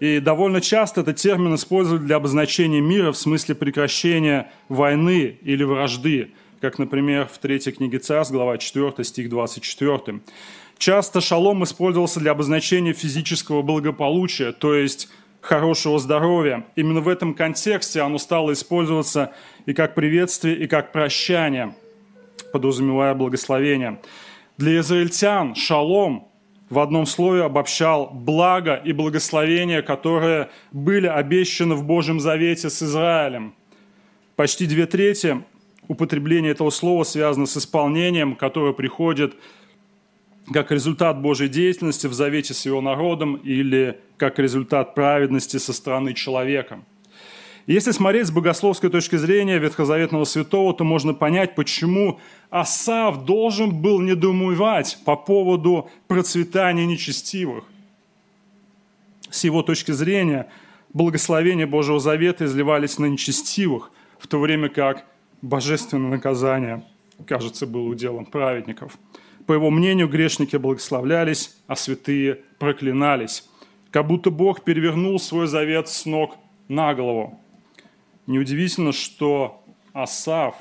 И 0.00 0.20
довольно 0.20 0.60
часто 0.60 1.00
этот 1.00 1.16
термин 1.16 1.54
используют 1.54 2.04
для 2.04 2.16
обозначения 2.16 2.80
мира 2.80 3.10
в 3.12 3.16
смысле 3.16 3.54
прекращения 3.54 4.50
войны 4.68 5.38
или 5.42 5.64
вражды, 5.64 6.32
как, 6.60 6.78
например, 6.78 7.28
в 7.32 7.38
третьей 7.38 7.72
книге 7.72 7.98
Царств, 7.98 8.32
глава 8.32 8.58
4, 8.58 9.02
стих 9.02 9.28
24. 9.28 10.20
Часто 10.78 11.20
шалом 11.20 11.64
использовался 11.64 12.20
для 12.20 12.30
обозначения 12.30 12.92
физического 12.92 13.62
благополучия, 13.62 14.52
то 14.52 14.74
есть 14.74 15.08
хорошего 15.40 15.98
здоровья. 15.98 16.66
Именно 16.76 17.00
в 17.00 17.08
этом 17.08 17.34
контексте 17.34 18.00
оно 18.00 18.18
стало 18.18 18.52
использоваться 18.52 19.32
и 19.66 19.72
как 19.72 19.94
приветствие, 19.94 20.56
и 20.56 20.66
как 20.66 20.92
прощание, 20.92 21.74
подразумевая 22.52 23.14
благословение. 23.14 24.00
Для 24.56 24.80
израильтян 24.80 25.54
шалом 25.54 26.28
в 26.70 26.80
одном 26.80 27.06
слове 27.06 27.44
обобщал 27.44 28.10
благо 28.12 28.74
и 28.74 28.92
благословение, 28.92 29.82
которые 29.82 30.50
были 30.72 31.06
обещаны 31.06 31.74
в 31.74 31.84
Божьем 31.84 32.20
Завете 32.20 32.68
с 32.68 32.82
Израилем. 32.82 33.54
Почти 34.36 34.66
две 34.66 34.86
трети 34.86 35.42
употребления 35.88 36.50
этого 36.50 36.70
слова 36.70 37.04
связано 37.04 37.46
с 37.46 37.56
исполнением, 37.56 38.36
которое 38.36 38.72
приходит 38.72 39.34
как 40.52 40.70
результат 40.70 41.20
Божьей 41.20 41.48
деятельности 41.48 42.06
в 42.06 42.12
завете 42.12 42.54
с 42.54 42.64
его 42.64 42.80
народом 42.80 43.36
или 43.36 44.00
как 44.16 44.38
результат 44.38 44.94
праведности 44.94 45.58
со 45.58 45.72
стороны 45.72 46.14
человека. 46.14 46.80
Если 47.66 47.90
смотреть 47.90 48.28
с 48.28 48.30
богословской 48.30 48.88
точки 48.88 49.16
зрения 49.16 49.58
Ветхозаветного 49.58 50.24
святого, 50.24 50.72
то 50.72 50.84
можно 50.84 51.12
понять, 51.12 51.54
почему 51.54 52.18
Асав 52.48 53.26
должен 53.26 53.74
был 53.82 54.00
недоумевать 54.00 54.98
по 55.04 55.16
поводу 55.16 55.90
процветания 56.06 56.86
нечестивых. 56.86 57.64
С 59.28 59.44
его 59.44 59.62
точки 59.62 59.92
зрения, 59.92 60.48
благословения 60.94 61.66
Божьего 61.66 62.00
Завета 62.00 62.46
изливались 62.46 62.98
на 62.98 63.04
нечестивых, 63.04 63.90
в 64.18 64.26
то 64.26 64.40
время 64.40 64.70
как 64.70 65.04
божественное 65.42 66.12
наказание, 66.12 66.82
кажется, 67.26 67.66
было 67.66 67.82
уделом 67.82 68.24
праведников– 68.24 68.98
по 69.48 69.54
его 69.54 69.70
мнению, 69.70 70.08
грешники 70.08 70.56
благословлялись, 70.56 71.56
а 71.66 71.74
святые 71.74 72.40
проклинались. 72.58 73.48
Как 73.90 74.06
будто 74.06 74.28
Бог 74.28 74.62
перевернул 74.62 75.18
свой 75.18 75.46
завет 75.46 75.88
с 75.88 76.04
ног 76.04 76.36
на 76.68 76.92
голову. 76.92 77.40
Неудивительно, 78.26 78.92
что 78.92 79.64
Асав 79.94 80.54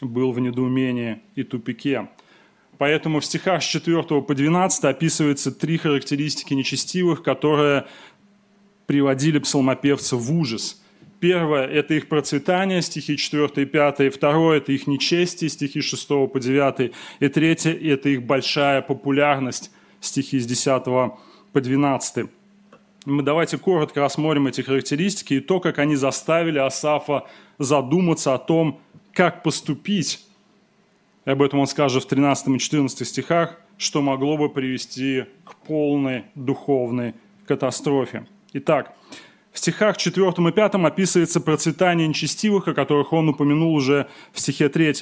был 0.00 0.32
в 0.32 0.40
недоумении 0.40 1.20
и 1.34 1.42
тупике. 1.42 2.08
Поэтому 2.78 3.20
в 3.20 3.26
стихах 3.26 3.62
с 3.62 3.66
4 3.66 4.02
по 4.02 4.34
12 4.34 4.84
описываются 4.84 5.52
три 5.52 5.76
характеристики 5.76 6.54
нечестивых, 6.54 7.22
которые 7.22 7.86
приводили 8.86 9.38
псалмопевца 9.40 10.16
в 10.16 10.32
ужас– 10.32 10.82
Первое– 11.20 11.66
это 11.66 11.94
их 11.94 12.08
процветание, 12.08 12.80
стихи 12.80 13.16
4 13.16 13.50
и 13.56 13.64
5. 13.64 14.14
Второе– 14.14 14.56
это 14.58 14.72
их 14.72 14.86
нечестие, 14.86 15.50
стихи 15.50 15.80
6 15.80 16.08
по 16.08 16.38
9. 16.38 16.92
И 17.20 17.28
третье– 17.28 17.72
это 17.92 18.08
их 18.08 18.22
большая 18.22 18.82
популярность, 18.82 19.72
стихи 20.00 20.38
с 20.38 20.46
10 20.46 20.84
по 20.84 21.60
12. 21.60 22.26
Мы 23.04 23.22
давайте 23.22 23.58
коротко 23.58 24.00
рассмотрим 24.00 24.46
эти 24.46 24.60
характеристики 24.60 25.34
и 25.34 25.40
то, 25.40 25.60
как 25.60 25.78
они 25.78 25.96
заставили 25.96 26.58
Асафа 26.58 27.26
задуматься 27.58 28.34
о 28.34 28.38
том, 28.38 28.80
как 29.12 29.42
поступить. 29.42 30.24
И 31.24 31.30
об 31.30 31.42
этом 31.42 31.58
он 31.58 31.66
скажет 31.66 32.04
в 32.04 32.06
13 32.06 32.48
и 32.48 32.58
14 32.58 33.08
стихах, 33.08 33.58
что 33.76 34.02
могло 34.02 34.36
бы 34.36 34.48
привести 34.48 35.24
к 35.44 35.56
полной 35.66 36.24
духовной 36.34 37.14
катастрофе. 37.46 38.26
Итак, 38.52 38.94
в 39.58 39.60
стихах 39.60 39.96
4 39.96 40.24
и 40.24 40.52
5 40.52 40.74
описывается 40.74 41.40
процветание 41.40 42.06
нечестивых, 42.06 42.68
о 42.68 42.74
которых 42.74 43.12
он 43.12 43.28
упомянул 43.30 43.74
уже 43.74 44.06
в 44.32 44.38
стихе 44.38 44.68
3. 44.68 44.94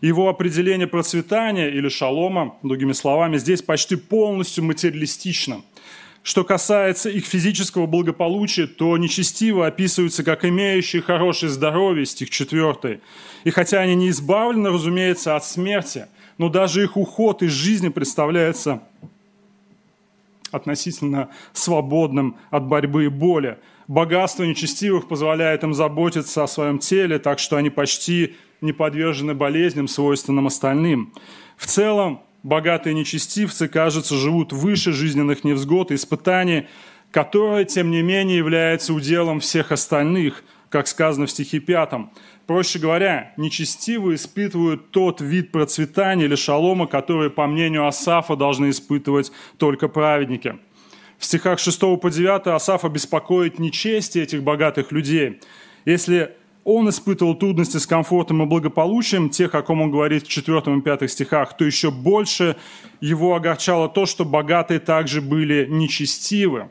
Его 0.00 0.28
определение 0.28 0.86
процветания 0.86 1.68
или 1.68 1.88
шалома, 1.88 2.54
другими 2.62 2.92
словами, 2.92 3.38
здесь 3.38 3.60
почти 3.60 3.96
полностью 3.96 4.62
материалистично. 4.62 5.62
Что 6.22 6.44
касается 6.44 7.10
их 7.10 7.26
физического 7.26 7.86
благополучия, 7.86 8.68
то 8.68 8.96
нечестиво 8.96 9.66
описываются 9.66 10.22
как 10.22 10.44
имеющие 10.44 11.02
хорошее 11.02 11.50
здоровье, 11.50 12.06
стих 12.06 12.30
4. 12.30 13.00
И 13.42 13.50
хотя 13.50 13.80
они 13.80 13.96
не 13.96 14.10
избавлены, 14.10 14.70
разумеется, 14.70 15.34
от 15.34 15.44
смерти, 15.44 16.06
но 16.38 16.48
даже 16.48 16.84
их 16.84 16.96
уход 16.96 17.42
из 17.42 17.50
жизни 17.50 17.88
представляется 17.88 18.80
относительно 20.52 21.30
свободным 21.52 22.36
от 22.50 22.64
борьбы 22.64 23.06
и 23.06 23.08
боли. 23.08 23.58
Богатство 23.88 24.44
нечестивых 24.44 25.08
позволяет 25.08 25.64
им 25.64 25.72
заботиться 25.72 26.44
о 26.44 26.46
своем 26.46 26.78
теле, 26.78 27.18
так 27.18 27.38
что 27.38 27.56
они 27.56 27.70
почти 27.70 28.36
не 28.60 28.72
подвержены 28.72 29.32
болезням, 29.32 29.88
свойственным 29.88 30.46
остальным. 30.46 31.14
В 31.56 31.66
целом, 31.66 32.20
богатые 32.42 32.92
нечестивцы, 32.92 33.66
кажется, 33.66 34.14
живут 34.14 34.52
выше 34.52 34.92
жизненных 34.92 35.42
невзгод 35.42 35.90
и 35.90 35.94
испытаний, 35.94 36.66
которые, 37.10 37.64
тем 37.64 37.90
не 37.90 38.02
менее, 38.02 38.36
являются 38.36 38.92
уделом 38.92 39.40
всех 39.40 39.72
остальных, 39.72 40.44
как 40.68 40.86
сказано 40.86 41.24
в 41.24 41.30
стихе 41.30 41.58
5. 41.58 41.92
Проще 42.46 42.78
говоря, 42.78 43.32
нечестивые 43.38 44.16
испытывают 44.16 44.90
тот 44.90 45.22
вид 45.22 45.50
процветания 45.50 46.26
или 46.26 46.34
шалома, 46.34 46.86
который, 46.86 47.30
по 47.30 47.46
мнению 47.46 47.86
Асафа, 47.86 48.36
должны 48.36 48.68
испытывать 48.68 49.32
только 49.56 49.88
праведники– 49.88 50.58
в 51.18 51.24
стихах 51.24 51.58
6 51.58 51.80
по 52.00 52.10
9 52.10 52.46
Асафа 52.46 52.88
беспокоит 52.88 53.58
нечестие 53.58 54.24
этих 54.24 54.42
богатых 54.42 54.92
людей. 54.92 55.40
Если 55.84 56.34
он 56.64 56.88
испытывал 56.88 57.34
трудности 57.34 57.78
с 57.78 57.86
комфортом 57.86 58.42
и 58.42 58.46
благополучием, 58.46 59.30
тех, 59.30 59.54
о 59.54 59.62
ком 59.62 59.80
он 59.82 59.90
говорит 59.90 60.24
в 60.24 60.28
4 60.28 60.58
и 60.58 60.80
5 60.80 61.10
стихах, 61.10 61.56
то 61.56 61.64
еще 61.64 61.90
больше 61.90 62.56
его 63.00 63.34
огорчало 63.34 63.88
то, 63.88 64.06
что 64.06 64.24
богатые 64.24 64.80
также 64.80 65.20
были 65.20 65.66
нечестивы. 65.68 66.70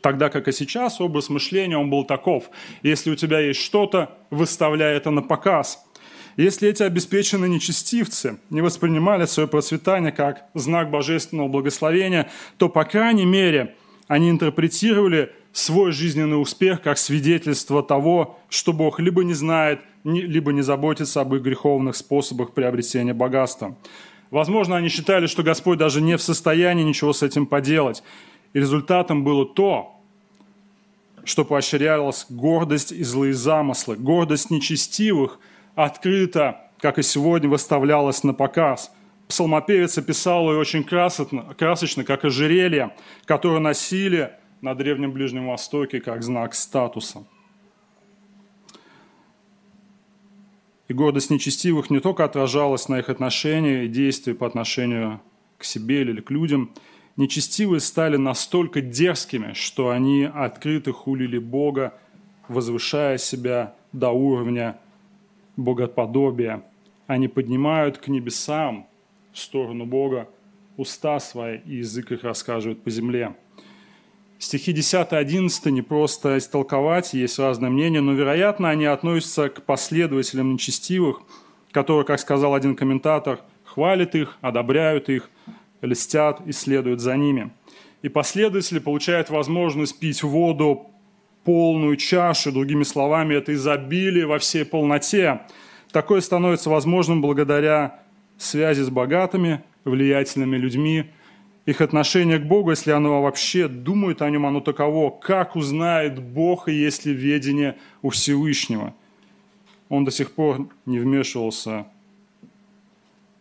Тогда 0.00 0.30
как 0.30 0.48
и 0.48 0.52
сейчас 0.52 1.00
образ 1.00 1.28
мышления 1.28 1.76
он 1.76 1.90
был 1.90 2.04
таков. 2.04 2.50
Если 2.82 3.10
у 3.10 3.16
тебя 3.16 3.40
есть 3.40 3.60
что-то, 3.60 4.16
выставляй 4.30 4.96
это 4.96 5.10
на 5.10 5.22
показ– 5.22 5.84
если 6.38 6.68
эти 6.68 6.84
обеспеченные 6.84 7.50
нечестивцы 7.50 8.38
не 8.48 8.60
воспринимали 8.60 9.26
свое 9.26 9.48
процветание 9.48 10.12
как 10.12 10.44
знак 10.54 10.88
божественного 10.88 11.48
благословения, 11.48 12.30
то, 12.58 12.68
по 12.68 12.84
крайней 12.84 13.26
мере, 13.26 13.74
они 14.06 14.30
интерпретировали 14.30 15.32
свой 15.52 15.90
жизненный 15.90 16.40
успех 16.40 16.80
как 16.80 16.96
свидетельство 16.96 17.82
того, 17.82 18.38
что 18.48 18.72
Бог 18.72 19.00
либо 19.00 19.24
не 19.24 19.34
знает, 19.34 19.80
либо 20.04 20.52
не 20.52 20.62
заботится 20.62 21.22
об 21.22 21.34
их 21.34 21.42
греховных 21.42 21.96
способах 21.96 22.52
приобретения 22.52 23.14
богатства. 23.14 23.76
Возможно, 24.30 24.76
они 24.76 24.90
считали, 24.90 25.26
что 25.26 25.42
Господь 25.42 25.78
даже 25.78 26.00
не 26.00 26.16
в 26.16 26.22
состоянии 26.22 26.84
ничего 26.84 27.12
с 27.12 27.24
этим 27.24 27.46
поделать. 27.46 28.04
И 28.52 28.60
результатом 28.60 29.24
было 29.24 29.44
то, 29.44 30.00
что 31.24 31.44
поощрялась 31.44 32.26
гордость 32.28 32.92
и 32.92 33.02
злые 33.02 33.34
замыслы, 33.34 33.96
гордость 33.96 34.50
нечестивых– 34.50 35.40
открыто, 35.84 36.60
как 36.80 36.98
и 36.98 37.02
сегодня, 37.02 37.48
выставлялась 37.48 38.24
на 38.24 38.34
показ. 38.34 38.92
Псалмопевец 39.28 39.96
описал 39.96 40.50
ее 40.50 40.58
очень 40.58 40.82
красочно, 40.82 41.54
красочно, 41.56 42.02
как 42.02 42.24
ожерелье, 42.24 42.96
которое 43.26 43.60
носили 43.60 44.32
на 44.60 44.74
Древнем 44.74 45.12
Ближнем 45.12 45.46
Востоке 45.46 46.00
как 46.00 46.24
знак 46.24 46.54
статуса. 46.54 47.24
И 50.88 50.94
гордость 50.94 51.30
нечестивых 51.30 51.90
не 51.90 52.00
только 52.00 52.24
отражалась 52.24 52.88
на 52.88 52.98
их 52.98 53.08
отношения 53.08 53.84
и 53.84 53.88
действия 53.88 54.34
по 54.34 54.48
отношению 54.48 55.20
к 55.58 55.64
себе 55.64 56.00
или 56.00 56.20
к 56.20 56.30
людям. 56.32 56.72
Нечестивые 57.16 57.78
стали 57.78 58.16
настолько 58.16 58.80
дерзкими, 58.80 59.52
что 59.52 59.90
они 59.90 60.24
открыто 60.24 60.92
хулили 60.92 61.38
Бога, 61.38 61.94
возвышая 62.48 63.18
себя 63.18 63.74
до 63.92 64.10
уровня 64.10 64.80
богоподобия. 65.58 66.62
Они 67.06 67.28
поднимают 67.28 67.98
к 67.98 68.08
небесам 68.08 68.86
в 69.32 69.38
сторону 69.38 69.84
Бога 69.84 70.28
уста 70.76 71.18
свои, 71.20 71.58
и 71.66 71.76
язык 71.76 72.12
их 72.12 72.22
рассказывает 72.24 72.82
по 72.82 72.90
земле. 72.90 73.34
Стихи 74.38 74.72
10-11 74.72 75.70
не 75.72 75.82
просто 75.82 76.38
истолковать, 76.38 77.12
есть 77.12 77.40
разные 77.40 77.70
мнения, 77.70 78.00
но, 78.00 78.12
вероятно, 78.12 78.70
они 78.70 78.84
относятся 78.84 79.48
к 79.48 79.62
последователям 79.62 80.52
нечестивых, 80.52 81.22
которые, 81.72 82.06
как 82.06 82.20
сказал 82.20 82.54
один 82.54 82.76
комментатор, 82.76 83.40
хвалят 83.64 84.14
их, 84.14 84.38
одобряют 84.40 85.08
их, 85.08 85.28
льстят 85.82 86.40
и 86.46 86.52
следуют 86.52 87.00
за 87.00 87.16
ними. 87.16 87.50
И 88.02 88.08
последователи 88.08 88.78
получают 88.78 89.28
возможность 89.28 89.98
пить 89.98 90.22
воду 90.22 90.86
полную 91.48 91.96
чашу, 91.96 92.52
другими 92.52 92.82
словами, 92.82 93.32
это 93.32 93.54
изобилие 93.54 94.26
во 94.26 94.38
всей 94.38 94.66
полноте. 94.66 95.40
Такое 95.92 96.20
становится 96.20 96.68
возможным 96.68 97.22
благодаря 97.22 98.02
связи 98.36 98.82
с 98.82 98.90
богатыми, 98.90 99.62
влиятельными 99.86 100.58
людьми, 100.58 101.06
их 101.64 101.80
отношение 101.80 102.38
к 102.38 102.44
Богу, 102.44 102.68
если 102.68 102.90
оно 102.90 103.22
вообще 103.22 103.66
думает 103.66 104.20
о 104.20 104.28
нем, 104.28 104.44
оно 104.44 104.60
таково, 104.60 105.08
как 105.08 105.56
узнает 105.56 106.20
Бог, 106.20 106.68
если 106.68 107.12
ведение 107.12 107.78
у 108.02 108.10
Всевышнего. 108.10 108.92
Он 109.88 110.04
до 110.04 110.10
сих 110.10 110.32
пор 110.32 110.68
не 110.84 110.98
вмешивался 110.98 111.86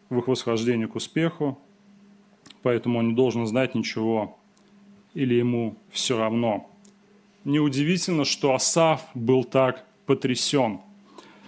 в 0.10 0.18
их 0.18 0.30
восхождение 0.30 0.88
к 0.88 0.96
успеху, 0.96 1.60
поэтому 2.62 3.00
он 3.00 3.10
не 3.10 3.16
должен 3.16 3.46
знать 3.48 3.76
ничего, 3.76 4.38
или 5.14 5.34
ему 5.34 5.76
все 5.92 6.18
равно 6.18 6.70
неудивительно, 7.48 8.26
что 8.26 8.54
Асав 8.54 9.02
был 9.16 9.44
так 9.44 9.86
потрясен. 10.06 10.82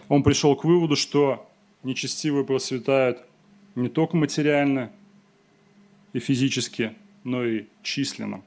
Он 0.07 0.23
пришел 0.23 0.55
к 0.55 0.63
выводу, 0.63 0.95
что 0.95 1.45
нечестивые 1.83 2.45
процветают 2.45 3.19
не 3.75 3.89
только 3.89 4.17
материально 4.17 4.91
и 6.13 6.19
физически, 6.19 6.93
но 7.23 7.45
и 7.45 7.65
численно. 7.83 8.41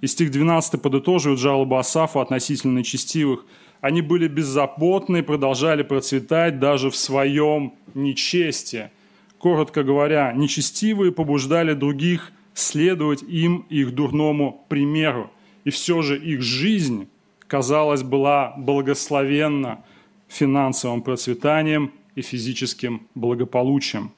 И 0.00 0.06
стих 0.06 0.30
12 0.30 0.82
подытоживает 0.82 1.40
жалобу 1.40 1.76
Асафа 1.76 2.20
относительно 2.20 2.78
нечестивых. 2.78 3.46
Они 3.80 4.02
были 4.02 4.28
беззаботны 4.28 5.18
и 5.18 5.22
продолжали 5.22 5.82
процветать 5.82 6.58
даже 6.58 6.90
в 6.90 6.96
своем 6.96 7.74
нечестии. 7.94 8.90
Коротко 9.38 9.84
говоря, 9.84 10.32
нечестивые 10.32 11.12
побуждали 11.12 11.74
других 11.74 12.32
следовать 12.54 13.22
им 13.22 13.66
и 13.70 13.82
их 13.82 13.94
дурному 13.94 14.64
примеру 14.68 15.30
и 15.64 15.70
все 15.70 16.02
же 16.02 16.18
их 16.18 16.42
жизнь, 16.42 17.08
казалось, 17.46 18.02
была 18.02 18.54
благословенна 18.56 19.84
финансовым 20.28 21.02
процветанием 21.02 21.92
и 22.14 22.22
физическим 22.22 23.06
благополучием. 23.14 24.12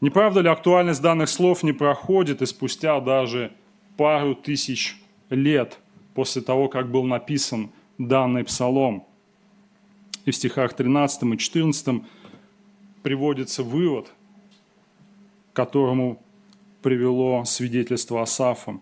Не 0.00 0.10
правда 0.10 0.40
ли 0.40 0.48
актуальность 0.48 1.02
данных 1.02 1.28
слов 1.28 1.62
не 1.62 1.72
проходит 1.72 2.40
и 2.42 2.46
спустя 2.46 3.00
даже 3.00 3.52
пару 3.96 4.34
тысяч 4.34 4.96
лет 5.28 5.78
после 6.14 6.40
того, 6.40 6.68
как 6.68 6.90
был 6.90 7.04
написан 7.04 7.70
данный 7.98 8.44
псалом? 8.44 9.04
И 10.24 10.30
в 10.30 10.36
стихах 10.36 10.74
13 10.74 11.22
и 11.22 11.38
14 11.38 12.02
приводится 13.02 13.62
вывод, 13.62 14.12
к 15.52 15.56
которому 15.56 16.22
привело 16.82 17.44
свидетельство 17.44 18.22
Асафа. 18.22 18.78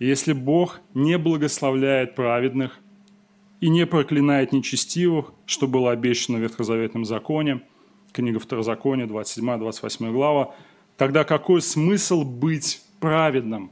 Если 0.00 0.32
Бог 0.32 0.80
не 0.94 1.18
благословляет 1.18 2.14
праведных 2.14 2.80
и 3.60 3.68
не 3.68 3.84
проклинает 3.84 4.50
нечестивых, 4.50 5.34
что 5.44 5.68
было 5.68 5.92
обещано 5.92 6.38
в 6.38 6.40
Ветхозаветном 6.40 7.04
законе, 7.04 7.60
книга 8.10 8.40
Второзакония, 8.40 9.06
27-28 9.06 10.10
глава, 10.10 10.54
тогда 10.96 11.24
какой 11.24 11.60
смысл 11.60 12.24
быть 12.24 12.80
праведным? 12.98 13.70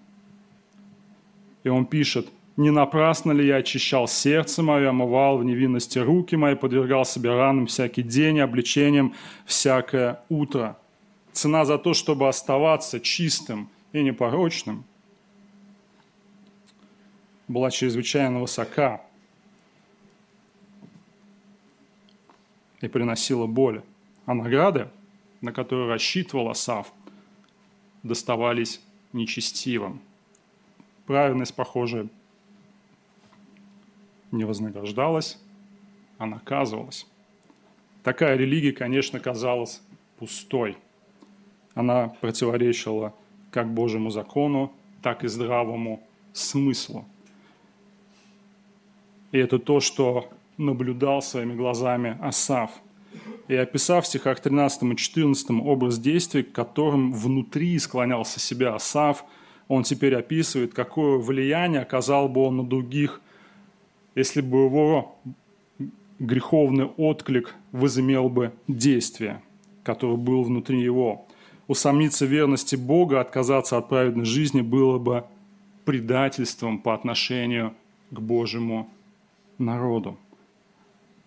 И 1.64 1.70
он 1.70 1.86
пишет, 1.86 2.28
«Не 2.58 2.70
напрасно 2.70 3.32
ли 3.32 3.46
я 3.46 3.56
очищал 3.56 4.06
сердце 4.06 4.62
мое, 4.62 4.90
омывал 4.90 5.38
в 5.38 5.44
невинности 5.44 5.98
руки 5.98 6.36
мои, 6.36 6.56
подвергал 6.56 7.06
себе 7.06 7.30
ранам 7.30 7.66
всякий 7.68 8.02
день, 8.02 8.40
обличением 8.40 9.14
всякое 9.46 10.20
утро». 10.28 10.76
Цена 11.32 11.64
за 11.64 11.78
то, 11.78 11.94
чтобы 11.94 12.28
оставаться 12.28 13.00
чистым 13.00 13.70
и 13.94 14.02
непорочным– 14.02 14.84
была 17.48 17.70
чрезвычайно 17.70 18.40
высока. 18.40 19.02
и 22.80 22.88
приносила 22.88 23.46
боль. 23.46 23.82
А 24.26 24.34
награды, 24.34 24.88
на 25.40 25.52
которые 25.52 25.88
рассчитывал 25.88 26.50
Асав, 26.50 26.92
доставались 28.02 28.80
нечестивым. 29.12 30.00
Праведность, 31.06 31.54
похоже, 31.54 32.08
не 34.30 34.44
вознаграждалась, 34.44 35.38
а 36.18 36.26
наказывалась. 36.26 37.06
Такая 38.02 38.36
религия, 38.36 38.72
конечно, 38.72 39.18
казалась 39.18 39.80
пустой. 40.18 40.76
Она 41.74 42.08
противоречила 42.08 43.14
как 43.50 43.72
Божьему 43.72 44.10
закону, 44.10 44.72
так 45.02 45.24
и 45.24 45.28
здравому 45.28 46.02
смыслу. 46.32 47.06
И 49.32 49.38
это 49.38 49.58
то, 49.58 49.80
что 49.80 50.28
наблюдал 50.56 51.22
своими 51.22 51.54
глазами 51.54 52.16
Асав. 52.20 52.70
И 53.48 53.54
описав 53.54 54.04
в 54.04 54.08
стихах 54.08 54.40
13 54.40 54.82
и 54.82 54.96
14 54.96 55.50
образ 55.62 55.98
действий, 55.98 56.42
к 56.42 56.52
которым 56.52 57.12
внутри 57.12 57.78
склонялся 57.78 58.40
себя 58.40 58.74
Асав, 58.74 59.24
он 59.68 59.82
теперь 59.82 60.14
описывает, 60.14 60.74
какое 60.74 61.18
влияние 61.18 61.82
оказал 61.82 62.28
бы 62.28 62.42
он 62.42 62.58
на 62.58 62.64
других, 62.64 63.20
если 64.14 64.40
бы 64.40 64.64
его 64.64 65.16
греховный 66.18 66.86
отклик 66.86 67.54
возымел 67.72 68.28
бы 68.28 68.52
действие, 68.66 69.42
которое 69.82 70.16
было 70.16 70.42
внутри 70.42 70.80
его. 70.80 71.26
Усомниться 71.68 72.24
в 72.26 72.30
верности 72.30 72.76
Бога, 72.76 73.20
отказаться 73.20 73.76
от 73.76 73.88
праведной 73.88 74.24
жизни 74.24 74.62
было 74.62 74.98
бы 74.98 75.24
предательством 75.84 76.78
по 76.78 76.94
отношению 76.94 77.74
к 78.10 78.20
Божьему 78.20 78.88
народу. 79.58 80.16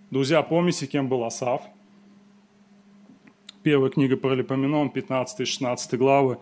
Друзья, 0.10 0.41
помните, 0.41 0.88
кем 0.88 1.08
был 1.08 1.24
Асав? 1.24 1.62
Первая 3.63 3.91
книга 3.91 4.17
про 4.17 4.34
Липоменон, 4.34 4.89
15-16 4.89 5.98
главы, 5.98 6.39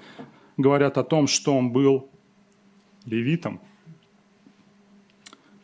говорят 0.58 0.98
о 0.98 1.04
том, 1.04 1.28
что 1.28 1.56
он 1.56 1.72
был 1.72 2.10
левитом. 3.06 3.60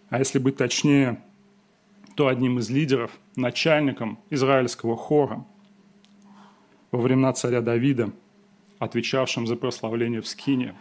А 0.09 0.19
если 0.19 0.39
быть 0.39 0.57
точнее, 0.57 1.21
то 2.15 2.27
одним 2.27 2.59
из 2.59 2.69
лидеров, 2.69 3.11
начальником 3.35 4.19
израильского 4.29 4.95
хора 4.95 5.45
во 6.91 6.99
времена 6.99 7.33
царя 7.33 7.61
Давида, 7.61 8.11
отвечавшим 8.79 9.47
за 9.47 9.55
прославление 9.55 10.21
в 10.21 10.27
Скине. 10.27 10.75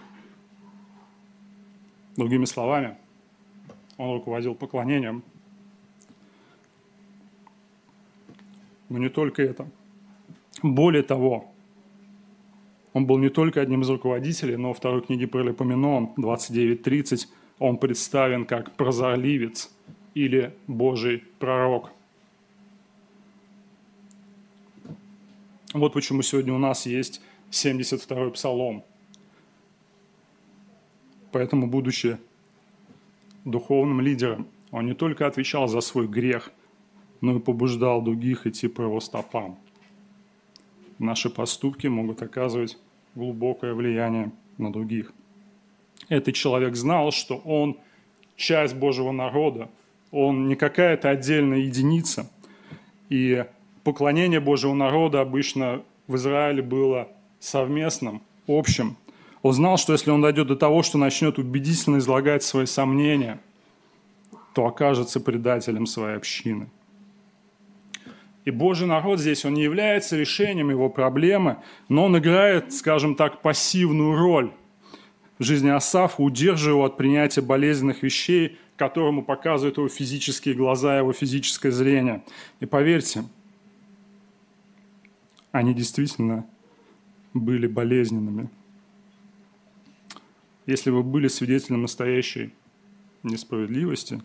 Другими 2.16 2.44
словами, 2.44 2.96
он 3.96 4.14
руководил 4.14 4.54
поклонением– 4.54 5.22
Но 8.88 8.99
не 8.99 9.09
только 9.09 9.42
это. 9.42 9.68
Более 10.62 11.03
того, 11.03 11.53
он 12.92 13.07
был 13.07 13.18
не 13.18 13.29
только 13.29 13.61
одним 13.61 13.83
из 13.83 13.90
руководителей, 13.90 14.57
но 14.57 14.68
во 14.68 14.75
второй 14.75 15.03
книге 15.03 15.27
про 15.27 15.42
Лепоменон 15.42 16.11
29.30 16.16 17.27
он 17.59 17.77
представлен 17.77 18.44
как 18.44 18.77
прозорливец 18.77 19.70
или 20.14 20.55
Божий 20.66 21.25
пророк. 21.38 21.90
Вот 25.73 25.92
почему 25.92 26.23
сегодня 26.23 26.55
у 26.55 26.59
нас 26.59 26.87
есть 26.87 27.20
72-й 27.51 28.31
псалом. 28.31 28.85
Поэтому, 31.33 31.66
будучи 31.66 32.16
духовным 33.44 34.01
лидером, 34.01 34.47
он 34.70 34.87
не 34.87 34.94
только 34.94 35.27
отвечал 35.27 35.66
за 35.66 35.81
свой 35.81 36.07
грех– 36.07 36.53
но 37.24 37.37
и 37.37 37.38
побуждал 37.38 38.02
других 38.02 38.46
идти 38.46 38.68
по 38.68 38.82
его 38.82 39.00
стопам. 39.00 39.58
Наши 40.98 41.30
поступки 41.30 41.87
могут 41.87 42.20
оказывать 42.20 42.76
глубокое 43.14 43.72
влияние 43.72 44.30
на 44.58 44.70
других. 44.70 45.10
Этот 46.10 46.34
человек 46.34 46.76
знал, 46.76 47.12
что 47.12 47.37
он 47.37 47.78
часть 48.37 48.76
Божьего 48.76 49.10
народа, 49.10 49.70
он 50.10 50.48
не 50.48 50.54
какая-то 50.54 51.08
отдельная 51.08 51.60
единица. 51.60 52.30
И 53.08 53.46
поклонение 53.84 54.40
Божьего 54.40 54.74
народа 54.74 55.22
обычно 55.22 55.82
в 56.06 56.16
Израиле 56.16 56.62
было 56.62 57.08
совместным, 57.40 58.20
общим. 58.46 58.98
Он 59.40 59.54
знал, 59.54 59.78
что 59.78 59.94
если 59.94 60.10
он 60.10 60.20
дойдет 60.20 60.48
до 60.48 60.56
того, 60.56 60.82
что 60.82 60.98
начнет 60.98 61.38
убедительно 61.38 61.98
излагать 61.98 62.42
свои 62.42 62.66
сомнения, 62.66 63.40
то 64.52 64.66
окажется 64.66 65.20
предателем 65.20 65.87
своей 65.87 66.18
общины– 66.18 66.68
и 68.44 68.50
Божий 68.50 68.87
народ 68.87 69.20
здесь, 69.20 69.44
он 69.44 69.54
не 69.54 69.62
является 69.62 70.16
решением 70.16 70.70
его 70.70 70.90
проблемы, 70.90 71.59
но 71.88 72.04
он 72.04 72.18
играет, 72.18 72.74
скажем 72.74 73.14
так, 73.14 73.40
пассивную 73.40 74.16
роль 74.16 74.52
в 75.38 75.44
жизни 75.44 75.70
Асафа, 75.70 76.22
удерживая 76.22 76.74
его 76.74 76.85
от 76.85 76.96
принятия 76.98 77.40
болезненных 77.40 78.02
вещей, 78.02 78.59
которому 78.76 79.24
показывают 79.24 79.78
его 79.78 79.88
физические 79.88 80.54
глаза, 80.54 80.98
его 80.98 81.12
физическое 81.12 81.70
зрение. 81.70 82.22
И 82.61 82.66
поверьте, 82.66 83.24
они 85.50 85.72
действительно 85.72 86.46
были 87.33 87.66
болезненными. 87.66 88.50
Если 90.66 90.90
вы 90.90 91.02
были 91.02 91.28
свидетелем 91.28 91.83
настоящей 91.83 92.52
несправедливости, 93.22 94.20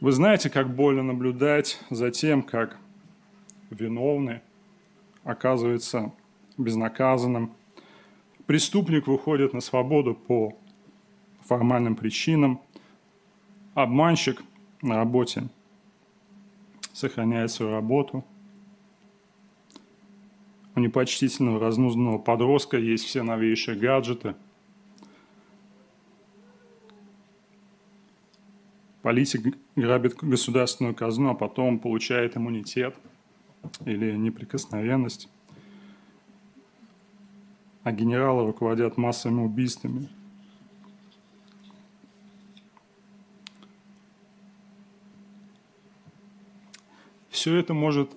вы 0.00 0.12
знаете, 0.12 0.48
как 0.48 0.74
больно 0.74 1.02
наблюдать 1.02 1.80
за 1.90 2.10
тем, 2.10 2.42
как 2.42 2.78
виновный 3.70 4.40
оказывается 5.24 6.12
безнаказанным. 6.56 7.52
Преступник 8.46 9.06
выходит 9.06 9.52
на 9.52 9.60
свободу 9.60 10.14
по 10.14 10.56
формальным 11.40 11.96
причинам. 11.96 12.60
Обманщик 13.74 14.42
на 14.82 14.96
работе 14.96 15.48
сохраняет 16.92 17.50
свою 17.50 17.72
работу. 17.72 18.24
У 20.74 20.80
непочтительного 20.80 21.60
разнузданного 21.60 22.18
подростка 22.18 22.78
есть 22.78 23.04
все 23.04 23.22
новейшие 23.22 23.76
гаджеты. 23.76 24.34
Политик 29.02 29.56
грабит 29.76 30.16
государственную 30.16 30.94
казну, 30.94 31.30
а 31.30 31.34
потом 31.34 31.78
получает 31.78 32.36
иммунитет– 32.36 32.96
или 33.84 34.16
неприкосновенность, 34.16 35.28
а 37.82 37.92
генералы 37.92 38.46
руководят 38.46 38.96
массовыми 38.96 39.42
убийствами. 39.42 40.08
Все 47.30 47.56
это 47.56 47.72
может 47.72 48.10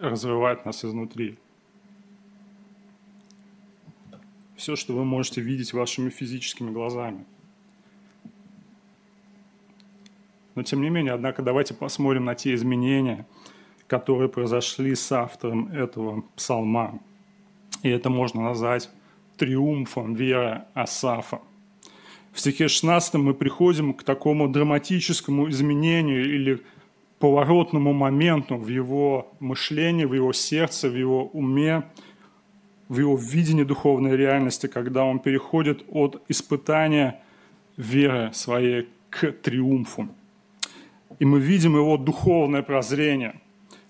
разрывать 0.00 0.66
нас 0.66 0.84
изнутри. 0.84 1.38
Все, 4.56 4.76
что 4.76 4.94
вы 4.94 5.04
можете 5.04 5.40
видеть 5.40 5.72
вашими 5.72 6.10
физическими 6.10 6.70
глазами. 6.70 7.24
Но 10.54 10.62
тем 10.62 10.82
не 10.82 10.90
менее, 10.90 11.12
однако, 11.12 11.42
давайте 11.42 11.74
посмотрим 11.74 12.24
на 12.24 12.34
те 12.34 12.54
изменения– 12.54 13.26
которые 13.86 14.28
произошли 14.28 14.94
с 14.94 15.12
автором 15.12 15.68
этого 15.72 16.24
псалма. 16.34 16.98
И 17.82 17.88
это 17.88 18.10
можно 18.10 18.42
назвать 18.42 18.90
триумфом 19.36 20.14
веры 20.14 20.62
Асафа. 20.74 21.40
В 22.32 22.40
стихе 22.40 22.68
16 22.68 23.14
мы 23.14 23.34
приходим 23.34 23.94
к 23.94 24.02
такому 24.02 24.48
драматическому 24.48 25.48
изменению 25.50 26.24
или 26.34 26.62
поворотному 27.18 27.92
моменту 27.92 28.56
в 28.56 28.68
его 28.68 29.32
мышлении, 29.40 30.04
в 30.04 30.12
его 30.12 30.32
сердце, 30.32 30.90
в 30.90 30.96
его 30.96 31.26
уме, 31.28 31.84
в 32.88 32.98
его 32.98 33.16
видении 33.16 33.64
духовной 33.64 34.16
реальности, 34.16 34.66
когда 34.66 35.04
он 35.04 35.18
переходит 35.18 35.84
от 35.88 36.22
испытания 36.28 37.22
веры 37.76 38.30
своей 38.34 38.88
к 39.08 39.32
триумфу. 39.32 40.08
И 41.18 41.24
мы 41.24 41.40
видим 41.40 41.76
его 41.76 41.96
духовное 41.96 42.62
прозрение– 42.62 43.40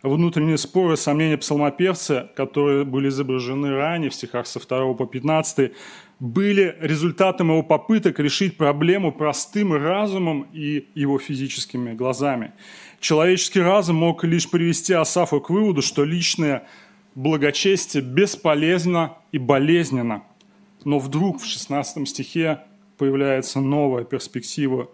внутренние 0.09 0.59
споры, 0.59 0.97
сомнения 0.97 1.37
псалмопевца, 1.37 2.31
которые 2.37 2.85
были 2.85 3.09
изображены 3.09 3.71
ранее 3.71 4.11
в 4.11 4.15
стихах 4.15 4.47
со 4.47 4.61
2 4.61 4.95
по 4.95 5.07
15, 5.07 5.73
были 6.19 6.77
результатом 6.81 7.49
его 7.49 7.63
попыток 7.63 8.19
решить 8.19 8.57
проблему 8.57 9.13
простым 9.13 9.75
разумом 9.75 10.47
и 10.53 10.87
его 10.95 11.19
физическими 11.19 11.93
глазами. 11.93 12.53
Человеческий 13.01 13.61
разум 13.61 13.97
мог 13.97 14.25
лишь 14.25 14.49
привести 14.49 14.95
Асафа 14.95 15.41
к 15.41 15.51
выводу, 15.51 15.83
что 15.83 16.05
личное 16.05 16.67
благочестие 17.15 18.03
бесполезно 18.03 19.17
и 19.33 19.39
болезненно. 19.39 20.23
Но 20.85 20.99
вдруг 20.99 21.41
в 21.41 21.47
16 21.47 22.09
стихе 22.09 22.61
появляется 22.97 23.61
новая 23.61 24.05
перспектива 24.05 24.91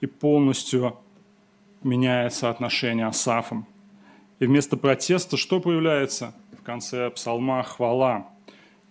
и 0.00 0.06
полностью 0.06 0.96
меняется 1.82 2.48
отношение 2.48 3.06
Асафом. 3.06 3.66
И 4.42 4.46
вместо 4.46 4.76
протеста 4.76 5.36
что 5.36 5.60
появляется? 5.60 6.34
В 6.58 6.64
конце 6.64 7.10
псалма 7.10 7.62
хвала. 7.62 8.26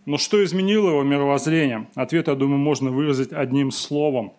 Но 0.06 0.18
что 0.18 0.42
изменило 0.42 0.92
его 0.92 1.04
мировоззрение? 1.04 1.90
Ответ, 1.94 2.30
я 2.30 2.36
думаю, 2.36 2.58
можно 2.58 2.90
выразить 2.90 3.34
одним 3.34 3.72
словом. 3.72 4.32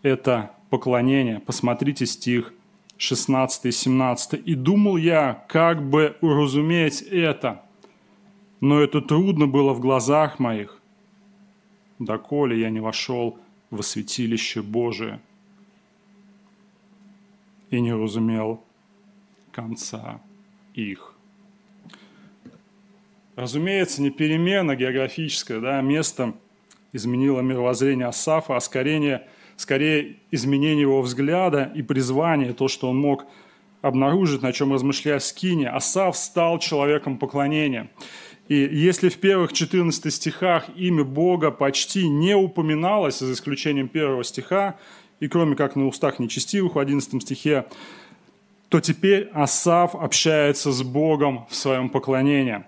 Это 0.00 0.52
поклонение. 0.70 1.40
Посмотрите 1.40 2.06
стих 2.06 2.54
16 2.96 3.66
и 3.66 3.70
17. 3.70 4.40
«И 4.46 4.54
думал 4.54 4.96
я, 4.96 5.44
как 5.46 5.86
бы 5.86 6.16
уразуметь 6.22 7.02
это, 7.02 7.60
но 8.62 8.80
это 8.80 9.02
трудно 9.02 9.46
было 9.46 9.74
в 9.74 9.80
глазах 9.80 10.38
моих, 10.38 10.80
доколе 11.98 12.58
я 12.58 12.70
не 12.70 12.80
вошел 12.80 13.38
во 13.68 13.82
святилище 13.82 14.62
Божие 14.62 15.20
и 17.68 17.78
не 17.82 17.92
разумел 17.92 18.64
конца 19.58 20.20
их». 20.74 21.14
Разумеется, 23.36 24.02
не 24.02 24.10
перемена 24.10 24.76
географическая, 24.76 25.60
да, 25.60 25.80
место 25.80 26.34
изменило 26.92 27.40
мировоззрение 27.40 28.06
Асафа, 28.06 28.56
а 28.56 28.60
скорее– 28.60 29.26
скорее 29.58 30.16
изменение 30.30 30.82
его 30.82 31.02
взгляда 31.02 31.70
и 31.74 31.82
призвания, 31.82 32.54
то, 32.54 32.68
что 32.68 32.88
он 32.88 32.96
мог 32.96 33.26
обнаружить, 33.82 34.40
на 34.40 34.52
чем 34.52 34.72
размышляя 34.72 35.18
Скине. 35.18 35.68
Асав 35.68 36.16
стал 36.16 36.60
человеком 36.60 37.18
поклонения. 37.18 37.90
И 38.46 38.54
если 38.54 39.08
в 39.08 39.18
первых 39.18 39.52
14 39.52 40.14
стихах 40.14 40.66
имя 40.76 41.04
Бога 41.04 41.50
почти 41.50 42.08
не 42.08 42.34
упоминалось, 42.34 43.18
за 43.18 43.32
исключением 43.32 43.88
первого 43.88 44.22
стиха, 44.24 44.76
и 45.20 45.26
кроме 45.26 45.56
как 45.56 45.74
на 45.74 45.88
устах 45.88 46.20
нечестивых 46.20 46.76
в 46.76 46.78
11 46.78 47.20
стихе, 47.20 47.66
то 48.68 48.80
теперь 48.80 49.30
Асав 49.32 49.94
общается 49.94 50.72
с 50.72 50.82
Богом 50.82 51.46
в 51.48 51.54
своем 51.54 51.88
поклонении. 51.88 52.64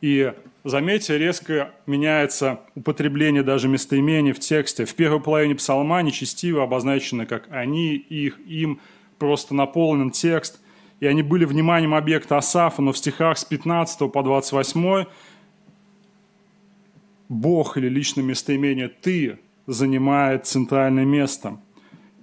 И 0.00 0.32
Заметьте, 0.64 1.16
резко 1.16 1.70
меняется 1.86 2.60
употребление 2.74 3.42
даже 3.42 3.68
местоимений 3.68 4.32
в 4.32 4.40
тексте. 4.40 4.84
В 4.84 4.94
первой 4.94 5.18
половине 5.18 5.54
псалма 5.54 6.02
нечестиво 6.02 6.64
обозначены 6.64 7.24
как 7.24 7.48
«они», 7.50 7.94
«их», 7.94 8.38
«им», 8.40 8.80
просто 9.18 9.54
наполнен 9.54 10.10
текст, 10.10 10.60
и 11.00 11.06
они 11.06 11.22
были 11.22 11.46
вниманием 11.46 11.94
объекта 11.94 12.36
Асафа, 12.36 12.82
но 12.82 12.92
в 12.92 12.98
стихах 12.98 13.38
с 13.38 13.44
15 13.46 14.12
по 14.12 14.22
28 14.22 15.06
Бог 17.30 17.78
или 17.78 17.88
личное 17.88 18.22
местоимение 18.22 18.88
«ты» 18.88 19.38
занимает 19.66 20.46
центральное 20.46 21.04
место– 21.06 21.58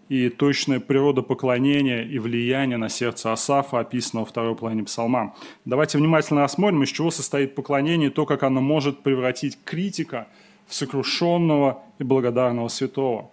и 0.07 0.29
точная 0.29 0.79
природа 0.79 1.21
поклонения 1.21 2.03
и 2.03 2.19
влияния 2.19 2.77
на 2.77 2.89
сердце 2.89 3.33
Асафа 3.33 3.79
описана 3.79 4.21
во 4.21 4.25
второй 4.25 4.55
половине 4.55 4.83
псалма. 4.83 5.35
Давайте 5.65 5.97
внимательно 5.97 6.41
рассмотрим, 6.41 6.83
из 6.83 6.89
чего 6.89 7.09
состоит 7.09 7.55
поклонение 7.55 8.09
и 8.09 8.11
то, 8.11 8.25
как 8.25 8.43
оно 8.43 8.61
может 8.61 9.01
превратить 9.01 9.57
критика 9.63 10.27
в 10.67 10.75
сокрушенного 10.75 11.83
и 11.97 12.03
благодарного 12.03 12.67
святого. 12.67 13.31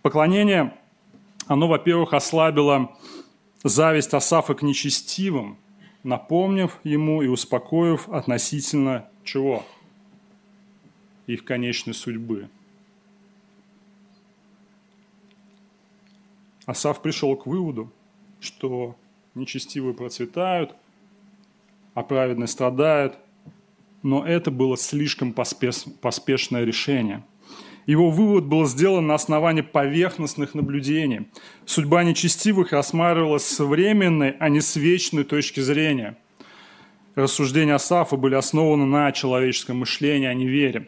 Поклонение, 0.00 0.74
оно, 1.46 1.68
во-первых, 1.68 2.14
ослабило 2.14 2.96
зависть 3.62 4.14
Асафа 4.14 4.54
к 4.54 4.62
нечестивым, 4.62 5.58
напомнив 6.02 6.78
ему 6.84 7.20
и 7.20 7.26
успокоив 7.26 8.08
относительно 8.08 9.06
чего? 9.22 9.66
Их 11.26 11.44
конечной 11.44 11.92
судьбы– 11.92 12.48
Асав 16.68 17.00
пришел 17.00 17.34
к 17.34 17.46
выводу, 17.46 17.90
что 18.40 18.94
нечестивые 19.34 19.94
процветают, 19.94 20.74
а 21.94 22.02
праведные 22.02 22.46
страдают, 22.46 23.16
но 24.02 24.26
это 24.26 24.50
было 24.50 24.76
слишком 24.76 25.32
поспеш, 25.32 25.84
поспешное 26.02 26.66
решение. 26.66 27.24
Его 27.86 28.10
вывод 28.10 28.44
был 28.44 28.66
сделан 28.66 29.06
на 29.06 29.14
основании 29.14 29.62
поверхностных 29.62 30.52
наблюдений. 30.52 31.28
Судьба 31.64 32.04
нечестивых 32.04 32.72
рассматривалась 32.72 33.46
с 33.46 33.64
временной, 33.64 34.36
а 34.38 34.50
не 34.50 34.60
с 34.60 34.76
вечной 34.76 35.24
точки 35.24 35.60
зрения. 35.60 36.18
Рассуждения 37.14 37.76
Асафа 37.76 38.16
были 38.16 38.34
основаны 38.34 38.84
на 38.84 39.10
человеческом 39.12 39.78
мышлении, 39.78 40.28
а 40.28 40.34
не 40.34 40.46
вере. 40.46 40.86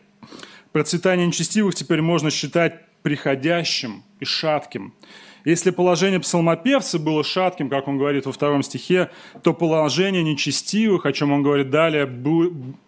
Процветание 0.73 1.27
нечестивых 1.27 1.75
теперь 1.75 2.03
можно 2.03 2.31
считать 2.31 2.85
приходящим 3.03 4.03
и 4.21 4.27
шатким– 4.27 4.93
если 5.45 5.71
положение 5.71 6.21
псалмопевца 6.21 6.99
было 6.99 7.25
шатким, 7.25 7.71
как 7.71 7.89
он 7.89 7.99
говорит 7.99 8.27
во 8.27 8.33
втором 8.33 8.63
стихе, 8.63 9.11
то 9.43 9.55
положение 9.55 10.23
нечестивых, 10.23 11.07
о 11.07 11.13
чем 11.13 11.33
он 11.33 11.43
говорит 11.43 11.71
далее, 11.71 12.07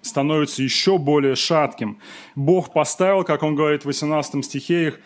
становится 0.03 0.63
еще 0.63 0.99
более 0.99 1.35
шатким. 1.35 1.99
Бог 2.35 2.73
поставил, 2.73 3.25
как 3.25 3.43
он 3.43 3.55
говорит 3.55 3.83
в 3.83 3.87
18 3.87 4.45
стихе, 4.45 4.89
их 4.89 5.01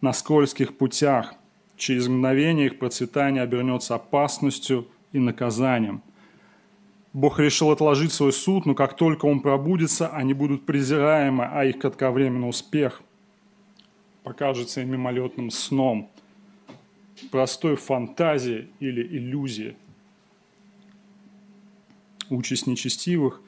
на 0.00 0.12
скользких 0.12 0.76
путях. 0.76 1.34
Через 1.76 2.06
мгновение 2.06 2.66
их 2.66 2.78
процветание 2.78 3.42
обернется 3.42 3.96
опасностью 3.96 4.86
и 5.12 5.18
наказанием. 5.18 6.02
Бог 7.12 7.40
решил 7.40 7.70
отложить 7.70 8.12
свой 8.12 8.32
суд, 8.32 8.66
но 8.66 8.74
как 8.74 8.94
только 8.94 9.26
он 9.26 9.40
пробудется, 9.40 10.08
они 10.08 10.32
будут 10.34 10.64
презираемы, 10.64 11.48
а 11.50 11.64
их 11.64 11.78
кратковременный 11.78 12.48
успех 12.48 13.02
покажется 14.22 14.82
им 14.82 14.90
мимолетным 14.92 15.50
сном– 15.50 16.10
простой 17.30 17.76
фантазии 17.76 18.68
или 18.80 19.02
иллюзии. 19.02 19.76
Участь 22.28 22.66
нечестивых, 22.66 23.40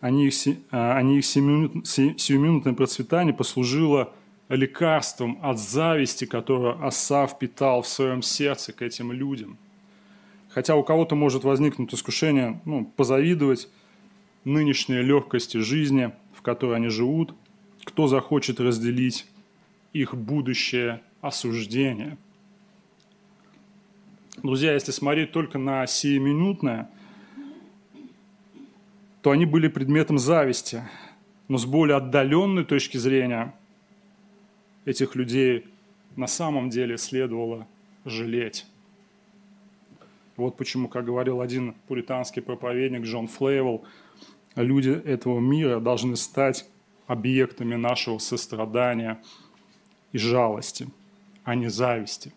они 0.00 0.26
их, 0.26 0.34
а, 0.70 0.96
они 0.96 1.18
их 1.18 1.26
сиюминутное 1.26 2.74
процветание 2.74 3.34
послужило 3.34 4.12
лекарством 4.48 5.38
от 5.42 5.58
зависти, 5.58 6.24
которую 6.24 6.84
Асав 6.84 7.38
питал 7.38 7.82
в 7.82 7.88
своем 7.88 8.22
сердце 8.22 8.72
к 8.72 8.80
этим 8.80 9.12
людям. 9.12 9.58
Хотя 10.48 10.76
у 10.76 10.82
кого-то 10.82 11.14
может 11.14 11.44
возникнуть 11.44 11.92
искушение 11.92 12.60
ну, 12.64 12.84
позавидовать 12.84 13.68
нынешней 14.44 15.02
легкости 15.02 15.58
жизни, 15.58 16.12
в 16.32 16.42
которой 16.42 16.76
они 16.76 16.88
живут, 16.88 17.34
кто 17.84 18.06
захочет 18.06 18.60
разделить 18.60 19.26
их 19.92 20.14
будущее 20.14 21.02
осуждение– 21.20 22.16
Друзья, 24.42 24.74
если 24.74 24.92
смотреть 24.92 25.32
только 25.32 25.58
на 25.58 25.84
сиюминутное, 25.88 26.88
то 29.20 29.32
они 29.32 29.46
были 29.46 29.66
предметом 29.66 30.16
зависти. 30.18 30.84
Но 31.48 31.58
с 31.58 31.66
более 31.66 31.96
отдаленной 31.96 32.64
точки 32.64 32.98
зрения 32.98 33.52
этих 34.84 35.16
людей 35.16 35.66
на 36.14 36.28
самом 36.28 36.70
деле 36.70 36.98
следовало 36.98 37.66
жалеть. 38.04 38.64
Вот 40.36 40.56
почему, 40.56 40.86
как 40.86 41.04
говорил 41.04 41.40
один 41.40 41.74
пуританский 41.88 42.40
проповедник 42.40 43.02
Джон 43.02 43.26
Флейвелл, 43.26 43.84
люди 44.54 44.90
этого 44.90 45.40
мира 45.40 45.80
должны 45.80 46.14
стать 46.14 46.64
объектами 47.08 47.74
нашего 47.74 48.18
сострадания 48.18 49.20
и 50.12 50.18
жалости, 50.18 50.86
а 51.42 51.56
не 51.56 51.68
зависти 51.68 52.32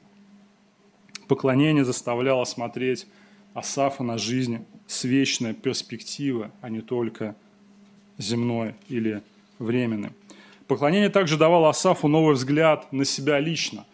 поклонение 1.31 1.85
заставляло 1.85 2.43
смотреть 2.43 3.07
Асафа 3.53 4.03
на 4.03 4.17
жизнь 4.17 4.65
с 4.85 5.05
вечной 5.05 5.53
перспективы, 5.53 6.51
а 6.59 6.67
не 6.67 6.81
только 6.81 7.37
земной 8.17 8.75
или 8.89 9.21
временной. 9.57 10.09
Поклонение 10.67 11.07
также 11.07 11.37
давало 11.37 11.69
Асафу 11.69 12.09
новый 12.09 12.35
взгляд 12.35 12.91
на 12.91 13.05
себя 13.05 13.39
лично. 13.39 13.85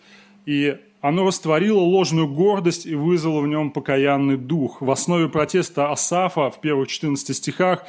И 0.47 0.79
оно 0.99 1.27
растворило 1.27 1.77
ложную 1.77 2.27
гордость 2.27 2.87
и 2.87 2.95
вызвало 2.95 3.41
в 3.41 3.47
нем 3.47 3.69
покаянный 3.69 4.37
дух. 4.37 4.81
В 4.81 4.89
основе 4.89 5.29
протеста 5.29 5.91
Асафа 5.91 6.49
в 6.49 6.59
первых 6.59 6.87
14 6.87 7.37
стихах 7.37 7.85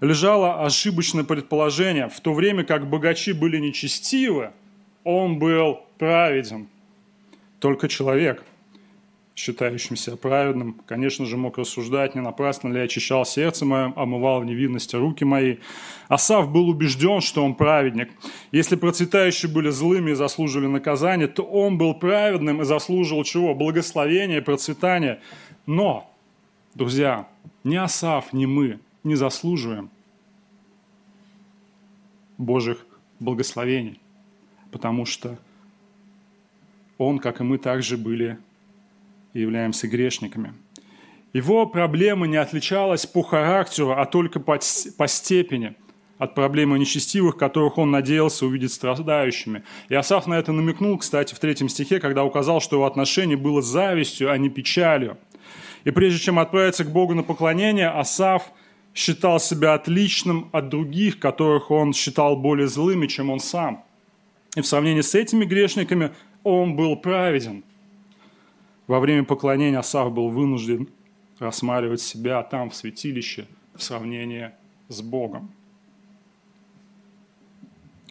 лежало 0.00 0.62
ошибочное 0.64 1.24
предположение. 1.24 2.08
В 2.08 2.20
то 2.20 2.32
время 2.32 2.62
как 2.62 2.88
богачи 2.88 3.32
были 3.32 3.58
нечестивы, 3.58 4.52
он 5.02 5.40
был 5.40 5.80
праведен. 5.98 6.68
Только 7.58 7.88
человек– 7.88 8.44
считающимся 9.34 10.16
праведным, 10.16 10.80
конечно 10.86 11.24
же, 11.24 11.36
мог 11.36 11.56
рассуждать, 11.58 12.14
не 12.14 12.20
напрасно 12.20 12.68
ли 12.68 12.80
очищал 12.80 13.24
сердце 13.24 13.64
мое, 13.64 13.92
омывал 13.96 14.40
в 14.40 14.44
невинности 14.44 14.96
руки 14.96 15.24
мои. 15.24 15.56
Асав 16.08 16.50
был 16.50 16.68
убежден, 16.68 17.20
что 17.20 17.44
он 17.44 17.54
праведник. 17.54 18.10
Если 18.50 18.76
процветающие 18.76 19.50
были 19.50 19.70
злыми 19.70 20.10
и 20.10 20.14
заслуживали 20.14 20.66
наказания, 20.66 21.28
то 21.28 21.42
он 21.42 21.78
был 21.78 21.94
праведным 21.94 22.60
и 22.60 22.64
заслуживал 22.64 23.24
чего? 23.24 23.54
Благословения 23.54 24.38
и 24.38 24.42
процветания. 24.42 25.20
Но, 25.66 26.10
друзья, 26.74 27.26
ни 27.64 27.76
Асав, 27.76 28.32
ни 28.32 28.44
мы 28.44 28.80
не 29.02 29.14
заслуживаем 29.14 29.90
Божьих 32.36 32.84
благословений, 33.18 33.98
потому 34.70 35.06
что 35.06 35.38
он, 36.98 37.18
как 37.18 37.40
и 37.40 37.44
мы, 37.44 37.58
также 37.58 37.96
были 37.96 38.38
и 39.34 39.40
являемся 39.40 39.88
грешниками. 39.88 40.54
Его 41.32 41.66
проблема 41.66 42.26
не 42.26 42.36
отличалась 42.36 43.06
по 43.06 43.22
характеру, 43.22 43.92
а 43.92 44.04
только 44.04 44.38
по, 44.38 44.58
по 44.98 45.08
степени 45.08 45.74
от 46.18 46.34
проблемы 46.34 46.78
нечестивых, 46.78 47.36
которых 47.36 47.78
он 47.78 47.90
надеялся 47.90 48.46
увидеть 48.46 48.72
страдающими. 48.72 49.64
И 49.88 49.94
Асаф 49.94 50.26
на 50.26 50.34
это 50.34 50.52
намекнул, 50.52 50.96
кстати, 50.98 51.34
в 51.34 51.38
третьем 51.38 51.68
стихе, 51.68 51.98
когда 51.98 52.22
указал, 52.22 52.60
что 52.60 52.76
его 52.76 52.86
отношение 52.86 53.36
было 53.36 53.60
завистью, 53.60 54.30
а 54.30 54.38
не 54.38 54.48
печалью. 54.48 55.16
И 55.84 55.90
прежде 55.90 56.20
чем 56.20 56.38
отправиться 56.38 56.84
к 56.84 56.92
Богу 56.92 57.14
на 57.14 57.24
поклонение, 57.24 57.88
Асаф 57.88 58.52
считал 58.94 59.40
себя 59.40 59.74
отличным 59.74 60.48
от 60.52 60.68
других, 60.68 61.18
которых 61.18 61.70
он 61.70 61.92
считал 61.92 62.36
более 62.36 62.68
злыми, 62.68 63.06
чем 63.06 63.30
он 63.30 63.40
сам. 63.40 63.84
И 64.54 64.60
в 64.60 64.66
сравнении 64.66 65.00
с 65.00 65.14
этими 65.14 65.44
грешниками 65.44 66.12
он 66.44 66.76
был 66.76 66.94
праведен. 66.96 67.64
Во 68.86 69.00
время 69.00 69.24
поклонения 69.24 69.78
Асаф 69.78 70.12
был 70.12 70.28
вынужден 70.28 70.88
рассматривать 71.38 72.00
себя 72.00 72.42
там, 72.42 72.70
в 72.70 72.74
святилище, 72.74 73.46
в 73.74 73.82
сравнении 73.82 74.50
с 74.88 75.00
Богом, 75.02 75.50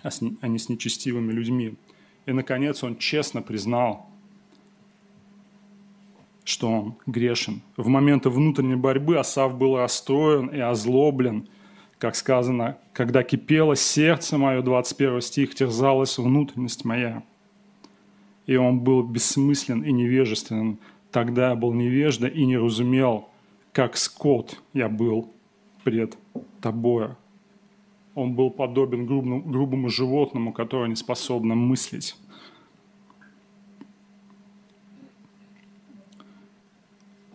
а, 0.04 0.10
а 0.42 0.48
не 0.48 0.60
с 0.60 0.70
нечестивыми 0.70 1.32
людьми. 1.32 1.76
И, 2.26 2.32
наконец, 2.32 2.84
он 2.84 2.98
честно 2.98 3.42
признал, 3.42 4.10
что 6.44 6.72
он 6.72 6.96
грешен. 7.06 7.62
В 7.78 7.88
моменты 7.88 8.30
внутренней 8.30 8.76
борьбы 8.76 9.18
Асав 9.18 9.58
был 9.58 9.78
расстроен 9.78 10.48
и 10.48 10.60
озлоблен, 10.60 11.48
как 11.98 12.16
сказано, 12.16 12.78
когда 12.94 13.24
кипело 13.24 13.76
сердце 13.76 14.38
мое, 14.38 14.62
21 14.62 15.22
стих, 15.22 15.56
терзалась 15.56 16.18
внутренность 16.18 16.84
моя. 16.84 17.24
И 18.48 18.56
он 18.56 18.80
был 18.80 19.04
бессмыслен 19.04 19.84
и 19.84 19.92
невежественен. 19.92 20.80
Тогда 21.12 21.50
я 21.50 21.56
был 21.56 21.74
невежда 21.74 22.28
и 22.28 22.46
не 22.46 22.58
разумел, 22.58 23.30
как 23.72 23.98
скот 23.98 24.62
я 24.74 24.90
был 24.90 25.32
пред 25.84 26.18
тобою. 26.62 27.18
Он 28.16 28.34
был 28.34 28.50
подобен 28.50 29.06
грубому, 29.06 29.42
грубому 29.42 29.90
животному, 29.90 30.52
которое 30.52 30.90
не 30.90 30.96
способно 30.96 31.56
мыслить. 31.56 32.16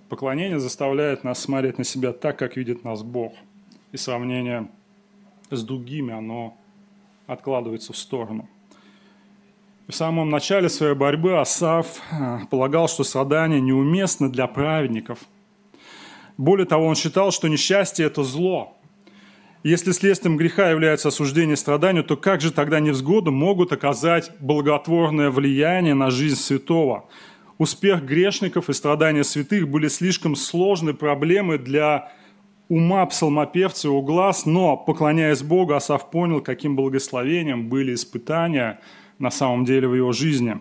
Поклонение 0.09 0.61
заставляет 0.61 1.25
нас 1.25 1.41
смотреть 1.41 1.79
на 1.79 1.85
себя 1.85 2.13
так, 2.13 2.39
как 2.39 2.57
видит 2.57 2.85
нас 2.85 3.03
Бог. 3.03 3.33
И 3.93 3.97
сравнение 3.97 4.69
с 5.51 5.65
другими, 5.65 6.13
оно 6.13 6.57
откладывается 7.27 7.93
в 7.93 7.97
сторону. 7.97 8.49
В 9.89 9.93
самом 9.93 10.31
начале 10.31 10.69
своей 10.69 10.95
борьбы 10.95 11.39
Асав 11.39 11.87
э, 12.11 12.39
полагал, 12.51 12.89
что 12.89 13.05
страдания 13.05 13.61
неуместны 13.61 14.29
для 14.29 14.47
праведников. 14.47 15.21
Более 16.37 16.67
того, 16.67 16.87
он 16.87 16.97
считал, 16.97 17.31
что 17.31 17.49
несчастье– 17.49 18.07
это 18.07 18.25
зло. 18.25 18.77
Если 19.63 19.93
следствием 19.93 20.37
греха 20.37 20.71
является 20.71 21.09
осуждение 21.09 21.55
и 21.55 21.57
страдания, 21.57 22.03
то 22.03 22.17
как 22.17 22.41
же 22.41 22.53
тогда 22.53 22.81
невзгоды 22.81 23.31
могут 23.31 23.73
оказать 23.73 24.31
благотворное 24.41 25.31
влияние 25.31 25.95
на 25.95 26.11
жизнь 26.11 26.37
святого– 26.37 27.09
успех 27.59 28.05
грешников 28.05 28.69
и 28.69 28.73
страдания 28.73 29.25
святых 29.25 29.69
были 29.69 29.89
слишком 29.89 30.37
сложной 30.37 30.95
проблемой 30.95 31.59
для 31.59 32.13
ума 32.69 33.07
псалмопевца 33.07 33.91
у 33.91 34.03
глаз, 34.03 34.47
но, 34.47 34.77
поклоняясь 34.77 35.43
Богу, 35.43 35.75
Асав 35.75 36.11
понял, 36.11 36.41
каким 36.41 36.77
благословением 36.77 37.69
были 37.69 37.95
испытания 37.95 38.81
на 39.19 39.31
самом 39.31 39.65
деле 39.65 39.89
в 39.89 39.95
его 39.95 40.13
жизни. 40.13 40.61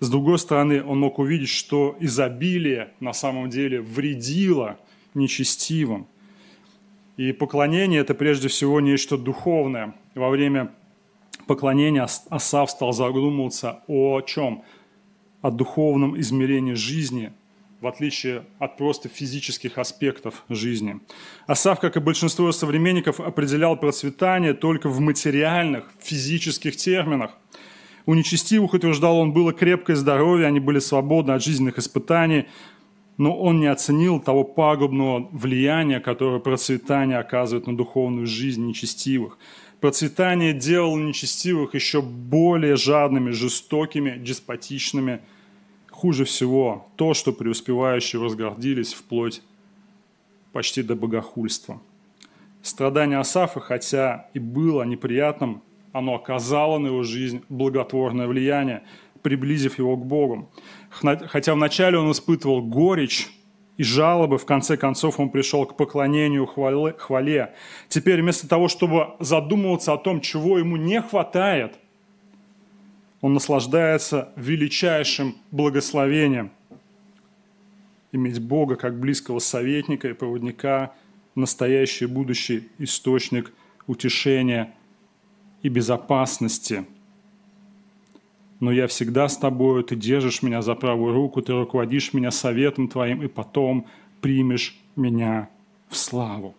С 0.00 0.10
другой 0.10 0.38
стороны, 0.38 0.82
он 0.84 1.00
мог 1.00 1.18
увидеть, 1.18 1.48
что 1.48 1.96
изобилие 2.00 2.92
на 3.00 3.12
самом 3.12 3.50
деле 3.50 3.80
вредило 3.80 4.78
нечестивым. 5.14 6.06
И 7.16 7.32
поклонение– 7.32 8.00
это 8.02 8.14
прежде 8.14 8.48
всего 8.48 8.80
нечто 8.80 9.18
духовное. 9.18 9.94
Во 10.14 10.30
время 10.30 10.72
поклонения 11.46 12.06
Асав 12.30 12.70
стал 12.70 12.92
задумываться 12.92 13.82
о 13.88 14.20
чем– 14.20 14.62
о 15.42 15.50
духовном 15.50 16.18
измерении 16.20 16.74
жизни, 16.74 17.32
в 17.80 17.86
отличие 17.86 18.44
от 18.58 18.76
просто 18.76 19.08
физических 19.08 19.78
аспектов 19.78 20.44
жизни. 20.48 21.00
Асав, 21.46 21.80
как 21.80 21.96
и 21.96 22.00
большинство 22.00 22.50
современников, 22.50 23.20
определял 23.20 23.76
процветание 23.76 24.52
только 24.52 24.88
в 24.88 25.00
материальных, 25.00 25.90
физических 26.00 26.76
терминах. 26.76 27.36
У 28.08 28.14
нечестивых, 28.14 28.72
утверждал 28.72 29.18
он, 29.18 29.34
было 29.34 29.52
крепкое 29.52 29.94
здоровье, 29.94 30.46
они 30.46 30.60
были 30.60 30.78
свободны 30.78 31.32
от 31.32 31.44
жизненных 31.44 31.76
испытаний, 31.76 32.46
но 33.18 33.38
он 33.38 33.60
не 33.60 33.66
оценил 33.66 34.18
того 34.18 34.44
пагубного 34.44 35.28
влияния, 35.30 36.00
которое 36.00 36.40
процветание 36.40 37.18
оказывает 37.18 37.66
на 37.66 37.76
духовную 37.76 38.26
жизнь 38.26 38.66
нечестивых. 38.66 39.36
Процветание 39.82 40.54
делало 40.54 40.96
нечестивых 40.96 41.74
еще 41.74 42.00
более 42.00 42.76
жадными, 42.76 43.28
жестокими, 43.28 44.16
деспотичными. 44.18 45.20
Хуже 45.90 46.24
всего 46.24 46.88
то, 46.96 47.12
что 47.12 47.34
преуспевающие 47.34 48.18
возгордились 48.18 48.94
вплоть 48.94 49.42
почти 50.54 50.82
до 50.82 50.94
богохульства. 50.94 51.82
Страдание 52.62 53.18
Асафа, 53.18 53.60
хотя 53.60 54.30
и 54.32 54.38
было 54.38 54.82
неприятным, 54.84 55.60
оно 55.92 56.14
оказало 56.14 56.78
на 56.78 56.88
его 56.88 57.02
жизнь 57.02 57.42
благотворное 57.48 58.26
влияние, 58.26 58.82
приблизив 59.22 59.78
его 59.78 59.96
к 59.96 60.04
Богу. 60.04 60.50
Хотя 60.90 61.54
вначале 61.54 61.98
он 61.98 62.10
испытывал 62.12 62.62
горечь 62.62 63.28
и 63.76 63.82
жалобы, 63.82 64.38
в 64.38 64.44
конце 64.44 64.76
концов 64.76 65.20
он 65.20 65.30
пришел 65.30 65.64
к 65.66 65.76
поклонению 65.76 66.46
хвале. 66.46 67.54
Теперь 67.88 68.22
вместо 68.22 68.48
того, 68.48 68.68
чтобы 68.68 69.14
задумываться 69.20 69.92
о 69.92 69.98
том, 69.98 70.20
чего 70.20 70.58
ему 70.58 70.76
не 70.76 71.00
хватает, 71.00 71.78
он 73.20 73.34
наслаждается 73.34 74.32
величайшим 74.36 75.36
благословением. 75.50 76.50
Иметь 78.12 78.40
Бога 78.40 78.76
как 78.76 78.98
близкого 78.98 79.38
советника 79.38 80.08
и 80.08 80.12
проводника, 80.12 80.94
настоящий 81.34 82.06
будущий 82.06 82.68
источник 82.78 83.52
утешения 83.86 84.74
и 85.62 85.68
безопасности– 85.68 86.86
но 88.60 88.72
я 88.72 88.88
всегда 88.88 89.28
с 89.28 89.36
тобою, 89.36 89.84
ты 89.84 89.94
держишь 89.94 90.42
меня 90.42 90.62
за 90.62 90.74
правую 90.74 91.14
руку, 91.14 91.42
ты 91.42 91.52
руководишь 91.52 92.12
меня 92.12 92.30
советом 92.30 92.88
твоим, 92.88 93.22
и 93.22 93.28
потом 93.28 93.86
примешь 94.20 94.76
меня 94.96 95.48
в 95.88 95.96
славу. 95.96 96.54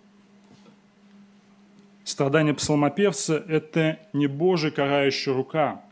Страдание 2.06 2.54
псалмопевца– 2.54 3.44
это 3.48 4.00
не 4.14 4.28
Божья 4.28 4.72
карающая 4.72 5.34
рука, 5.34 5.84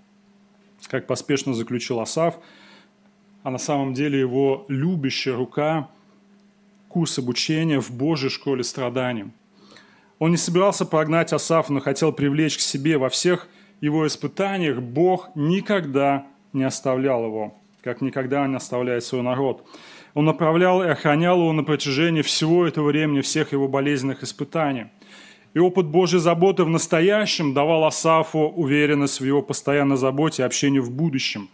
как 0.87 1.07
поспешно 1.07 1.53
заключил 1.53 1.99
Асав, 1.99 2.39
а 3.43 3.51
на 3.51 3.57
самом 3.57 3.93
деле 3.93 4.19
его 4.19 4.65
любящая 4.69 5.35
рука– 5.35 5.89
курс 6.87 7.19
обучения 7.19 7.81
в 7.81 7.91
Божьей 7.91 8.29
школе 8.29 8.63
страданий. 8.63 9.25
Он 10.19 10.31
не 10.31 10.37
собирался 10.37 10.85
прогнать 10.85 11.33
Асафа, 11.33 11.71
но 11.71 11.79
хотел 11.79 12.11
привлечь 12.11 12.57
к 12.57 12.61
себе 12.61 12.97
во 12.97 13.09
всех 13.09 13.47
его 13.81 14.07
испытаниях 14.07 14.81
Бог 14.81 15.29
никогда 15.35 16.25
не 16.53 16.63
оставлял 16.63 17.25
его, 17.25 17.55
как 17.83 18.01
никогда 18.01 18.47
не 18.47 18.55
оставляет 18.55 19.03
свой 19.03 19.21
народ. 19.21 19.63
Он 20.15 20.25
направлял 20.25 20.81
и 20.81 20.87
охранял 20.87 21.39
его 21.39 21.53
на 21.53 21.63
протяжении 21.63 22.23
всего 22.23 22.65
этого 22.65 22.87
времени, 22.87 23.21
всех 23.21 23.51
его 23.51 23.67
болезненных 23.67 24.23
испытаний. 24.23 24.87
И 25.53 25.59
опыт 25.59 25.85
Божьей 25.85 26.19
заботы 26.19 26.63
в 26.63 26.69
настоящем 26.69 27.53
давал 27.53 27.85
Асафу 27.85 28.47
уверенность 28.47 29.21
в 29.21 29.25
его 29.25 29.43
постоянной 29.43 29.97
заботе 29.97 30.41
и 30.41 30.45
общении 30.45 30.79
в 30.79 30.91
будущем, 30.91 31.49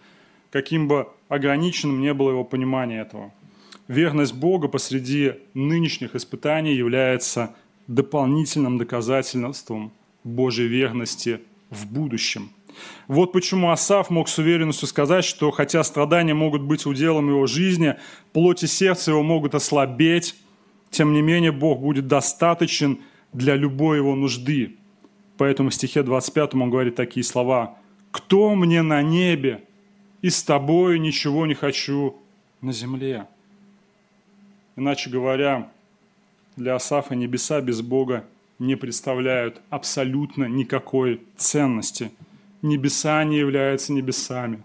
каким 0.51 0.87
бы 0.87 1.07
ограниченным 1.27 1.99
не 1.99 2.13
было 2.13 2.31
его 2.31 2.43
понимание 2.45 3.01
этого. 3.01 3.33
Верность 3.89 4.33
Бога 4.33 4.69
посреди 4.69 5.33
нынешних 5.53 6.15
испытаний 6.15 6.73
является 6.73 7.53
дополнительным 7.87 8.77
доказательством 8.77 9.91
Божьей 10.23 10.67
верности 10.67 11.41
в 11.69 11.85
будущем. 11.91 12.49
Вот 13.07 13.31
почему 13.31 13.71
Асав 13.71 14.09
мог 14.09 14.29
с 14.29 14.37
уверенностью 14.37 14.87
сказать, 14.87 15.25
что 15.25 15.51
хотя 15.51 15.83
страдания 15.83 16.33
могут 16.33 16.61
быть 16.61 16.85
уделом 16.85 17.29
его 17.29 17.45
жизни, 17.45 17.95
плоть 18.31 18.63
и 18.63 18.67
сердце 18.67 19.11
его 19.11 19.23
могут 19.23 19.55
ослабеть, 19.55 20.35
тем 20.89 21.13
не 21.13 21.21
менее 21.21 21.51
Бог 21.51 21.79
будет 21.79 22.07
достаточен 22.07 22.99
для 23.31 23.55
любой 23.55 23.97
его 23.97 24.15
нужды. 24.15 24.77
Поэтому 25.37 25.69
в 25.69 25.75
стихе 25.75 26.03
25 26.03 26.53
он 26.55 26.69
говорит 26.69 26.95
такие 26.95 27.23
слова. 27.23 27.77
«Кто 28.11 28.53
мне 28.55 28.81
на 28.81 29.01
небе, 29.01 29.63
и 30.21 30.29
с 30.29 30.43
тобою 30.43 31.01
ничего 31.01 31.45
не 31.45 31.55
хочу 31.55 32.15
на 32.61 32.71
земле». 32.71 33.27
Иначе 34.75 35.09
говоря, 35.09 35.71
для 36.55 36.75
Асафа 36.75 37.15
небеса 37.15 37.61
без 37.61 37.81
Бога 37.81 38.25
не 38.59 38.75
представляют 38.75 39.61
абсолютно 39.69 40.45
никакой 40.45 41.21
ценности. 41.35 42.11
Небеса 42.61 43.23
не 43.23 43.37
являются 43.37 43.91
небесами 43.93 44.63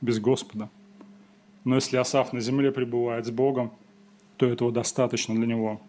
без 0.00 0.18
Господа. 0.18 0.70
Но 1.64 1.74
если 1.74 1.96
Асав 1.96 2.32
на 2.32 2.40
земле 2.40 2.72
пребывает 2.72 3.26
с 3.26 3.30
Богом, 3.30 3.72
то 4.36 4.46
этого 4.46 4.72
достаточно 4.72 5.34
для 5.34 5.46
него. 5.46 5.80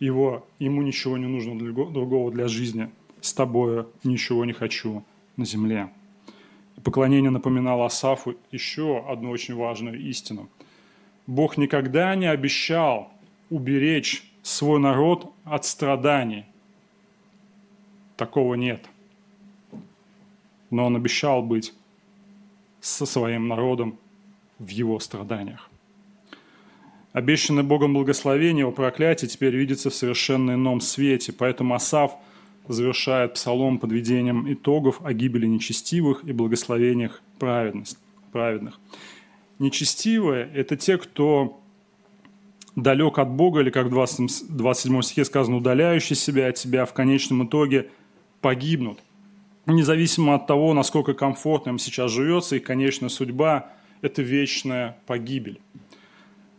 Его, 0.00 0.46
ему 0.58 0.82
ничего 0.82 1.16
не 1.16 1.26
нужно 1.26 1.58
для, 1.58 1.72
другого 1.72 2.30
для 2.30 2.46
жизни. 2.46 2.90
С 3.20 3.32
тобою 3.32 3.88
ничего 4.04 4.44
не 4.44 4.52
хочу 4.52 5.02
на 5.36 5.44
земле. 5.44 5.88
И 6.76 6.80
поклонение 6.80 7.30
напоминало 7.30 7.86
Асафу 7.86 8.36
еще 8.52 9.04
одну 9.08 9.30
очень 9.30 9.54
важную 9.54 9.98
истину. 10.00 10.48
Бог 11.26 11.56
никогда 11.56 12.14
не 12.14 12.26
обещал 12.26 13.10
уберечь 13.50 14.22
свой 14.42 14.78
народ 14.78 15.32
от 15.44 15.64
страданий. 15.64 16.46
Такого 18.16 18.54
нет. 18.54 18.84
Но 20.70 20.86
Он 20.86 20.96
обещал 20.96 21.42
быть 21.42 21.72
со 22.80 23.06
своим 23.06 23.48
народом 23.48 23.98
в 24.58 24.68
его 24.68 24.98
страданиях. 25.00 25.70
Обещанное 27.12 27.62
Богом 27.62 27.94
благословение, 27.94 28.60
его 28.60 28.72
проклятие 28.72 29.28
теперь 29.28 29.56
видится 29.56 29.90
в 29.90 29.94
совершенно 29.94 30.52
ином 30.52 30.80
свете, 30.80 31.32
поэтому 31.32 31.74
Асав 31.74 32.16
завершает 32.68 33.34
псалом 33.34 33.78
подведением 33.78 34.52
итогов 34.52 35.00
о 35.04 35.12
гибели 35.14 35.46
нечестивых 35.46 36.22
и 36.24 36.32
благословениях 36.32 37.22
праведных. 37.38 38.78
Нечестивые– 39.58 40.50
это 40.54 40.76
те, 40.76 40.98
кто 40.98 41.60
далек 42.82 43.18
от 43.18 43.28
Бога, 43.28 43.60
или 43.60 43.70
как 43.70 43.86
в 43.86 43.90
27 43.90 45.02
стихе 45.02 45.24
сказано, 45.24 45.56
удаляющий 45.56 46.16
себя 46.16 46.48
от 46.48 46.58
себя, 46.58 46.84
в 46.84 46.92
конечном 46.92 47.46
итоге 47.46 47.90
погибнут. 48.40 49.00
Независимо 49.66 50.34
от 50.34 50.46
того, 50.46 50.72
насколько 50.72 51.12
комфортно 51.12 51.70
им 51.70 51.78
сейчас 51.78 52.10
живется, 52.10 52.56
их 52.56 52.62
конечная 52.62 53.10
судьба– 53.10 53.70
это 54.00 54.22
вечная 54.22 54.96
погибель. 55.06 55.60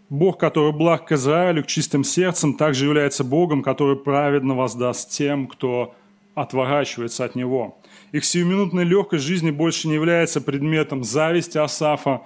Бог, 0.10 0.38
который 0.38 0.74
благ 0.74 1.06
к 1.06 1.12
Израилю, 1.14 1.64
к 1.64 1.68
чистым 1.68 2.04
сердцем, 2.04 2.56
также 2.56 2.86
является 2.86 3.24
Богом, 3.24 3.64
который 3.64 3.96
праведно 3.96 4.56
воздаст 4.56 5.12
тем, 5.12 5.48
кто 5.48 5.96
отворачивается 6.36 7.26
от 7.26 7.36
Него. 7.36 7.78
Их 8.12 8.26
сиюминутная 8.26 8.84
легкость 8.84 9.24
жизни 9.24 9.52
больше 9.52 9.88
не 9.88 9.94
является 9.96 10.42
предметом 10.42 11.04
зависти 11.04 11.58
Асафа, 11.58 12.22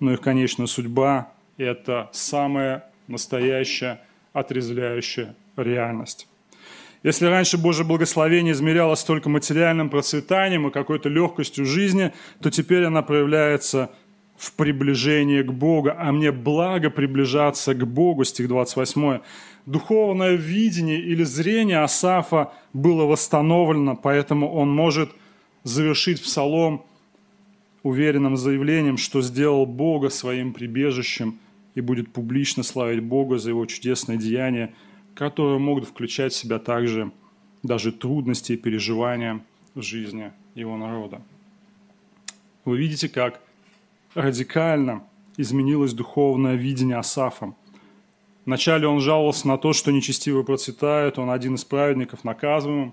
но 0.00 0.12
их 0.12 0.20
конечная 0.20 0.66
судьба– 0.66 1.32
это 1.56 2.08
самая 2.12 2.88
настоящая, 3.08 4.00
отрезвляющая 4.32 5.34
реальность. 5.56 6.28
Если 7.02 7.26
раньше 7.26 7.58
Божье 7.58 7.84
благословение 7.84 8.52
измерялось 8.52 9.04
только 9.04 9.28
материальным 9.28 9.88
процветанием 9.88 10.66
и 10.66 10.72
какой-то 10.72 11.08
легкостью 11.08 11.64
жизни, 11.64 12.12
то 12.40 12.50
теперь 12.50 12.84
она 12.84 13.02
проявляется 13.02 13.90
в 14.36 14.52
приближении 14.52 15.42
к 15.42 15.52
Богу, 15.52 15.90
а 15.96 16.12
мне 16.12 16.32
благо 16.32 16.90
приближаться 16.90 17.74
к 17.74 17.86
Богу, 17.86 18.24
стих 18.24 18.48
28. 18.48 19.20
Духовное 19.66 20.34
видение 20.34 21.00
или 21.00 21.24
зрение 21.24 21.80
Асафа 21.80 22.52
было 22.72 23.04
восстановлено, 23.04 23.96
поэтому 23.96 24.50
он 24.52 24.70
может 24.70 25.10
завершить 25.64 26.22
псалом 26.22 26.84
уверенным 27.82 28.36
заявлением, 28.36 28.96
что 28.96 29.22
сделал 29.22 29.66
Бога 29.66 30.08
своим 30.08 30.52
прибежищем 30.52 31.38
и 31.78 31.80
будет 31.80 32.12
публично 32.12 32.64
славить 32.64 33.04
Бога 33.04 33.38
за 33.38 33.50
его 33.50 33.64
чудесное 33.64 34.16
деяние, 34.16 34.74
которые 35.14 35.60
могут 35.60 35.86
включать 35.86 36.32
в 36.32 36.36
себя 36.36 36.58
также 36.58 37.12
даже 37.62 37.92
трудности 37.92 38.52
и 38.52 38.56
переживания 38.56 39.44
в 39.76 39.82
жизни 39.82 40.32
его 40.56 40.76
народа. 40.76 41.22
Вы 42.64 42.78
видите, 42.78 43.08
как 43.08 43.40
радикально 44.14 45.04
изменилось 45.36 45.92
духовное 45.92 46.56
видение 46.56 46.96
Асафа. 46.96 47.54
Вначале 48.44 48.88
он 48.88 49.00
жаловался 49.00 49.46
на 49.46 49.56
то, 49.56 49.72
что 49.72 49.92
нечестиво 49.92 50.42
процветает, 50.42 51.16
он 51.16 51.30
один 51.30 51.54
из 51.54 51.64
праведников 51.64 52.24
наказываем. 52.24 52.92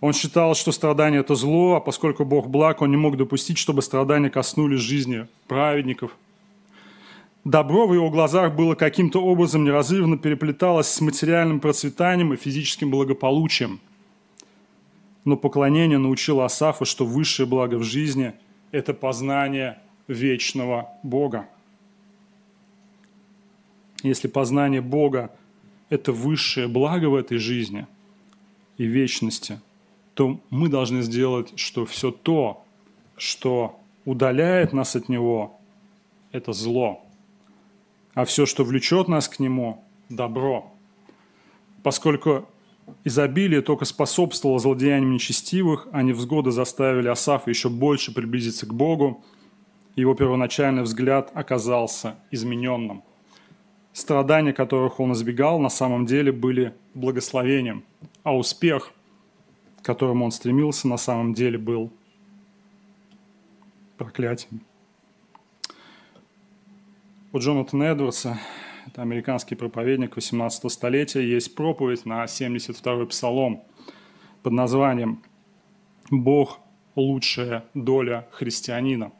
Он 0.00 0.12
считал, 0.12 0.56
что 0.56 0.72
страдание– 0.72 1.20
это 1.22 1.36
зло, 1.36 1.76
а 1.76 1.80
поскольку 1.80 2.24
Бог 2.24 2.48
благ, 2.48 2.82
он 2.82 2.90
не 2.90 2.96
мог 2.96 3.16
допустить, 3.16 3.58
чтобы 3.58 3.82
страдания 3.82 4.30
коснулись 4.30 4.80
жизни 4.80 5.28
праведников. 5.46 6.16
Добро 7.44 7.86
в 7.86 7.92
его 7.92 8.08
глазах 8.10 8.54
было 8.54 8.74
каким-то 8.74 9.22
образом 9.22 9.64
неразрывно 9.64 10.16
переплеталось 10.16 10.88
с 10.88 11.00
материальным 11.02 11.60
процветанием 11.60 12.32
и 12.32 12.38
физическим 12.38 12.90
благополучием. 12.90 13.80
Но 15.26 15.36
поклонение 15.36 15.98
научило 15.98 16.46
Асафа, 16.46 16.86
что 16.86 17.04
высшее 17.04 17.46
благо 17.46 17.76
в 17.76 17.82
жизни– 17.82 18.32
это 18.72 18.94
познание 18.94 19.78
вечного 20.08 20.88
Бога. 21.02 21.46
Если 24.02 24.26
познание 24.26 24.80
Бога– 24.80 25.30
это 25.90 26.12
высшее 26.12 26.66
благо 26.66 27.10
в 27.10 27.14
этой 27.14 27.36
жизни 27.36 27.86
и 28.78 28.84
вечности, 28.84 29.60
то 30.14 30.40
мы 30.48 30.68
должны 30.68 31.02
сделать, 31.02 31.58
что 31.58 31.84
все 31.84 32.10
то, 32.10 32.64
что 33.18 33.78
удаляет 34.06 34.72
нас 34.72 34.96
от 34.96 35.10
Него, 35.10 35.60
это 36.32 36.54
зло. 36.54 37.03
А 38.14 38.24
все, 38.24 38.46
что 38.46 38.64
влечет 38.64 39.08
нас 39.08 39.28
к 39.28 39.38
Нему, 39.38 39.84
добро. 40.08 40.72
Поскольку 41.82 42.48
изобилие 43.04 43.60
только 43.60 43.84
способствовало 43.84 44.58
злодеяниям 44.58 45.12
нечестивых, 45.12 45.88
а 45.92 46.02
невзгоды 46.02 46.50
заставили 46.50 47.08
Асафа 47.08 47.50
еще 47.50 47.68
больше 47.68 48.14
приблизиться 48.14 48.66
к 48.66 48.74
Богу– 48.74 49.24
его 49.96 50.14
первоначальный 50.14 50.82
взгляд 50.82 51.30
оказался 51.34 52.16
измененным. 52.32 53.04
Страдания, 53.92 54.52
которых 54.52 54.98
он 54.98 55.12
избегал, 55.12 55.60
на 55.60 55.68
самом 55.68 56.04
деле 56.04 56.32
были 56.32 56.74
благословением, 56.94 57.84
а 58.24 58.36
успех, 58.36 58.92
к 59.80 59.84
которому 59.84 60.24
он 60.24 60.32
стремился, 60.32 60.88
на 60.88 60.96
самом 60.96 61.32
деле 61.32 61.58
был 61.58 61.92
проклятием. 63.96 64.62
У 67.34 67.38
Джонатана 67.40 67.82
Эдвардса, 67.82 68.38
это 68.86 69.02
американский 69.02 69.56
проповедник 69.56 70.14
18 70.14 70.70
столетия, 70.70 71.20
есть 71.20 71.56
проповедь 71.56 72.06
на 72.06 72.26
72-й 72.26 73.06
псалом 73.08 73.64
под 74.44 74.52
названием 74.52 75.20
«Бог– 76.12 76.60
лучшая 76.94 77.64
доля 77.74 78.28
христианина». 78.30 79.10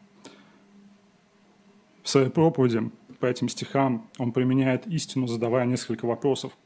В 2.05 2.09
своей 2.09 2.31
проповеди 2.31 2.89
по 3.19 3.27
этим 3.27 3.49
стихам 3.49 4.09
он 4.19 4.31
применяет 4.31 4.87
истину, 4.87 5.27
задавая 5.27 5.67
несколько 5.67 6.07
вопросов. 6.07 6.57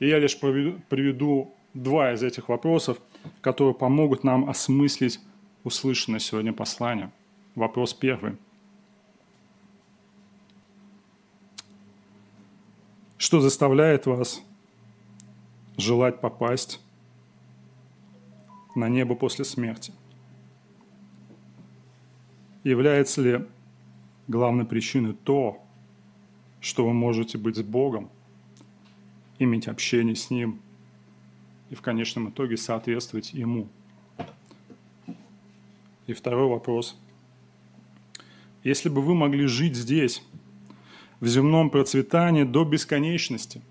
И 0.00 0.06
я 0.06 0.18
лишь 0.18 0.38
приведу 0.38 1.54
два 1.72 2.12
из 2.12 2.22
этих 2.22 2.50
вопросов, 2.50 3.00
которые 3.40 3.74
помогут 3.74 4.22
нам 4.22 4.50
осмыслить 4.50 5.18
услышанное 5.62 6.20
сегодня 6.20 6.52
послание. 6.52 7.10
Вопрос 7.54 7.94
первый. 7.94 8.36
Что 13.24 13.40
заставляет 13.40 14.04
вас 14.04 14.42
желать 15.78 16.20
попасть 16.20 16.78
на 18.74 18.86
небо 18.90 19.14
после 19.14 19.46
смерти? 19.46 19.94
Является 22.64 23.22
ли 23.22 23.46
главной 24.28 24.66
причиной 24.66 25.14
то, 25.14 25.64
что 26.60 26.84
вы 26.84 26.92
можете 26.92 27.38
быть 27.38 27.56
с 27.56 27.62
Богом, 27.62 28.10
иметь 29.38 29.68
общение 29.68 30.16
с 30.16 30.28
Ним 30.28 30.60
и 31.70 31.74
в 31.74 31.80
конечном 31.80 32.28
итоге 32.28 32.58
соответствовать 32.58 33.32
Ему. 33.32 33.68
И 36.06 36.12
второй 36.12 36.50
вопрос. 36.50 36.94
Если 38.64 38.90
бы 38.90 39.00
вы 39.00 39.14
могли 39.14 39.46
жить 39.46 39.76
здесь, 39.76 40.22
в 41.24 41.26
земном 41.26 41.70
процветании 41.70 42.44
до 42.44 42.66
бесконечности, 42.66 43.62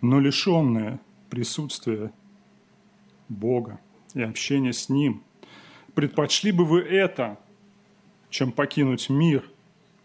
но 0.00 0.18
лишенное 0.18 1.00
присутствия 1.28 2.12
Бога, 3.28 3.78
и 4.14 4.22
общение 4.22 4.72
с 4.72 4.88
Ним. 4.88 5.22
Предпочли 5.94 6.50
бы 6.50 6.64
вы 6.64 6.80
это, 6.80 7.38
чем 8.30 8.52
покинуть 8.52 9.10
мир, 9.10 9.44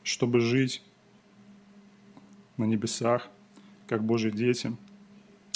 чтобы 0.03 0.41
жить 0.41 0.83
на 2.57 2.65
небесах, 2.65 3.29
как 3.87 4.03
Божьи 4.03 4.29
дети, 4.29 4.75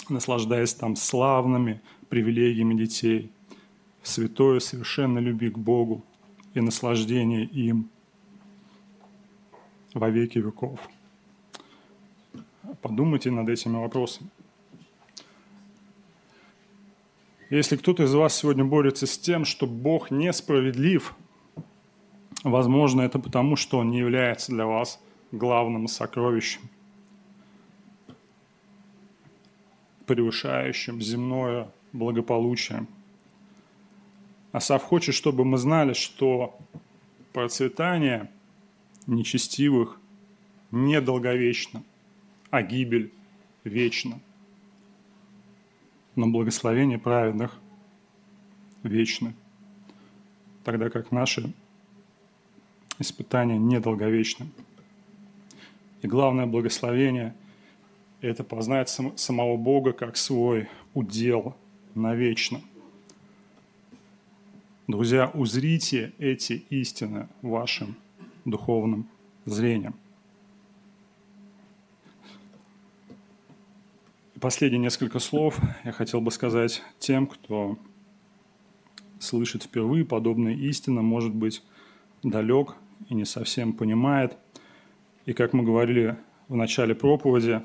наслаждаясь 0.08 0.74
там 0.76 0.96
славными 0.96 1.82
привилегиями 2.08 2.74
детей, 2.74 3.34
в 4.06 4.08
святой 4.08 4.62
совершенно 4.62 5.18
любви 5.18 5.50
к 5.50 5.58
Богу 5.58 6.06
и 6.54 6.62
наслаждение 6.62 7.44
им 7.44 7.90
во 9.96 10.12
веки 10.12 10.38
веков. 10.38 10.80
Подумайте 12.84 13.32
над 13.32 13.50
этими 13.50 13.78
вопросами. 13.78 14.30
Если 17.50 17.78
кто-то 17.78 18.04
из 18.04 18.14
вас 18.14 18.36
сегодня 18.36 18.64
борется 18.64 19.08
с 19.08 19.18
тем, 19.18 19.44
что 19.44 19.66
Бог 19.66 20.12
несправедлив, 20.12 21.16
возможно, 22.44 23.02
это 23.02 23.18
потому, 23.18 23.56
что 23.56 23.80
Он 23.80 23.90
не 23.90 23.98
является 23.98 24.52
для 24.52 24.68
вас 24.68 25.02
главным 25.32 25.88
сокровищем, 25.88 26.62
превышающим 30.06 31.02
земное 31.02 31.72
благополучие. 31.92 32.86
Асав 34.56 34.84
хочет, 34.84 35.14
чтобы 35.14 35.44
мы 35.44 35.58
знали, 35.58 35.92
что 35.92 36.58
процветание 37.34 38.32
нечестивых 39.06 40.00
недолговечно, 40.72 41.84
а 42.52 42.62
гибель 42.62 43.12
вечна 43.66 44.22
но 46.16 46.28
благословение 46.28 46.98
праведных 46.98 47.60
вечны, 48.84 49.34
тогда 50.64 50.90
как 50.90 51.12
наши 51.12 51.52
испытания 52.98 53.58
недолговечны. 53.58 54.48
И 56.02 56.08
главное 56.08 56.46
благословение– 56.46 57.36
это 58.22 58.46
познать 58.46 58.88
сам, 58.88 59.18
самого 59.18 59.58
Бога 59.58 59.92
как 59.92 60.16
свой 60.16 60.70
удел 60.94 61.58
навечно. 61.94 62.62
Друзья, 64.88 65.32
узрите 65.34 66.14
эти 66.20 66.64
истины 66.70 67.28
вашим 67.42 67.96
духовным 68.46 69.10
зрением. 69.46 69.96
последние 74.40 74.80
несколько 74.80 75.18
слов 75.18 75.60
я 75.86 75.92
хотел 75.92 76.22
бы 76.22 76.30
сказать 76.30 76.84
тем, 77.00 77.26
кто 77.26 77.80
слышит 79.18 79.64
впервые 79.64 80.06
подобные 80.06 80.56
истины, 80.56 81.02
может 81.02 81.34
быть 81.34 81.64
далек 82.22 82.76
и 83.10 83.16
не 83.16 83.26
совсем 83.26 83.74
понимает. 83.74 84.38
И 85.26 85.34
как 85.34 85.54
мы 85.54 85.64
говорили 85.64 86.16
в 86.48 86.56
начале 86.56 86.94
проповеди, 86.94 87.64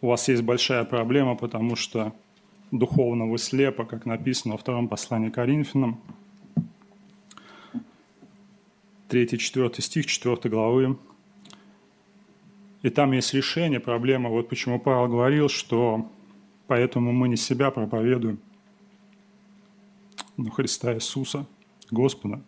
у 0.00 0.06
вас 0.06 0.28
есть 0.28 0.44
большая 0.44 0.84
проблема, 0.84 1.34
потому 1.34 1.74
что 1.74 2.14
духовно 2.72 3.26
вы 3.26 3.38
слепы, 3.38 3.84
как 3.84 4.06
написано 4.06 4.54
во 4.54 4.58
втором 4.58 4.88
послании 4.88 5.30
Коринфянам, 5.30 6.00
3-4 9.08 9.80
стих 9.80 10.06
4 10.06 10.36
главы 10.50 10.96
и 12.82 12.90
там 12.90 13.12
есть 13.12 13.32
решение 13.34 13.78
проблемы. 13.78 14.28
Вот 14.30 14.48
почему 14.48 14.80
Павел 14.80 15.06
говорил, 15.06 15.48
что 15.48 16.10
поэтому 16.66 17.12
мы 17.12 17.28
не 17.28 17.36
себя 17.36 17.70
проповедуем, 17.70 18.40
но 20.36 20.50
Христа 20.50 20.94
Иисуса, 20.94 21.46
Господа. 21.90 22.42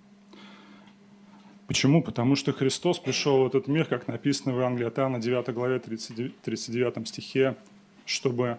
Почему? 1.67 2.03
Потому 2.03 2.35
что 2.35 2.53
Христос 2.53 2.99
пришел 2.99 3.43
в 3.43 3.47
этот 3.47 3.69
мир, 3.69 3.85
как 3.85 4.09
написано 4.09 4.53
в 4.55 4.59
Евангелии 4.59 4.87
от 4.87 4.99
Иоанна, 4.99 5.21
9 5.21 5.55
главе, 5.55 5.79
39 5.79 7.09
стихе, 7.09 7.57
чтобы 8.05 8.59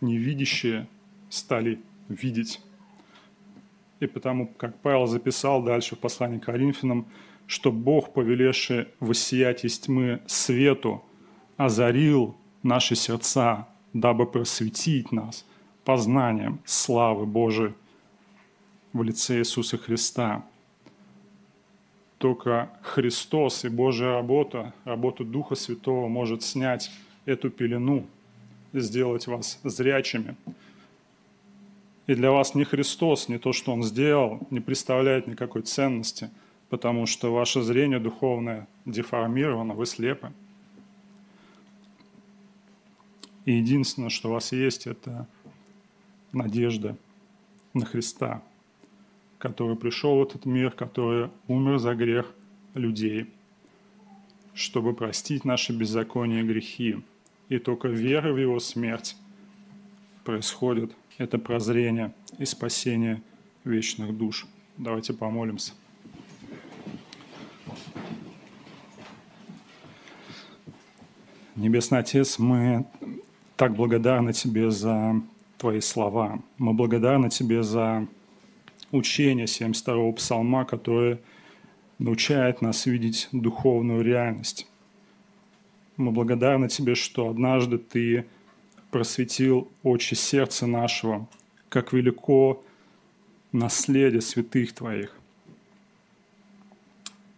невидящие 0.00 0.86
стали 1.28 1.80
видеть. 2.08 2.60
И 4.00 4.06
потому, 4.06 4.46
как 4.46 4.78
Павел 4.80 5.06
записал 5.06 5.62
дальше 5.62 5.96
в 5.96 5.98
послании 5.98 6.38
к 6.38 6.44
Коринфянам, 6.44 7.06
что 7.46 7.72
Бог, 7.72 8.12
повелевший 8.12 8.88
воссиять 9.00 9.64
из 9.64 9.78
тьмы 9.78 10.20
свету, 10.26 11.02
озарил 11.56 12.36
наши 12.62 12.94
сердца, 12.96 13.68
дабы 13.92 14.26
просветить 14.26 15.12
нас 15.12 15.44
познанием 15.84 16.60
славы 16.64 17.26
Божией 17.26 17.74
в 18.92 19.02
лице 19.02 19.38
Иисуса 19.38 19.76
Христа. 19.76 20.44
Только 22.18 22.70
Христос 22.82 23.64
и 23.64 23.68
Божья 23.68 24.06
работа, 24.06 24.72
работа 24.84 25.24
Духа 25.24 25.54
Святого 25.54 26.08
может 26.08 26.42
снять 26.42 26.90
эту 27.26 27.50
пелену, 27.50 28.06
сделать 28.80 29.26
вас 29.26 29.58
зрячими. 29.64 30.36
И 32.06 32.14
для 32.14 32.30
вас 32.30 32.54
не 32.54 32.64
Христос, 32.64 33.28
не 33.28 33.38
то, 33.38 33.52
что 33.52 33.72
Он 33.72 33.82
сделал, 33.82 34.40
не 34.50 34.60
представляет 34.60 35.26
никакой 35.26 35.62
ценности– 35.62 36.30
потому 36.74 37.06
что 37.06 37.32
ваше 37.32 37.62
зрение 37.62 38.00
духовное 38.00 38.66
деформировано, 38.84 39.74
вы 39.74 39.86
слепы. 39.86 40.32
И 43.44 43.52
единственное, 43.52 44.08
что 44.08 44.28
у 44.28 44.32
вас 44.32 44.50
есть, 44.50 44.88
это 44.88 45.28
надежда 46.32 46.96
на 47.74 47.84
Христа, 47.84 48.42
который 49.38 49.76
пришел 49.76 50.18
в 50.18 50.22
этот 50.22 50.46
мир, 50.46 50.72
который 50.72 51.30
умер 51.46 51.78
за 51.78 51.94
грех 51.94 52.34
людей, 52.74 53.30
чтобы 54.52 54.94
простить 54.94 55.44
наши 55.44 55.72
беззакония 55.72 56.40
и 56.40 56.44
грехи. 56.44 56.96
И 57.48 57.58
только 57.58 57.88
вера 57.88 58.32
в 58.32 58.38
Его 58.38 58.58
смерть 58.58 59.16
происходит 60.24 60.94
это 61.18 61.38
прозрение 61.38 62.12
и 62.38 62.44
спасение 62.44 63.22
вечных 63.64 64.16
душ. 64.16 64.46
Давайте 64.76 65.12
помолимся. 65.12 65.72
Небесный 71.54 72.00
Отец, 72.00 72.38
мы 72.38 72.86
так 73.56 73.74
благодарны 73.74 74.32
Тебе 74.32 74.70
за 74.70 75.20
Твои 75.58 75.80
слова. 75.80 76.42
Мы 76.58 76.72
благодарны 76.72 77.30
Тебе 77.30 77.62
за 77.62 78.08
учение 78.90 79.46
72-го 79.46 80.12
псалма, 80.12 80.64
которое 80.64 81.20
научает 81.98 82.60
нас 82.60 82.86
видеть 82.86 83.28
духовную 83.30 84.02
реальность. 84.02 84.66
Мы 85.96 86.10
благодарны 86.10 86.68
Тебе, 86.68 86.94
что 86.94 87.28
однажды 87.28 87.78
Ты 87.78 88.26
просветил 88.90 89.68
очи 89.82 90.14
сердца 90.14 90.66
нашего, 90.66 91.28
как 91.68 91.92
велико 91.92 92.62
наследие 93.52 94.20
святых 94.20 94.72
Твоих. 94.72 95.16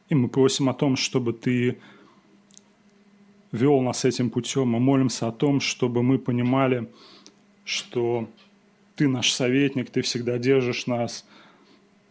И 0.08 0.14
мы 0.14 0.28
просим 0.28 0.68
о 0.68 0.74
том, 0.74 0.96
чтобы 0.96 1.32
Ты 1.32 1.78
вел 3.52 3.80
нас 3.80 4.04
этим 4.04 4.30
путем. 4.30 4.68
Мы 4.68 4.80
молимся 4.80 5.28
о 5.28 5.32
том, 5.32 5.60
чтобы 5.60 6.02
мы 6.02 6.18
понимали, 6.18 6.88
что 7.64 8.28
Ты 8.94 9.08
наш 9.08 9.32
советник, 9.32 9.90
Ты 9.90 10.00
всегда 10.02 10.38
держишь 10.38 10.86
нас, 10.86 11.26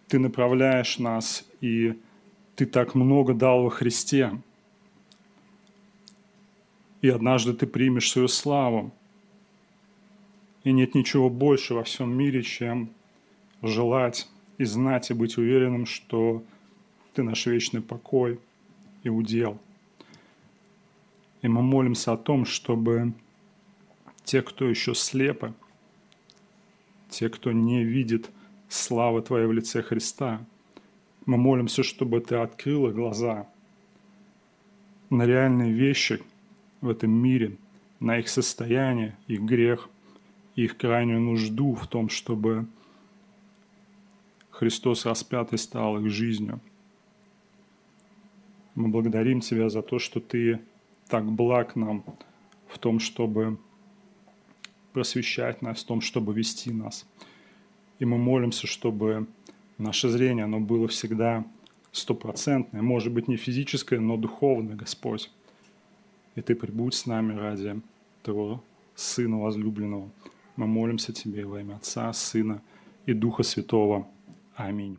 Ты 0.07 0.19
направляешь 0.19 0.99
нас, 0.99 1.43
и 1.61 1.93
Ты 2.55 2.65
так 2.67 2.93
много 2.93 3.33
дал 3.33 3.63
во 3.63 3.69
Христе. 3.69 4.31
И 7.05 7.09
однажды 7.09 7.53
Ты 7.53 7.67
примешь 7.67 8.09
свою 8.09 8.27
славу. 8.27 8.91
И 10.63 10.71
нет 10.71 10.95
ничего 10.95 11.29
больше 11.29 11.75
во 11.75 11.83
всем 11.83 12.17
мире, 12.17 12.41
чем 12.41 12.89
желать 13.61 14.27
и 14.57 14.63
знать 14.65 15.11
и 15.11 15.13
быть 15.13 15.37
уверенным, 15.37 15.85
что 15.85 16.43
Ты 17.13 17.21
наш 17.21 17.45
вечный 17.45 17.81
покой 17.81 18.39
и 19.03 19.09
удел– 19.09 19.59
и 21.45 21.47
мы 21.47 21.61
молимся 21.61 22.13
о 22.13 22.17
том, 22.17 22.43
чтобы 22.43 23.13
те, 24.23 24.41
кто 24.41 24.67
еще 24.67 24.95
слепы, 24.95 25.53
те, 27.11 27.29
кто 27.29 27.51
не 27.51 27.83
видит 27.83 28.31
славы 28.67 29.21
Твоей 29.21 29.45
в 29.45 29.51
лице 29.51 29.83
Христа, 29.83 30.43
мы 31.27 31.37
молимся, 31.37 31.83
чтобы 31.83 32.19
Ты 32.21 32.37
открыла 32.37 32.89
глаза 32.89 33.47
на 35.11 35.27
реальные 35.27 35.71
вещи 35.71 36.23
в 36.85 36.89
этом 36.89 37.11
мире, 37.11 37.57
на 37.99 38.19
их 38.19 38.29
состояние, 38.29 39.17
их 39.27 39.41
грех, 39.41 39.89
их 40.55 40.77
крайнюю 40.77 41.19
нужду 41.19 41.75
в 41.75 41.87
том, 41.87 42.09
чтобы 42.09 42.67
Христос 44.51 45.05
распятый 45.05 45.57
стал 45.57 45.99
их 45.99 46.09
жизнью. 46.09 46.61
Мы 48.75 48.87
благодарим 48.87 49.41
Тебя 49.41 49.69
за 49.69 49.81
то, 49.81 49.99
что 49.99 50.19
Ты 50.19 50.61
так 51.09 51.25
благ 51.25 51.75
нам 51.75 52.03
в 52.67 52.79
том, 52.79 52.99
чтобы 52.99 53.57
просвещать 54.93 55.61
нас, 55.61 55.83
в 55.83 55.85
том, 55.85 56.01
чтобы 56.01 56.33
вести 56.33 56.71
нас. 56.71 57.05
И 57.99 58.05
мы 58.05 58.17
молимся, 58.17 58.67
чтобы 58.67 59.27
наше 59.77 60.09
зрение, 60.09 60.45
оно 60.45 60.59
было 60.59 60.87
всегда 60.87 61.45
стопроцентное, 61.91 62.81
может 62.81 63.13
быть, 63.13 63.27
не 63.27 63.37
физическое, 63.37 63.99
но 63.99 64.17
духовное, 64.17 64.75
Господь. 64.75 65.31
И 66.35 66.41
Ты 66.41 66.55
прибудь 66.55 66.93
с 66.93 67.05
нами 67.05 67.33
ради 67.33 67.81
Твоего 68.23 68.61
Сына 68.95 69.39
возлюбленного. 69.39 70.09
Мы 70.55 70.67
молимся 70.67 71.13
Тебе 71.13 71.45
во 71.45 71.61
имя 71.61 71.75
Отца, 71.75 72.11
Сына 72.13 72.61
и 73.05 73.13
Духа 73.13 73.43
Святого. 73.43 74.07
Аминь. 74.55 74.97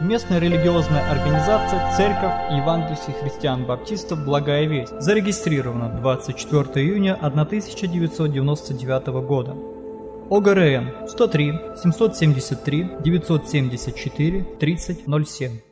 Местная 0.00 0.40
религиозная 0.40 1.08
организация 1.10 1.96
Церковь 1.96 2.50
Евангельских 2.50 3.14
христиан-баптистов 3.20 4.24
«Благая 4.24 4.66
весть» 4.66 5.00
зарегистрирована 5.00 5.90
24 6.00 6.84
июня 6.84 7.14
1999 7.14 9.06
года. 9.26 9.56
ОГРН 10.30 11.08
103 11.08 11.52
773 11.76 12.90
974 13.04 14.44
3007. 14.58 15.71